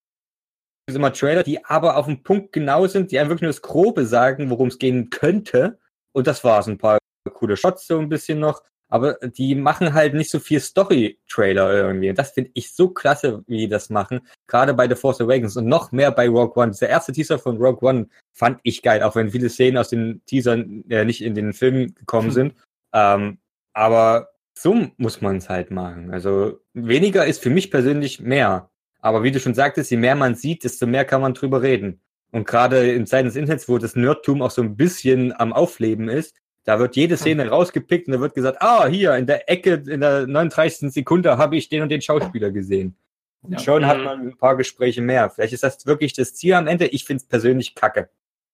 es 0.88 0.96
immer 0.96 1.14
Trailer, 1.14 1.44
die 1.44 1.64
aber 1.66 1.98
auf 1.98 2.06
den 2.06 2.24
Punkt 2.24 2.54
genau 2.54 2.88
sind, 2.88 3.12
die 3.12 3.20
einem 3.20 3.30
wirklich 3.30 3.44
nur 3.44 3.52
das 3.52 3.62
Grobe 3.62 4.06
sagen, 4.06 4.50
worum 4.50 4.70
es 4.70 4.80
gehen 4.80 5.10
könnte. 5.10 5.80
Und 6.14 6.28
das 6.28 6.44
war's. 6.44 6.68
Ein 6.68 6.78
paar 6.78 6.98
coole 7.34 7.58
Shots 7.58 7.88
so 7.88 8.00
ein 8.00 8.10
bisschen 8.10 8.40
noch 8.40 8.64
aber 8.92 9.14
die 9.24 9.56
machen 9.56 9.94
halt 9.94 10.14
nicht 10.14 10.30
so 10.30 10.40
viel 10.40 10.60
Story-Trailer 10.60 11.74
irgendwie. 11.74 12.10
Und 12.10 12.20
das 12.20 12.32
finde 12.32 12.52
ich 12.54 12.74
so 12.74 12.90
klasse, 12.90 13.42
wie 13.48 13.60
die 13.60 13.68
das 13.70 13.90
machen. 13.90 14.20
Gerade 14.48 14.74
bei 14.74 14.88
The 14.88 14.96
Force 14.96 15.22
Awakens 15.22 15.56
und 15.56 15.66
noch 15.66 15.94
mehr 15.94 16.12
bei 16.12 16.28
Rogue 16.28 16.62
One. 16.62 16.74
Der 16.80 16.90
erste 16.90 17.14
Teaser 17.14 17.40
von 17.40 17.56
Rogue 17.56 17.88
One 17.88 18.10
fand 18.34 18.60
ich 18.64 18.82
geil, 18.82 19.02
auch 19.02 19.16
wenn 19.16 19.32
viele 19.32 19.50
Szenen 19.50 19.78
aus 19.78 19.88
den 19.88 20.22
Teasern 20.26 20.84
äh, 20.90 21.06
nicht 21.06 21.24
in 21.24 21.36
den 21.36 21.54
Film 21.54 21.96
gekommen 21.96 22.28
hm. 22.28 22.34
sind. 22.34 22.56
Ähm, 22.94 23.38
aber 23.72 24.28
so 24.58 24.90
muss 24.98 25.22
man 25.22 25.38
es 25.38 25.48
halt 25.48 25.72
machen. 25.72 26.12
Also 26.12 26.60
weniger 26.74 27.26
ist 27.26 27.42
für 27.42 27.50
mich 27.50 27.72
persönlich 27.72 28.20
mehr. 28.20 28.70
Aber 29.00 29.24
wie 29.24 29.32
du 29.32 29.40
schon 29.40 29.54
sagtest, 29.56 29.90
je 29.90 29.98
mehr 29.98 30.16
man 30.16 30.36
sieht, 30.36 30.66
desto 30.66 30.86
mehr 30.86 31.06
kann 31.06 31.22
man 31.22 31.34
drüber 31.34 31.62
reden. 31.62 32.02
Und 32.34 32.46
gerade 32.46 32.92
in 32.92 33.08
Zeiten 33.08 33.28
des 33.28 33.38
Internets, 33.38 33.70
wo 33.70 33.78
das 33.78 33.96
Nerdtum 33.96 34.42
auch 34.42 34.52
so 34.52 34.62
ein 34.62 34.76
bisschen 34.76 35.32
am 35.32 35.54
Aufleben 35.54 36.10
ist, 36.10 36.36
da 36.64 36.80
wird 36.80 36.96
jede 36.96 37.18
Szene 37.18 37.50
rausgepickt 37.50 38.08
und 38.08 38.14
da 38.14 38.20
wird 38.20 38.36
gesagt, 38.36 38.62
ah, 38.62 38.88
hier 38.88 39.16
in 39.16 39.26
der 39.26 39.50
Ecke, 39.50 39.84
in 39.88 40.02
der 40.02 40.28
39. 40.28 40.92
Sekunde 40.92 41.38
habe 41.38 41.58
ich 41.58 41.70
den 41.70 41.82
und 41.82 41.90
den 41.90 42.02
Schauspieler 42.02 42.52
gesehen. 42.52 42.96
Und 43.42 43.54
ja. 43.54 43.60
schon 43.60 43.86
hat 43.88 43.98
mhm. 43.98 44.04
man 44.04 44.22
ein 44.28 44.38
paar 44.38 44.56
Gespräche 44.56 45.02
mehr. 45.02 45.30
Vielleicht 45.32 45.54
ist 45.54 45.64
das 45.64 45.86
wirklich 45.88 46.14
das 46.14 46.36
Ziel 46.36 46.54
am 46.54 46.68
Ende. 46.68 46.86
Ich 46.88 47.06
finde 47.06 47.22
es 47.22 47.28
persönlich 47.28 47.74
kacke, 47.74 48.10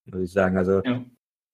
muss 0.05 0.21
ich 0.21 0.31
sagen. 0.31 0.57
Also, 0.57 0.81
ja. 0.83 1.03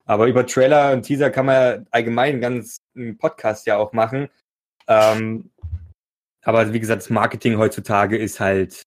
aber 0.06 0.28
über 0.28 0.46
Trailer 0.46 0.94
und 0.94 1.02
Teaser 1.02 1.32
kann 1.32 1.48
man 1.48 1.56
ja 1.56 1.84
allgemein 1.90 2.40
ganz 2.40 2.78
einen 2.96 3.18
Podcast 3.18 3.66
ja 3.66 3.78
auch 3.78 3.92
machen. 3.94 4.30
Ähm, 4.88 5.50
aber 6.44 6.74
wie 6.74 6.80
gesagt, 6.80 7.02
das 7.02 7.10
Marketing 7.10 7.58
heutzutage 7.58 8.18
ist 8.18 8.40
halt 8.40 8.84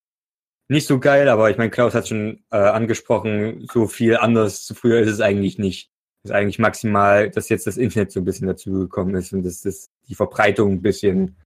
nicht 0.68 0.86
so 0.86 1.00
geil, 1.00 1.28
aber 1.28 1.50
ich 1.50 1.58
meine, 1.58 1.70
Klaus 1.70 1.94
hat 1.94 2.06
schon 2.06 2.44
äh, 2.50 2.56
angesprochen, 2.56 3.66
so 3.72 3.86
viel 3.86 4.16
anders 4.16 4.64
zu 4.64 4.74
früher 4.74 5.00
ist 5.00 5.10
es 5.10 5.20
eigentlich 5.20 5.58
nicht 5.58 5.90
ist 6.26 6.32
eigentlich 6.32 6.58
maximal, 6.58 7.30
dass 7.30 7.48
jetzt 7.48 7.66
das 7.66 7.76
Internet 7.76 8.12
so 8.12 8.20
ein 8.20 8.24
bisschen 8.24 8.46
dazu 8.46 8.72
gekommen 8.72 9.14
ist 9.14 9.32
und 9.32 9.42
dass 9.42 9.62
das, 9.62 9.88
die 10.08 10.14
Verbreitung 10.14 10.72
ein 10.72 10.82
bisschen 10.82 11.36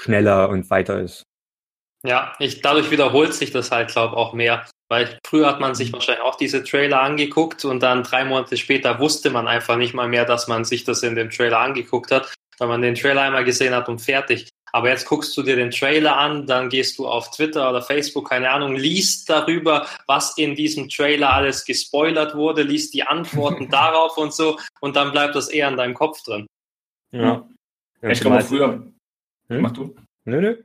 schneller 0.00 0.48
und 0.48 0.68
weiter 0.70 1.00
ist. 1.00 1.22
Ja, 2.04 2.34
ich, 2.40 2.62
dadurch 2.62 2.90
wiederholt 2.90 3.32
sich 3.32 3.52
das 3.52 3.70
halt, 3.70 3.90
glaube 3.90 4.14
ich, 4.14 4.18
auch 4.18 4.32
mehr. 4.32 4.66
Weil 4.88 5.18
früher 5.24 5.46
hat 5.46 5.60
man 5.60 5.74
sich 5.74 5.92
wahrscheinlich 5.92 6.24
auch 6.24 6.34
diese 6.34 6.64
Trailer 6.64 7.00
angeguckt 7.00 7.64
und 7.64 7.82
dann 7.82 8.02
drei 8.02 8.24
Monate 8.24 8.56
später 8.56 8.98
wusste 8.98 9.30
man 9.30 9.48
einfach 9.48 9.76
nicht 9.76 9.94
mal 9.94 10.08
mehr, 10.08 10.24
dass 10.24 10.48
man 10.48 10.64
sich 10.64 10.84
das 10.84 11.02
in 11.02 11.14
dem 11.14 11.30
Trailer 11.30 11.60
angeguckt 11.60 12.10
hat, 12.10 12.34
weil 12.58 12.68
man 12.68 12.82
den 12.82 12.94
Trailer 12.94 13.22
einmal 13.22 13.44
gesehen 13.44 13.74
hat 13.74 13.88
und 13.88 14.00
fertig. 14.00 14.48
Aber 14.72 14.88
jetzt 14.88 15.06
guckst 15.06 15.36
du 15.36 15.42
dir 15.42 15.56
den 15.56 15.70
Trailer 15.70 16.16
an, 16.16 16.46
dann 16.46 16.70
gehst 16.70 16.98
du 16.98 17.06
auf 17.06 17.30
Twitter 17.30 17.68
oder 17.68 17.82
Facebook, 17.82 18.30
keine 18.30 18.50
Ahnung, 18.50 18.74
liest 18.74 19.28
darüber, 19.28 19.86
was 20.06 20.36
in 20.38 20.54
diesem 20.54 20.88
Trailer 20.88 21.32
alles 21.34 21.64
gespoilert 21.64 22.34
wurde, 22.34 22.62
liest 22.62 22.94
die 22.94 23.02
Antworten 23.02 23.68
darauf 23.70 24.16
und 24.16 24.32
so 24.32 24.58
und 24.80 24.96
dann 24.96 25.12
bleibt 25.12 25.34
das 25.34 25.48
eher 25.48 25.68
in 25.68 25.76
deinem 25.76 25.94
Kopf 25.94 26.22
drin. 26.22 26.46
Ja. 27.12 27.46
ja 28.00 28.08
ich 28.08 28.20
glaube, 28.20 28.40
früher. 28.40 28.92
Hm? 29.48 29.60
Mach 29.60 29.72
du. 29.72 29.94
Nö, 30.24 30.40
nö. 30.40 30.56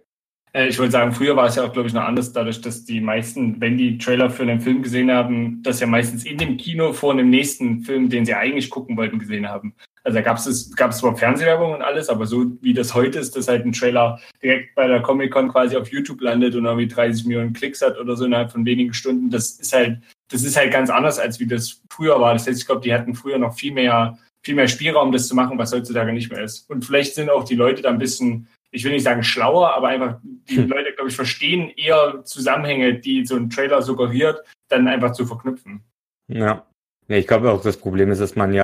Äh, 0.54 0.68
ich 0.68 0.80
wollte 0.80 0.94
sagen, 0.94 1.12
früher 1.12 1.36
war 1.36 1.48
es 1.48 1.56
ja 1.56 1.66
auch, 1.66 1.74
glaube 1.74 1.88
ich, 1.88 1.94
noch 1.94 2.04
anders, 2.04 2.32
dadurch, 2.32 2.62
dass 2.62 2.86
die 2.86 3.02
meisten, 3.02 3.60
wenn 3.62 3.78
die 3.78 3.98
Trailer 3.98 4.30
für 4.30 4.44
einen 4.44 4.62
Film 4.62 4.82
gesehen 4.82 5.12
haben, 5.12 5.62
das 5.64 5.80
ja 5.80 5.88
meistens 5.88 6.26
in 6.26 6.38
dem 6.38 6.58
Kino 6.58 6.94
vor 6.94 7.16
dem 7.16 7.30
nächsten 7.30 7.82
Film, 7.82 8.10
den 8.10 8.26
sie 8.26 8.34
eigentlich 8.34 8.70
gucken 8.70 8.98
wollten, 8.98 9.20
gesehen 9.20 9.48
haben. 9.48 9.76
Also 10.08 10.20
da 10.20 10.22
gab 10.22 10.38
es 10.38 10.74
gab 10.78 10.92
es 10.92 11.00
zwar 11.00 11.18
Fernsehwerbung 11.18 11.74
und 11.74 11.82
alles, 11.82 12.08
aber 12.08 12.26
so 12.26 12.46
wie 12.62 12.74
das 12.74 12.94
heute 12.94 13.20
ist, 13.20 13.36
dass 13.36 13.50
halt 13.50 13.66
ein 13.66 13.74
Trailer 13.74 14.22
direkt 14.42 14.74
bei 14.74 14.88
der 14.88 15.02
Comic-Con 15.02 15.50
quasi 15.50 15.76
auf 15.76 15.92
YouTube 15.92 16.22
landet 16.22 16.56
und 16.56 16.64
irgendwie 16.64 16.88
30 16.88 17.26
Millionen 17.26 17.52
Klicks 17.52 17.82
hat 17.82 18.00
oder 18.00 18.16
so 18.16 18.24
innerhalb 18.24 18.50
von 18.50 18.66
wenigen 18.66 18.94
Stunden, 18.94 19.30
das 19.30 19.60
ist 19.60 19.74
halt, 19.74 20.00
das 20.30 20.44
ist 20.44 20.56
halt 20.56 20.72
ganz 20.72 20.90
anders, 20.90 21.20
als 21.20 21.42
wie 21.42 21.46
das 21.46 21.82
früher 21.90 22.22
war. 22.22 22.32
Das 22.32 22.48
heißt, 22.48 22.58
ich 22.58 22.66
glaube, 22.66 22.80
die 22.80 22.94
hatten 22.94 23.16
früher 23.16 23.38
noch 23.38 23.54
viel 23.54 23.74
mehr, 23.74 24.18
viel 24.44 24.56
mehr 24.56 24.70
Spielraum, 24.70 25.12
das 25.12 25.28
zu 25.28 25.36
machen, 25.36 25.58
was 25.58 25.74
heutzutage 25.74 26.14
nicht 26.14 26.32
mehr 26.32 26.42
ist. 26.42 26.70
Und 26.70 26.86
vielleicht 26.86 27.14
sind 27.14 27.30
auch 27.30 27.44
die 27.44 27.56
Leute 27.56 27.82
da 27.82 27.90
ein 27.90 28.00
bisschen, 28.00 28.48
ich 28.72 28.86
will 28.86 28.94
nicht 28.94 29.04
sagen 29.04 29.24
schlauer, 29.24 29.76
aber 29.76 29.90
einfach 29.90 30.20
die 30.24 30.56
hm. 30.56 30.70
Leute, 30.70 30.94
glaube 30.94 31.10
ich, 31.10 31.18
verstehen 31.18 31.70
eher 31.76 32.24
Zusammenhänge, 32.24 32.94
die 32.94 33.26
so 33.26 33.36
ein 33.36 33.50
Trailer 33.50 33.82
suggeriert, 33.82 34.42
dann 34.70 34.88
einfach 34.88 35.12
zu 35.12 35.26
verknüpfen. 35.26 35.84
Ja. 36.30 36.66
ja 37.10 37.18
ich 37.18 37.28
glaube 37.28 37.52
auch, 37.52 37.62
das 37.62 37.76
Problem 37.76 38.10
ist, 38.10 38.22
dass 38.22 38.38
man 38.38 38.54
ja 38.54 38.64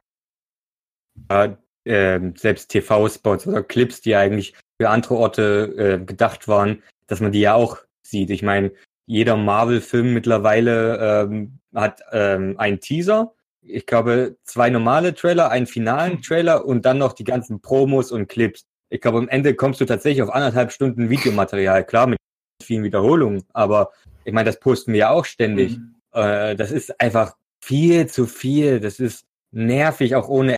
äh, 1.86 2.20
selbst 2.36 2.70
TV-Spots 2.70 3.48
oder 3.48 3.64
Clips, 3.64 4.02
die 4.02 4.16
eigentlich 4.16 4.54
für 4.80 4.90
andere 4.90 5.16
Orte 5.16 6.00
äh, 6.02 6.06
gedacht 6.06 6.48
waren, 6.48 6.82
dass 7.08 7.22
man 7.22 7.32
die 7.32 7.42
ja 7.42 7.54
auch 7.54 7.78
sieht. 8.02 8.30
Ich 8.30 8.44
meine, 8.44 8.72
jeder 9.06 9.36
Marvel-Film 9.36 10.14
mittlerweile 10.14 11.24
ähm, 11.24 11.60
hat 11.74 12.02
ähm, 12.12 12.56
einen 12.58 12.80
Teaser. 12.80 13.34
Ich 13.62 13.86
glaube, 13.86 14.38
zwei 14.44 14.70
normale 14.70 15.14
Trailer, 15.14 15.50
einen 15.50 15.68
finalen 15.68 16.22
Trailer 16.22 16.66
und 16.66 16.86
dann 16.86 16.98
noch 16.98 17.14
die 17.14 17.24
ganzen 17.24 17.62
Promos 17.62 18.12
und 18.12 18.28
Clips. 18.28 18.66
Ich 18.90 19.02
glaube, 19.02 19.18
am 19.18 19.30
Ende 19.30 19.56
kommst 19.56 19.82
du 19.82 19.86
tatsächlich 19.86 20.22
auf 20.22 20.34
anderthalb 20.34 20.72
Stunden 20.72 21.10
Videomaterial. 21.10 21.86
Klar, 21.86 22.08
mit 22.08 22.20
vielen 22.62 22.84
Wiederholungen, 22.84 23.44
aber 23.54 23.92
ich 24.26 24.34
meine, 24.34 24.46
das 24.46 24.60
posten 24.60 24.94
wir 24.94 25.00
ja 25.00 25.10
auch 25.10 25.26
ständig. 25.26 25.78
Mhm. 25.78 25.96
Äh, 26.14 26.56
das 26.56 26.72
ist 26.72 27.00
einfach 27.00 27.36
viel 27.62 28.08
zu 28.08 28.26
viel. 28.26 28.80
Das 28.80 29.00
ist 29.00 29.26
nervig, 29.52 30.16
auch 30.16 30.28
ohne 30.28 30.56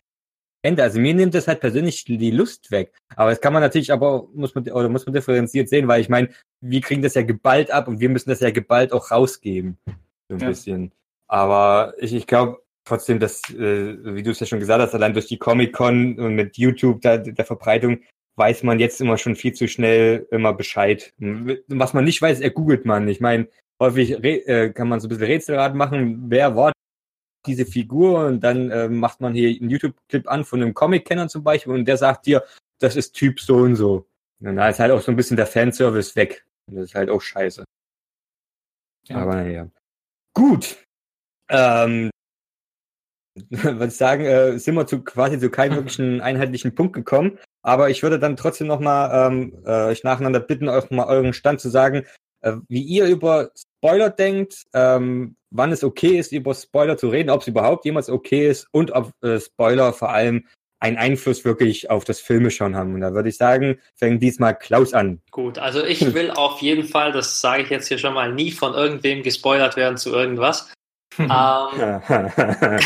Ende. 0.66 0.84
Also 0.84 1.00
mir 1.00 1.14
nimmt 1.14 1.34
das 1.34 1.48
halt 1.48 1.60
persönlich 1.60 2.04
die 2.06 2.32
Lust 2.32 2.72
weg. 2.72 2.92
Aber 3.16 3.30
das 3.30 3.42
kann 3.42 3.54
man 3.54 3.62
natürlich 3.62 3.92
aber, 3.92 4.28
muss 4.34 4.56
man, 4.56 4.70
oder 4.70 4.90
muss 4.90 5.06
man 5.06 5.14
differenziert 5.14 5.70
sehen, 5.70 5.88
weil 5.88 6.02
ich 6.02 6.10
meine, 6.10 6.30
wir 6.62 6.82
kriegen 6.82 7.02
das 7.02 7.14
ja 7.14 7.22
geballt 7.22 7.72
ab 7.72 7.88
und 7.88 8.00
wir 8.00 8.10
müssen 8.10 8.30
das 8.30 8.40
ja 8.40 8.52
geballt 8.52 8.92
auch 8.92 9.12
rausgeben. 9.12 9.78
So 10.30 10.36
ein 10.36 10.40
ja. 10.40 10.48
bisschen. 10.48 10.92
Aber 11.28 11.94
ich, 12.00 12.14
ich 12.14 12.28
glaube 12.28 12.62
trotzdem, 12.86 13.20
dass, 13.20 13.42
äh, 13.50 14.16
wie 14.16 14.24
du 14.24 14.32
es 14.32 14.40
ja 14.40 14.46
schon 14.46 14.60
gesagt 14.60 14.82
hast, 14.82 14.94
allein 14.94 15.14
durch 15.14 15.28
die 15.28 15.38
Comic-Con 15.38 16.20
und 16.20 16.36
mit 16.36 16.58
YouTube 16.58 17.02
da, 17.02 17.18
der 17.18 17.46
Verbreitung 17.46 18.00
weiß 18.38 18.64
man 18.64 18.80
jetzt 18.80 19.00
immer 19.02 19.18
schon 19.18 19.36
viel 19.36 19.54
zu 19.54 19.68
schnell 19.68 20.28
immer 20.30 20.54
Bescheid. 20.54 21.14
Was 21.68 21.94
man 21.94 22.04
nicht 22.04 22.22
weiß, 22.22 22.42
ergoogelt 22.42 22.86
man. 22.86 23.08
Ich 23.08 23.22
meine, 23.22 23.48
häufig 23.82 24.24
äh, 24.24 24.72
kann 24.72 24.90
man 24.90 25.00
so 25.00 25.08
ein 25.08 25.10
bisschen 25.10 25.26
Rätselrat 25.26 25.76
machen, 25.76 26.26
wer 26.28 26.56
war 26.56 26.74
diese 27.46 27.66
Figur 27.66 28.26
und 28.26 28.42
dann 28.42 28.72
äh, 28.72 28.88
macht 28.90 29.22
man 29.22 29.34
hier 29.34 29.50
einen 29.50 29.70
YouTube-Clip 29.70 30.28
an 30.28 30.44
von 30.44 30.62
einem 30.62 30.74
Comic-Kenner 30.74 31.28
zum 31.28 31.44
Beispiel 31.44 31.74
und 31.74 31.86
der 31.86 31.98
sagt 31.98 32.26
dir, 32.26 32.44
das 32.80 32.96
ist 32.96 33.14
Typ 33.14 33.40
so 33.40 33.58
und 33.58 33.76
so. 33.76 34.08
Und 34.42 34.58
da 34.58 34.70
ist 34.70 34.80
halt 34.80 34.92
auch 34.92 35.02
so 35.02 35.12
ein 35.12 35.16
bisschen 35.16 35.38
der 35.38 35.48
Fanservice 35.48 36.16
weg. 36.16 36.46
Und 36.68 36.78
das 36.78 36.86
ist 36.86 36.96
halt 36.96 37.10
auch 37.10 37.22
scheiße. 37.22 37.64
Ja. 39.08 39.18
Aber 39.18 39.36
naja. 39.36 39.70
Gut. 40.34 40.84
Ähm, 41.50 42.10
würde 43.50 43.88
ich 43.88 43.96
sagen, 43.96 44.26
äh, 44.26 44.58
sind 44.60 44.76
wir 44.76 44.88
zu 44.88 45.04
quasi 45.04 45.40
zu 45.40 45.50
keinem 45.50 45.76
wirklichen 45.76 46.22
einheitlichen 46.22 46.76
Punkt 46.76 46.94
gekommen. 46.94 47.40
Aber 47.62 47.90
ich 47.90 48.04
würde 48.04 48.20
dann 48.20 48.36
trotzdem 48.36 48.68
nochmal 48.68 49.32
ähm, 49.32 49.64
äh, 49.66 49.88
euch 49.88 50.04
nacheinander 50.04 50.40
bitten, 50.40 50.70
euch 50.70 50.90
mal 50.92 51.08
euren 51.08 51.34
Stand 51.34 51.60
zu 51.60 51.70
sagen, 51.70 52.06
äh, 52.42 52.58
wie 52.68 52.82
ihr 52.82 53.08
über 53.08 53.52
Spoiler 53.86 54.10
denkt, 54.10 54.64
ähm, 54.74 55.36
wann 55.52 55.72
es 55.72 55.84
okay 55.84 56.18
ist, 56.18 56.32
über 56.32 56.56
Spoiler 56.56 56.98
zu 56.98 57.10
reden, 57.10 57.30
ob 57.30 57.42
es 57.42 57.48
überhaupt 57.48 57.86
jemals 57.86 58.10
okay 58.10 58.50
ist 58.50 58.68
und 58.72 58.90
ob 58.90 59.12
äh, 59.22 59.40
Spoiler 59.40 59.94
vor 59.94 60.10
allem 60.10 60.48
einen 60.80 60.98
Einfluss 60.98 61.46
wirklich 61.46 61.92
auf 61.92 62.04
das 62.04 62.20
Filmeschauen 62.20 62.76
haben. 62.76 62.96
Und 62.96 63.02
da 63.02 63.14
würde 63.14 63.30
ich 63.30 63.38
sagen, 63.38 63.80
fängt 63.96 64.24
diesmal 64.24 64.58
Klaus 64.58 64.96
an. 64.96 65.22
Gut, 65.30 65.60
also 65.60 65.86
ich 65.86 66.16
will 66.16 66.32
auf 66.36 66.64
jeden 66.64 66.88
Fall, 66.88 67.12
das 67.12 67.40
sage 67.42 67.62
ich 67.62 67.70
jetzt 67.70 67.88
hier 67.88 68.00
schon 68.00 68.16
mal, 68.16 68.34
nie 68.34 68.52
von 68.52 68.74
irgendwem 68.74 69.22
gespoilert 69.22 69.76
werden 69.76 69.98
zu 69.98 70.12
irgendwas. 70.12 70.74
ähm, 71.20 71.28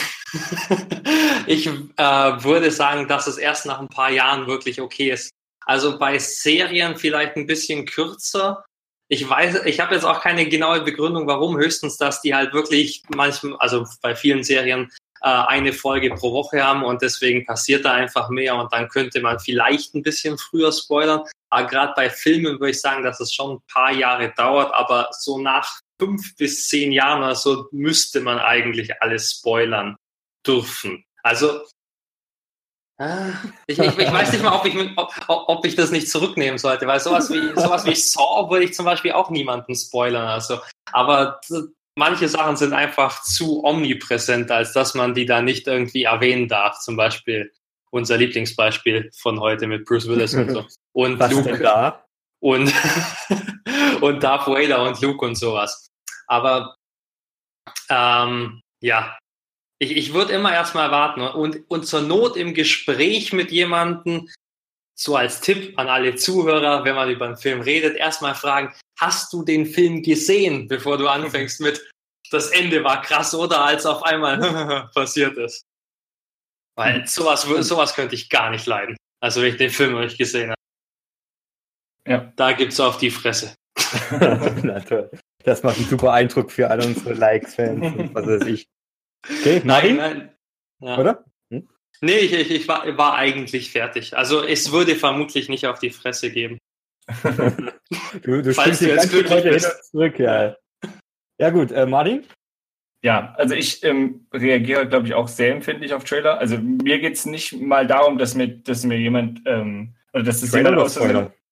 ich 1.48 1.68
äh, 1.68 2.44
würde 2.44 2.72
sagen, 2.72 3.08
dass 3.08 3.26
es 3.28 3.38
erst 3.38 3.66
nach 3.66 3.80
ein 3.80 3.88
paar 3.88 4.12
Jahren 4.12 4.48
wirklich 4.48 4.82
okay 4.82 5.12
ist. 5.12 5.32
Also 5.66 5.98
bei 5.98 6.20
Serien 6.20 6.98
vielleicht 6.98 7.38
ein 7.38 7.48
bisschen 7.48 7.86
kürzer, 7.86 8.66
ich 9.12 9.28
weiß, 9.28 9.66
ich 9.66 9.80
habe 9.80 9.96
jetzt 9.96 10.04
auch 10.04 10.22
keine 10.22 10.48
genaue 10.48 10.82
Begründung, 10.82 11.28
warum. 11.28 11.58
Höchstens, 11.58 11.98
dass 11.98 12.22
die 12.22 12.36
halt 12.36 12.54
wirklich 12.54 13.02
manchmal, 13.14 13.58
also 13.60 13.86
bei 14.02 14.16
vielen 14.16 14.44
Serien 14.44 14.92
äh, 15.22 15.30
eine 15.30 15.74
Folge 15.74 16.12
pro 16.12 16.32
Woche 16.32 16.64
haben 16.64 16.84
und 16.84 17.02
deswegen 17.02 17.44
passiert 17.44 17.86
da 17.86 17.94
einfach 17.94 18.30
mehr 18.30 18.56
und 18.56 18.72
dann 18.72 18.88
könnte 18.88 19.20
man 19.20 19.40
vielleicht 19.40 19.96
ein 19.96 20.04
bisschen 20.04 20.38
früher 20.38 20.72
spoilern. 20.72 21.24
Aber 21.50 21.68
gerade 21.68 21.94
bei 21.96 22.10
Filmen 22.12 22.60
würde 22.60 22.70
ich 22.70 22.82
sagen, 22.82 23.04
dass 23.04 23.20
es 23.20 23.34
schon 23.34 23.56
ein 23.56 23.62
paar 23.74 23.92
Jahre 23.92 24.32
dauert, 24.38 24.72
aber 24.76 25.10
so 25.12 25.40
nach 25.40 25.80
fünf 26.00 26.36
bis 26.38 26.68
zehn 26.68 26.92
Jahren 26.92 27.24
oder 27.24 27.36
so 27.36 27.68
müsste 27.72 28.22
man 28.22 28.38
eigentlich 28.38 29.02
alles 29.02 29.32
spoilern 29.32 29.96
dürfen. 30.46 31.04
Also 31.24 31.62
ich, 33.68 33.80
ich, 33.80 33.98
ich, 33.98 34.12
weiß 34.12 34.34
nicht 34.34 34.44
mal, 34.44 34.58
ob 34.58 34.66
ich, 34.66 34.76
ob, 34.98 35.14
ob 35.28 35.66
ich 35.66 35.76
das 35.76 35.92
nicht 35.92 36.10
zurücknehmen 36.10 36.58
sollte, 36.58 36.86
weil 36.86 37.00
sowas 37.00 37.30
wie, 37.32 37.60
sowas 37.60 37.86
wie 37.86 37.96
Saw 37.96 38.50
würde 38.50 38.66
ich 38.66 38.74
zum 38.74 38.84
Beispiel 38.84 39.14
auch 39.14 39.30
niemanden 39.30 39.74
spoilern. 39.74 40.28
Also, 40.28 40.60
aber 40.92 41.40
manche 41.96 42.28
Sachen 42.28 42.58
sind 42.58 42.74
einfach 42.74 43.22
zu 43.22 43.64
omnipräsent, 43.64 44.52
als 44.52 44.74
dass 44.74 44.96
man 44.96 45.14
die 45.14 45.26
da 45.26 45.42
nicht 45.42 45.68
irgendwie 45.68 46.04
erwähnen 46.04 46.50
darf. 46.50 46.80
Zum 46.80 46.98
Beispiel 46.98 47.52
unser 47.92 48.18
Lieblingsbeispiel 48.18 49.10
von 49.16 49.40
heute 49.40 49.68
mit 49.68 49.86
Bruce 49.86 50.08
Willis 50.08 50.34
und 50.34 50.52
so. 50.52 50.66
Und 50.94 51.20
Was 51.20 51.32
Luke. 51.32 51.58
da? 51.58 52.06
Und, 52.42 52.74
und 54.02 54.24
Darth 54.24 54.48
Vader 54.48 54.84
und 54.84 55.00
Luke 55.02 55.26
und 55.26 55.36
sowas. 55.36 55.88
Aber 56.28 56.76
ähm, 57.90 58.62
ja, 58.82 59.18
ich, 59.80 59.96
ich 59.96 60.14
würde 60.14 60.34
immer 60.34 60.54
erstmal 60.54 60.92
warten 60.92 61.22
und, 61.22 61.64
und 61.70 61.86
zur 61.86 62.02
Not 62.02 62.38
im 62.38 62.54
Gespräch 62.54 63.34
mit 63.34 63.52
jemandem, 63.52 64.30
so 64.94 65.16
als 65.16 65.40
Tipp 65.40 65.80
an 65.80 65.88
alle 65.88 66.16
Zuhörer, 66.16 66.84
wenn 66.84 66.96
man 66.96 67.10
über 67.10 67.26
einen 67.26 67.38
Film 67.38 67.62
redet, 67.62 67.96
erstmal 67.96 68.36
fragen, 68.36 68.76
hast 69.00 69.32
du 69.32 69.44
den 69.44 69.66
Film 69.66 70.04
gesehen, 70.04 70.68
bevor 70.68 70.98
du 70.98 71.08
anfängst 71.08 71.62
mit, 71.62 71.90
das 72.32 72.50
Ende 72.50 72.84
war 72.84 73.02
krass 73.02 73.34
oder 73.34 73.64
als 73.64 73.86
auf 73.86 74.04
einmal 74.04 74.90
passiert 74.94 75.38
ist. 75.38 75.64
Weil 76.76 77.08
sowas, 77.08 77.44
sowas 77.44 77.96
könnte 77.96 78.16
ich 78.16 78.30
gar 78.30 78.50
nicht 78.52 78.66
leiden. 78.66 78.98
Also 79.22 79.42
wenn 79.42 79.50
ich 79.50 79.58
den 79.58 79.70
Film 79.70 79.94
noch 79.94 80.02
nicht 80.02 80.18
gesehen 80.18 80.52
habe. 80.52 80.60
Ja. 82.08 82.32
Da 82.36 82.52
gibt's 82.52 82.80
auf 82.80 82.98
die 82.98 83.12
Fresse. 83.12 83.56
Na 84.64 84.80
toll. 84.82 85.10
Das 85.44 85.64
macht 85.64 85.78
einen 85.78 85.88
super 85.88 86.12
Eindruck 86.14 86.52
für 86.52 86.70
alle 86.70 86.86
unsere 86.86 87.14
Likes-Fans. 87.14 88.14
Was 88.14 88.26
weiß 88.26 88.48
ich. 88.48 88.68
Okay, 89.28 89.62
nein, 89.64 89.96
nein. 89.96 90.32
Ja. 90.80 90.98
Oder? 90.98 91.26
Hm? 91.52 91.68
Nee, 92.02 92.20
ich, 92.20 92.34
ich, 92.34 92.52
ich 92.52 92.68
war, 92.68 92.98
war, 92.98 93.16
eigentlich 93.16 93.72
fertig. 93.72 94.16
Also 94.16 94.44
es 94.44 94.72
würde 94.72 94.96
vermutlich 94.96 95.50
nicht 95.50 95.66
auf 95.68 95.80
die 95.80 95.90
Fresse 95.90 96.32
geben. 96.32 96.58
du 98.22 98.42
du 98.42 98.54
Falls 98.54 98.80
du 98.80 98.88
jetzt 98.88 99.10
glücklich 99.10 99.44
bist. 99.44 99.92
Zurück, 99.92 100.20
ja. 100.20 100.56
ja 101.40 101.50
gut, 101.50 101.72
äh, 101.72 101.86
Martin? 101.86 102.26
Ja, 103.02 103.34
also 103.38 103.56
ich 103.56 103.84
ähm, 103.84 104.28
reagiere, 104.34 104.88
glaube 104.88 105.08
ich, 105.08 105.14
auch 105.14 105.28
sehr 105.28 105.54
empfindlich 105.54 105.94
auf 105.94 106.04
Trailer. 106.04 106.38
Also 106.38 106.58
mir 106.58 107.00
geht 107.00 107.14
es 107.14 107.26
nicht 107.26 107.54
mal 107.54 107.88
darum, 107.88 108.18
dass 108.18 108.36
mir, 108.36 108.50
dass 108.50 108.84
mir 108.84 108.98
jemand, 108.98 109.42
ähm, 109.46 109.96
oder 110.14 110.24
dass 110.24 110.42
das 110.42 110.52
Trailer 110.52 110.72
jemand 110.72 110.86
aus 110.86 110.98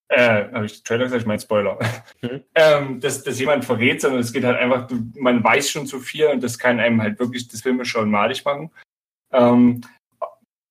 äh, 0.10 0.46
habe 0.54 0.66
ich 0.66 0.84
Trailer 0.84 1.06
gesagt? 1.06 1.22
Ich 1.22 1.28
meine 1.28 1.40
Spoiler. 1.40 1.78
Mhm. 2.22 2.44
ähm, 2.56 3.00
dass, 3.00 3.24
dass 3.24 3.40
jemand 3.40 3.66
verrät, 3.66 4.02
sondern 4.02 4.22
es 4.22 4.32
geht 4.32 4.44
halt 4.44 4.58
einfach, 4.58 4.90
man 5.16 5.44
weiß 5.44 5.70
schon 5.70 5.86
zu 5.86 6.00
viel 6.00 6.28
und 6.28 6.42
das 6.44 6.58
kann 6.58 6.80
einem 6.80 7.02
halt 7.02 7.20
wirklich 7.20 7.48
das 7.48 7.62
Filme 7.62 7.86
schon 7.86 8.10
malig 8.10 8.46
machen. 8.46 8.72
Ähm, 9.32 9.82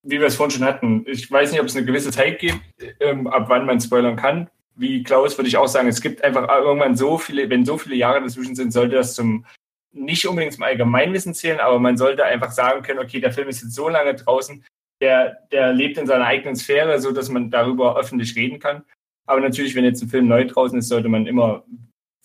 wie 0.03 0.21
wir 0.21 0.27
es 0.27 0.37
vorhin 0.37 0.59
schon 0.59 0.67
hatten, 0.67 1.05
ich 1.07 1.31
weiß 1.31 1.51
nicht, 1.51 1.61
ob 1.61 1.67
es 1.67 1.77
eine 1.77 1.85
gewisse 1.85 2.13
Zeit 2.13 2.39
gibt, 2.39 2.61
ähm, 3.01 3.27
ab 3.27 3.47
wann 3.49 3.67
man 3.67 3.81
spoilern 3.81 4.17
kann. 4.17 4.49
Wie 4.77 5.03
Klaus 5.03 5.37
würde 5.37 5.49
ich 5.49 5.57
auch 5.57 5.67
sagen, 5.67 5.89
es 5.89 6.01
gibt 6.01 6.23
einfach 6.23 6.49
irgendwann 6.49 6.97
so 6.97 7.19
viele, 7.19 7.51
wenn 7.51 7.65
so 7.65 7.77
viele 7.77 7.97
Jahre 7.97 8.21
dazwischen 8.21 8.55
sind, 8.55 8.73
sollte 8.73 8.97
das 8.97 9.15
zum 9.15 9.45
nicht 9.93 10.27
unbedingt 10.27 10.53
zum 10.53 10.63
Allgemeinwissen 10.63 11.35
zählen, 11.35 11.59
aber 11.59 11.79
man 11.79 11.97
sollte 11.97 12.25
einfach 12.25 12.53
sagen 12.53 12.83
können, 12.83 13.01
okay, 13.01 13.19
der 13.19 13.33
Film 13.33 13.49
ist 13.49 13.63
jetzt 13.63 13.75
so 13.75 13.89
lange 13.89 14.15
draußen, 14.15 14.65
der, 15.01 15.39
der 15.53 15.73
lebt 15.73 15.99
in 15.99 16.07
seiner 16.07 16.27
eigenen 16.27 16.57
Sphäre, 16.57 17.01
so 17.01 17.13
dass 17.13 17.29
man 17.29 17.51
darüber 17.51 17.99
öffentlich 17.99 18.37
reden 18.37 18.59
kann. 18.59 18.85
Aber 19.27 19.41
natürlich, 19.41 19.75
wenn 19.75 19.85
jetzt 19.85 20.03
ein 20.03 20.09
Film 20.09 20.29
neu 20.29 20.47
draußen 20.47 20.79
ist, 20.79 20.89
sollte 20.89 21.09
man 21.09 21.27
immer 21.27 21.65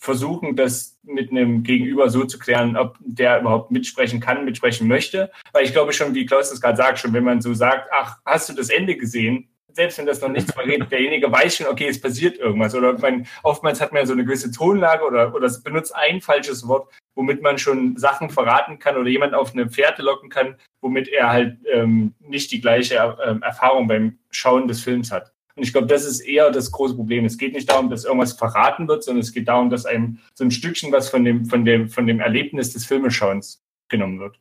versuchen, 0.02 0.56
das 0.56 0.98
mit 1.04 1.30
einem 1.30 1.62
Gegenüber 1.62 2.10
so 2.10 2.24
zu 2.24 2.36
klären, 2.36 2.76
ob 2.76 2.98
der 3.00 3.40
überhaupt 3.40 3.70
mitsprechen 3.70 4.18
kann, 4.18 4.44
mitsprechen 4.44 4.88
möchte. 4.88 5.30
Weil 5.52 5.64
ich 5.64 5.72
glaube 5.72 5.92
schon, 5.92 6.14
wie 6.14 6.26
Klaus 6.26 6.50
das 6.50 6.60
gerade 6.60 6.76
sagt, 6.76 6.98
schon 6.98 7.12
wenn 7.12 7.22
man 7.22 7.40
so 7.40 7.54
sagt, 7.54 7.88
ach, 7.92 8.18
hast 8.24 8.48
du 8.48 8.52
das 8.52 8.68
Ende 8.68 8.96
gesehen? 8.96 9.48
Selbst 9.68 9.98
wenn 9.98 10.06
das 10.06 10.20
noch 10.20 10.28
nichts 10.28 10.52
verrät, 10.52 10.90
derjenige 10.90 11.30
weiß 11.30 11.56
schon, 11.56 11.68
okay, 11.68 11.86
es 11.86 12.00
passiert 12.00 12.36
irgendwas. 12.36 12.74
Oder 12.74 12.98
man, 12.98 13.26
oftmals 13.44 13.80
hat 13.80 13.92
man 13.92 14.02
ja 14.02 14.06
so 14.06 14.12
eine 14.12 14.24
gewisse 14.24 14.50
Tonlage 14.50 15.04
oder, 15.04 15.32
oder 15.34 15.46
es 15.46 15.62
benutzt 15.62 15.94
ein 15.94 16.20
falsches 16.20 16.66
Wort, 16.66 16.92
womit 17.14 17.40
man 17.40 17.58
schon 17.58 17.96
Sachen 17.96 18.28
verraten 18.28 18.80
kann 18.80 18.96
oder 18.96 19.08
jemand 19.08 19.34
auf 19.34 19.52
eine 19.52 19.70
Fährte 19.70 20.02
locken 20.02 20.30
kann, 20.30 20.56
womit 20.80 21.06
er 21.08 21.30
halt 21.30 21.58
ähm, 21.72 22.12
nicht 22.18 22.50
die 22.50 22.60
gleiche 22.60 22.96
äh, 22.96 23.36
Erfahrung 23.40 23.86
beim 23.86 24.18
Schauen 24.30 24.66
des 24.66 24.82
Films 24.82 25.12
hat. 25.12 25.32
Und 25.62 25.66
ich 25.68 25.72
glaube, 25.72 25.86
das 25.86 26.04
ist 26.04 26.18
eher 26.18 26.50
das 26.50 26.72
große 26.72 26.96
Problem. 26.96 27.24
Es 27.24 27.38
geht 27.38 27.52
nicht 27.52 27.70
darum, 27.70 27.88
dass 27.88 28.04
irgendwas 28.04 28.32
verraten 28.32 28.88
wird, 28.88 29.04
sondern 29.04 29.20
es 29.20 29.32
geht 29.32 29.46
darum, 29.46 29.70
dass 29.70 29.86
einem 29.86 30.18
so 30.34 30.42
ein 30.42 30.50
Stückchen 30.50 30.90
was 30.90 31.08
von 31.08 31.24
dem, 31.24 31.46
von 31.46 31.64
dem, 31.64 31.88
von 31.88 32.04
dem 32.08 32.18
Erlebnis 32.18 32.72
des 32.72 32.84
Filmeschauens 32.84 33.62
genommen 33.88 34.18
wird. 34.18 34.40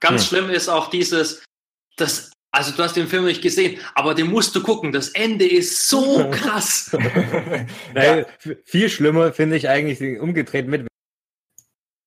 Ganz 0.00 0.22
hm. 0.22 0.28
schlimm 0.28 0.50
ist 0.50 0.70
auch 0.70 0.88
dieses, 0.88 1.44
das, 1.96 2.32
also 2.52 2.74
du 2.74 2.82
hast 2.82 2.96
den 2.96 3.06
Film 3.06 3.26
nicht 3.26 3.42
gesehen, 3.42 3.78
aber 3.94 4.14
den 4.14 4.28
musst 4.30 4.56
du 4.56 4.62
gucken. 4.62 4.92
Das 4.92 5.10
Ende 5.10 5.46
ist 5.46 5.90
so 5.90 6.26
krass. 6.30 6.96
ja. 7.94 8.24
Viel 8.64 8.88
schlimmer 8.88 9.34
finde 9.34 9.56
ich 9.56 9.68
eigentlich 9.68 10.18
umgedreht 10.18 10.68
mit, 10.68 10.88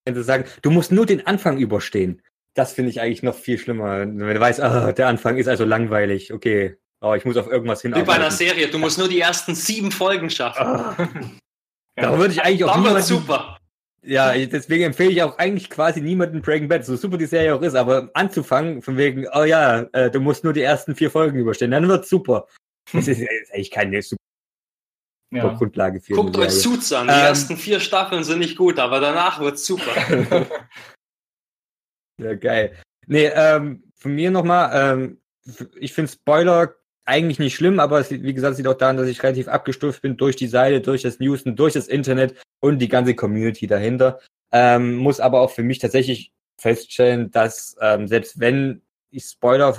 wenn 0.05 0.15
sie 0.15 0.23
sagen, 0.23 0.45
du 0.63 0.71
musst 0.71 0.91
nur 0.91 1.05
den 1.05 1.27
Anfang 1.27 1.59
überstehen. 1.59 2.19
Das 2.55 2.73
finde 2.73 2.89
ich 2.89 2.99
eigentlich 2.99 3.21
noch 3.21 3.35
viel 3.35 3.59
schlimmer, 3.59 3.99
wenn 3.99 4.17
du 4.17 4.39
weißt, 4.39 4.59
oh, 4.59 4.91
der 4.91 5.07
Anfang 5.07 5.37
ist 5.37 5.47
also 5.47 5.65
langweilig. 5.65 6.33
Okay, 6.33 6.77
Oh, 7.03 7.13
ich 7.13 7.25
muss 7.25 7.35
auf 7.35 7.47
irgendwas 7.47 7.81
hinarbeiten. 7.81 8.07
Wie 8.07 8.11
bei 8.11 8.15
einer 8.15 8.31
Serie, 8.31 8.69
du 8.69 8.77
musst 8.77 8.97
nur 8.97 9.09
die 9.09 9.19
ersten 9.19 9.55
sieben 9.55 9.91
Folgen 9.91 10.29
schaffen. 10.29 10.65
Ah. 10.65 10.95
da 11.97 12.17
würde 12.17 12.33
ich 12.33 12.41
eigentlich 12.41 12.63
auch 12.63 12.77
niemanden, 12.77 13.01
super. 13.01 13.57
Ja, 14.05 14.33
deswegen 14.33 14.85
empfehle 14.85 15.11
ich 15.11 15.21
auch 15.21 15.37
eigentlich 15.37 15.69
quasi 15.69 15.99
niemanden 15.99 16.41
Breaking 16.41 16.69
Bad, 16.69 16.85
so 16.85 16.95
super 16.95 17.17
die 17.17 17.25
Serie 17.25 17.55
auch 17.55 17.61
ist, 17.61 17.75
aber 17.75 18.09
anzufangen 18.13 18.81
von 18.81 18.95
wegen, 18.95 19.27
oh 19.33 19.43
ja, 19.43 19.81
äh, 19.91 20.09
du 20.11 20.21
musst 20.21 20.45
nur 20.45 20.53
die 20.53 20.61
ersten 20.61 20.95
vier 20.95 21.11
Folgen 21.11 21.39
überstehen, 21.39 21.71
dann 21.71 21.87
wird's 21.87 22.09
super. 22.09 22.47
Das 22.91 23.07
ist, 23.07 23.21
ist 23.21 23.53
eigentlich 23.53 23.71
keine 23.71 24.01
super 24.01 24.21
ja. 25.33 25.53
Grundlage 25.53 26.01
für 26.01 26.13
Guckt 26.13 26.37
euch 26.37 26.51
Suits 26.51 26.91
an, 26.91 27.07
die 27.07 27.13
ähm, 27.13 27.19
ersten 27.19 27.57
vier 27.57 27.79
Staffeln 27.79 28.25
sind 28.25 28.39
nicht 28.39 28.57
gut, 28.57 28.77
aber 28.77 28.99
danach 28.99 29.39
wird's 29.39 29.65
super. 29.65 29.93
ja, 32.17 32.35
geil. 32.35 32.75
Nee, 33.07 33.31
ähm, 33.33 33.83
von 33.95 34.13
mir 34.13 34.31
nochmal, 34.31 34.93
ähm, 34.93 35.21
ich 35.79 35.93
finde 35.93 36.11
Spoiler 36.11 36.75
eigentlich 37.05 37.39
nicht 37.39 37.55
schlimm, 37.55 37.79
aber 37.79 37.99
es, 37.99 38.11
wie 38.11 38.33
gesagt, 38.33 38.55
sieht 38.55 38.67
auch 38.67 38.77
daran, 38.77 38.97
dass 38.97 39.07
ich 39.07 39.21
relativ 39.23 39.47
abgestuft 39.47 40.01
bin 40.01 40.17
durch 40.17 40.35
die 40.35 40.47
Seite, 40.47 40.81
durch 40.81 41.01
das 41.01 41.19
News 41.19 41.43
und 41.43 41.57
durch 41.57 41.73
das 41.73 41.87
Internet 41.87 42.35
und 42.59 42.79
die 42.79 42.87
ganze 42.87 43.15
Community 43.15 43.67
dahinter. 43.67 44.19
Ähm, 44.51 44.95
muss 44.95 45.19
aber 45.19 45.41
auch 45.41 45.51
für 45.51 45.63
mich 45.63 45.79
tatsächlich 45.79 46.31
feststellen, 46.59 47.31
dass 47.31 47.75
ähm, 47.81 48.07
selbst 48.07 48.39
wenn 48.39 48.81
ich 49.09 49.25
Spoiler 49.25 49.73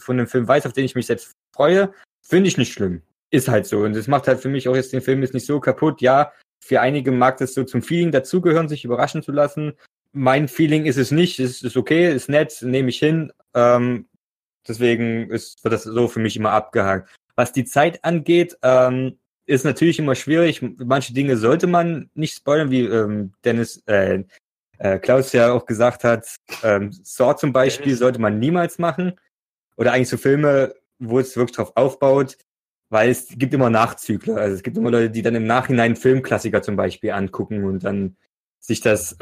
von 0.00 0.18
dem 0.18 0.26
Film 0.26 0.46
weiß, 0.48 0.66
auf 0.66 0.72
den 0.72 0.84
ich 0.84 0.94
mich 0.94 1.06
selbst 1.06 1.32
freue, 1.54 1.92
finde 2.20 2.48
ich 2.48 2.58
nicht 2.58 2.72
schlimm. 2.72 3.02
Ist 3.30 3.48
halt 3.48 3.66
so. 3.66 3.80
Und 3.80 3.94
das 3.94 4.08
macht 4.08 4.28
halt 4.28 4.40
für 4.40 4.48
mich 4.48 4.68
auch 4.68 4.76
jetzt 4.76 4.92
den 4.92 5.00
Film 5.00 5.22
ist 5.22 5.34
nicht 5.34 5.46
so 5.46 5.60
kaputt. 5.60 6.00
Ja, 6.00 6.32
für 6.60 6.80
einige 6.80 7.12
mag 7.12 7.38
das 7.38 7.54
so 7.54 7.64
zum 7.64 7.82
Feeling 7.82 8.12
dazugehören, 8.12 8.68
sich 8.68 8.84
überraschen 8.84 9.22
zu 9.22 9.32
lassen. 9.32 9.74
mein 10.12 10.48
Feeling 10.48 10.86
ist 10.86 10.96
es 10.96 11.10
nicht. 11.10 11.38
Es 11.40 11.62
ist 11.62 11.76
okay, 11.76 12.12
ist 12.12 12.28
nett, 12.28 12.62
nehme 12.62 12.88
ich 12.88 12.98
hin. 12.98 13.32
Ähm, 13.54 14.06
deswegen 14.68 15.30
ist, 15.30 15.62
wird 15.64 15.74
das 15.74 15.84
so 15.84 16.08
für 16.08 16.20
mich 16.20 16.36
immer 16.36 16.52
abgehakt. 16.52 17.14
Was 17.34 17.52
die 17.52 17.64
Zeit 17.64 18.04
angeht, 18.04 18.56
ähm, 18.62 19.18
ist 19.46 19.64
natürlich 19.64 19.98
immer 19.98 20.14
schwierig. 20.14 20.62
Manche 20.78 21.14
Dinge 21.14 21.36
sollte 21.36 21.66
man 21.66 22.10
nicht 22.14 22.36
spoilern, 22.36 22.70
wie 22.70 22.84
ähm, 22.84 23.32
Dennis, 23.44 23.82
äh, 23.86 24.24
äh, 24.78 24.98
Klaus 24.98 25.32
ja 25.32 25.52
auch 25.52 25.66
gesagt 25.66 26.04
hat. 26.04 26.36
Ähm, 26.62 26.90
Saw 26.92 27.36
zum 27.36 27.52
Beispiel 27.52 27.96
sollte 27.96 28.20
man 28.20 28.38
niemals 28.38 28.78
machen. 28.78 29.18
Oder 29.76 29.92
eigentlich 29.92 30.08
so 30.08 30.16
Filme, 30.16 30.74
wo 30.98 31.18
es 31.18 31.36
wirklich 31.36 31.56
drauf 31.56 31.72
aufbaut, 31.76 32.38
weil 32.88 33.10
es 33.10 33.28
gibt 33.28 33.54
immer 33.54 33.70
Nachzügler. 33.70 34.36
Also 34.36 34.56
es 34.56 34.62
gibt 34.62 34.76
immer 34.76 34.90
Leute, 34.90 35.10
die 35.10 35.22
dann 35.22 35.34
im 35.34 35.46
Nachhinein 35.46 35.96
Filmklassiker 35.96 36.62
zum 36.62 36.76
Beispiel 36.76 37.10
angucken 37.10 37.64
und 37.64 37.84
dann 37.84 38.16
sich 38.58 38.80
das 38.80 39.16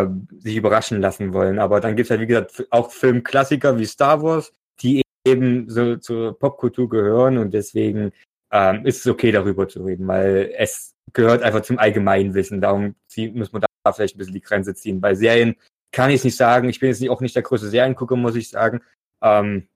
äh, 0.00 0.08
sich 0.38 0.56
überraschen 0.56 1.00
lassen 1.00 1.32
wollen. 1.32 1.58
Aber 1.58 1.80
dann 1.80 1.96
gibt 1.96 2.06
es 2.06 2.10
halt, 2.10 2.20
wie 2.20 2.26
gesagt, 2.26 2.66
auch 2.70 2.90
Filmklassiker 2.90 3.78
wie 3.78 3.86
Star 3.86 4.22
Wars, 4.22 4.52
die 4.80 5.02
eben 5.24 5.68
so 5.68 5.96
zur 5.96 6.38
Popkultur 6.38 6.88
gehören 6.88 7.38
und 7.38 7.54
deswegen 7.54 8.12
ähm, 8.50 8.84
ist 8.84 9.00
es 9.00 9.06
okay, 9.06 9.32
darüber 9.32 9.68
zu 9.68 9.82
reden, 9.84 10.06
weil 10.06 10.52
es 10.56 10.94
gehört 11.12 11.42
einfach 11.42 11.62
zum 11.62 11.78
Allgemeinwissen. 11.78 12.60
Darum 12.60 12.94
muss 13.32 13.52
man 13.52 13.62
da 13.84 13.92
vielleicht 13.92 14.16
ein 14.16 14.18
bisschen 14.18 14.34
die 14.34 14.40
Grenze 14.40 14.74
ziehen. 14.74 15.00
Bei 15.00 15.14
Serien 15.14 15.56
kann 15.92 16.10
ich 16.10 16.16
es 16.16 16.24
nicht 16.24 16.36
sagen. 16.36 16.68
Ich 16.68 16.80
bin 16.80 16.88
jetzt 16.88 17.08
auch 17.08 17.20
nicht 17.20 17.36
der 17.36 17.42
größte 17.42 17.68
Seriengucker, 17.68 18.16
muss 18.16 18.36
ich 18.36 18.48
sagen. 18.48 18.80
Ähm, 19.22 19.68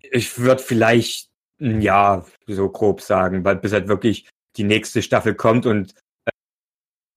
ich 0.00 0.38
würde 0.38 0.62
vielleicht 0.62 1.30
ein 1.60 1.80
Jahr 1.80 2.26
so 2.46 2.68
grob 2.68 3.00
sagen, 3.00 3.44
weil 3.44 3.56
bis 3.56 3.72
halt 3.72 3.88
wirklich 3.88 4.28
die 4.56 4.64
nächste 4.64 5.02
Staffel 5.02 5.34
kommt 5.34 5.66
und 5.66 5.94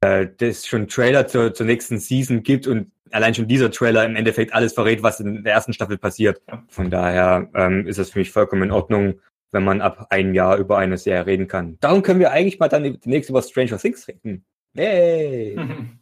äh, 0.01 0.27
das 0.37 0.65
schon 0.65 0.87
Trailer 0.87 1.27
zur, 1.27 1.53
zur 1.53 1.65
nächsten 1.65 1.99
Season 1.99 2.43
gibt 2.43 2.67
und 2.67 2.91
allein 3.11 3.33
schon 3.33 3.47
dieser 3.47 3.71
Trailer 3.71 4.05
im 4.05 4.15
Endeffekt 4.15 4.53
alles 4.53 4.73
verrät, 4.73 5.03
was 5.03 5.19
in 5.19 5.43
der 5.43 5.53
ersten 5.53 5.73
Staffel 5.73 5.97
passiert. 5.97 6.41
Von 6.67 6.89
daher 6.89 7.49
ähm, 7.55 7.87
ist 7.87 7.99
das 7.99 8.11
für 8.11 8.19
mich 8.19 8.31
vollkommen 8.31 8.63
in 8.63 8.71
Ordnung, 8.71 9.19
wenn 9.51 9.63
man 9.63 9.81
ab 9.81 10.07
einem 10.09 10.33
Jahr 10.33 10.57
über 10.57 10.77
eine 10.77 10.97
Serie 10.97 11.25
reden 11.25 11.47
kann. 11.47 11.77
Darum 11.79 12.03
können 12.03 12.19
wir 12.19 12.31
eigentlich 12.31 12.59
mal 12.59 12.67
dann 12.67 12.83
demnächst 12.83 13.29
über 13.29 13.41
Stranger 13.41 13.77
Things 13.77 14.07
reden. 14.07 14.45
Hey! 14.75 15.57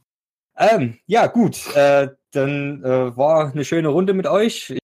ähm, 0.58 0.98
ja, 1.06 1.28
gut. 1.28 1.76
Äh, 1.76 2.10
dann 2.32 2.84
äh, 2.84 3.18
war 3.18 3.52
eine 3.52 3.64
schöne 3.64 3.88
Runde 3.88 4.14
mit 4.14 4.28
euch. 4.28 4.78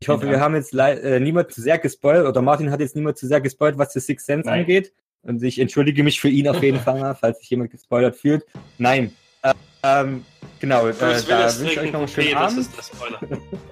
Ich 0.00 0.08
hoffe, 0.08 0.26
ja. 0.26 0.32
wir 0.32 0.40
haben 0.40 0.54
jetzt 0.54 0.74
äh, 0.74 1.20
niemand 1.20 1.52
zu 1.52 1.62
sehr 1.62 1.78
gespoilt 1.78 2.26
oder 2.26 2.42
Martin 2.42 2.70
hat 2.70 2.80
jetzt 2.80 2.96
niemand 2.96 3.16
zu 3.16 3.26
sehr 3.26 3.40
gespoilt, 3.40 3.78
was 3.78 3.92
The 3.92 4.00
Sixth 4.00 4.26
Sense 4.26 4.46
Nein. 4.46 4.60
angeht. 4.60 4.92
Und 5.26 5.42
ich 5.42 5.58
entschuldige 5.58 6.02
mich 6.02 6.20
für 6.20 6.28
ihn 6.28 6.48
auf 6.48 6.62
jeden 6.62 6.80
Fall 6.84 7.00
mal, 7.00 7.14
falls 7.14 7.40
sich 7.40 7.50
jemand 7.50 7.70
gespoilert 7.70 8.16
fühlt. 8.16 8.44
Nein. 8.78 9.12
Äh, 9.42 9.52
ähm, 9.82 10.24
genau, 10.60 10.86
äh, 10.86 10.94
da 10.98 11.58
wünsche 11.58 11.64
ich 11.64 11.80
euch 11.80 11.92
noch 11.92 12.00
einen 12.00 12.08
schönen 12.08 12.34
Abend. 12.34 12.58
Das 12.58 12.66
ist 12.66 12.76
der 12.76 12.82
Spoiler. 12.82 13.20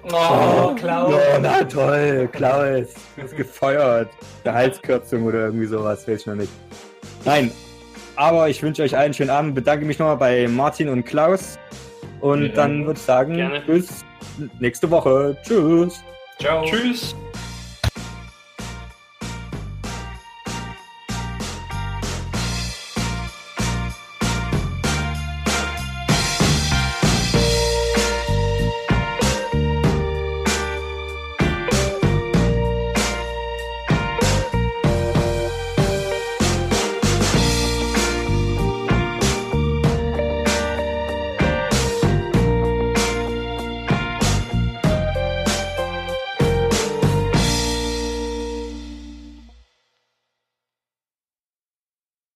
oh, 0.71 0.75
Klaus. 0.75 1.13
Oh, 1.13 1.39
na 1.41 1.63
toll, 1.63 2.29
Klaus. 2.31 2.87
Du 3.15 3.21
bist 3.21 3.35
gefeuert. 3.35 4.09
Gehaltskürzung 4.43 5.23
oder 5.23 5.45
irgendwie 5.45 5.65
sowas, 5.65 6.07
weiß 6.07 6.21
ich 6.21 6.25
noch 6.27 6.35
nicht. 6.35 6.51
Nein, 7.25 7.51
aber 8.15 8.49
ich 8.49 8.61
wünsche 8.61 8.83
euch 8.83 8.95
allen 8.95 9.05
einen 9.05 9.13
schönen 9.13 9.29
Abend. 9.29 9.55
Bedanke 9.55 9.85
mich 9.85 9.99
nochmal 9.99 10.17
bei 10.17 10.47
Martin 10.47 10.89
und 10.89 11.03
Klaus. 11.05 11.57
Und 12.21 12.47
ja. 12.47 12.53
dann 12.53 12.85
würde 12.85 12.99
ich 12.99 13.05
sagen, 13.05 13.35
Gerne. 13.35 13.61
bis 13.61 14.05
nächste 14.59 14.89
Woche. 14.89 15.37
Tschüss. 15.43 16.01
Ciao. 16.39 16.65
Tschüss. 16.65 17.15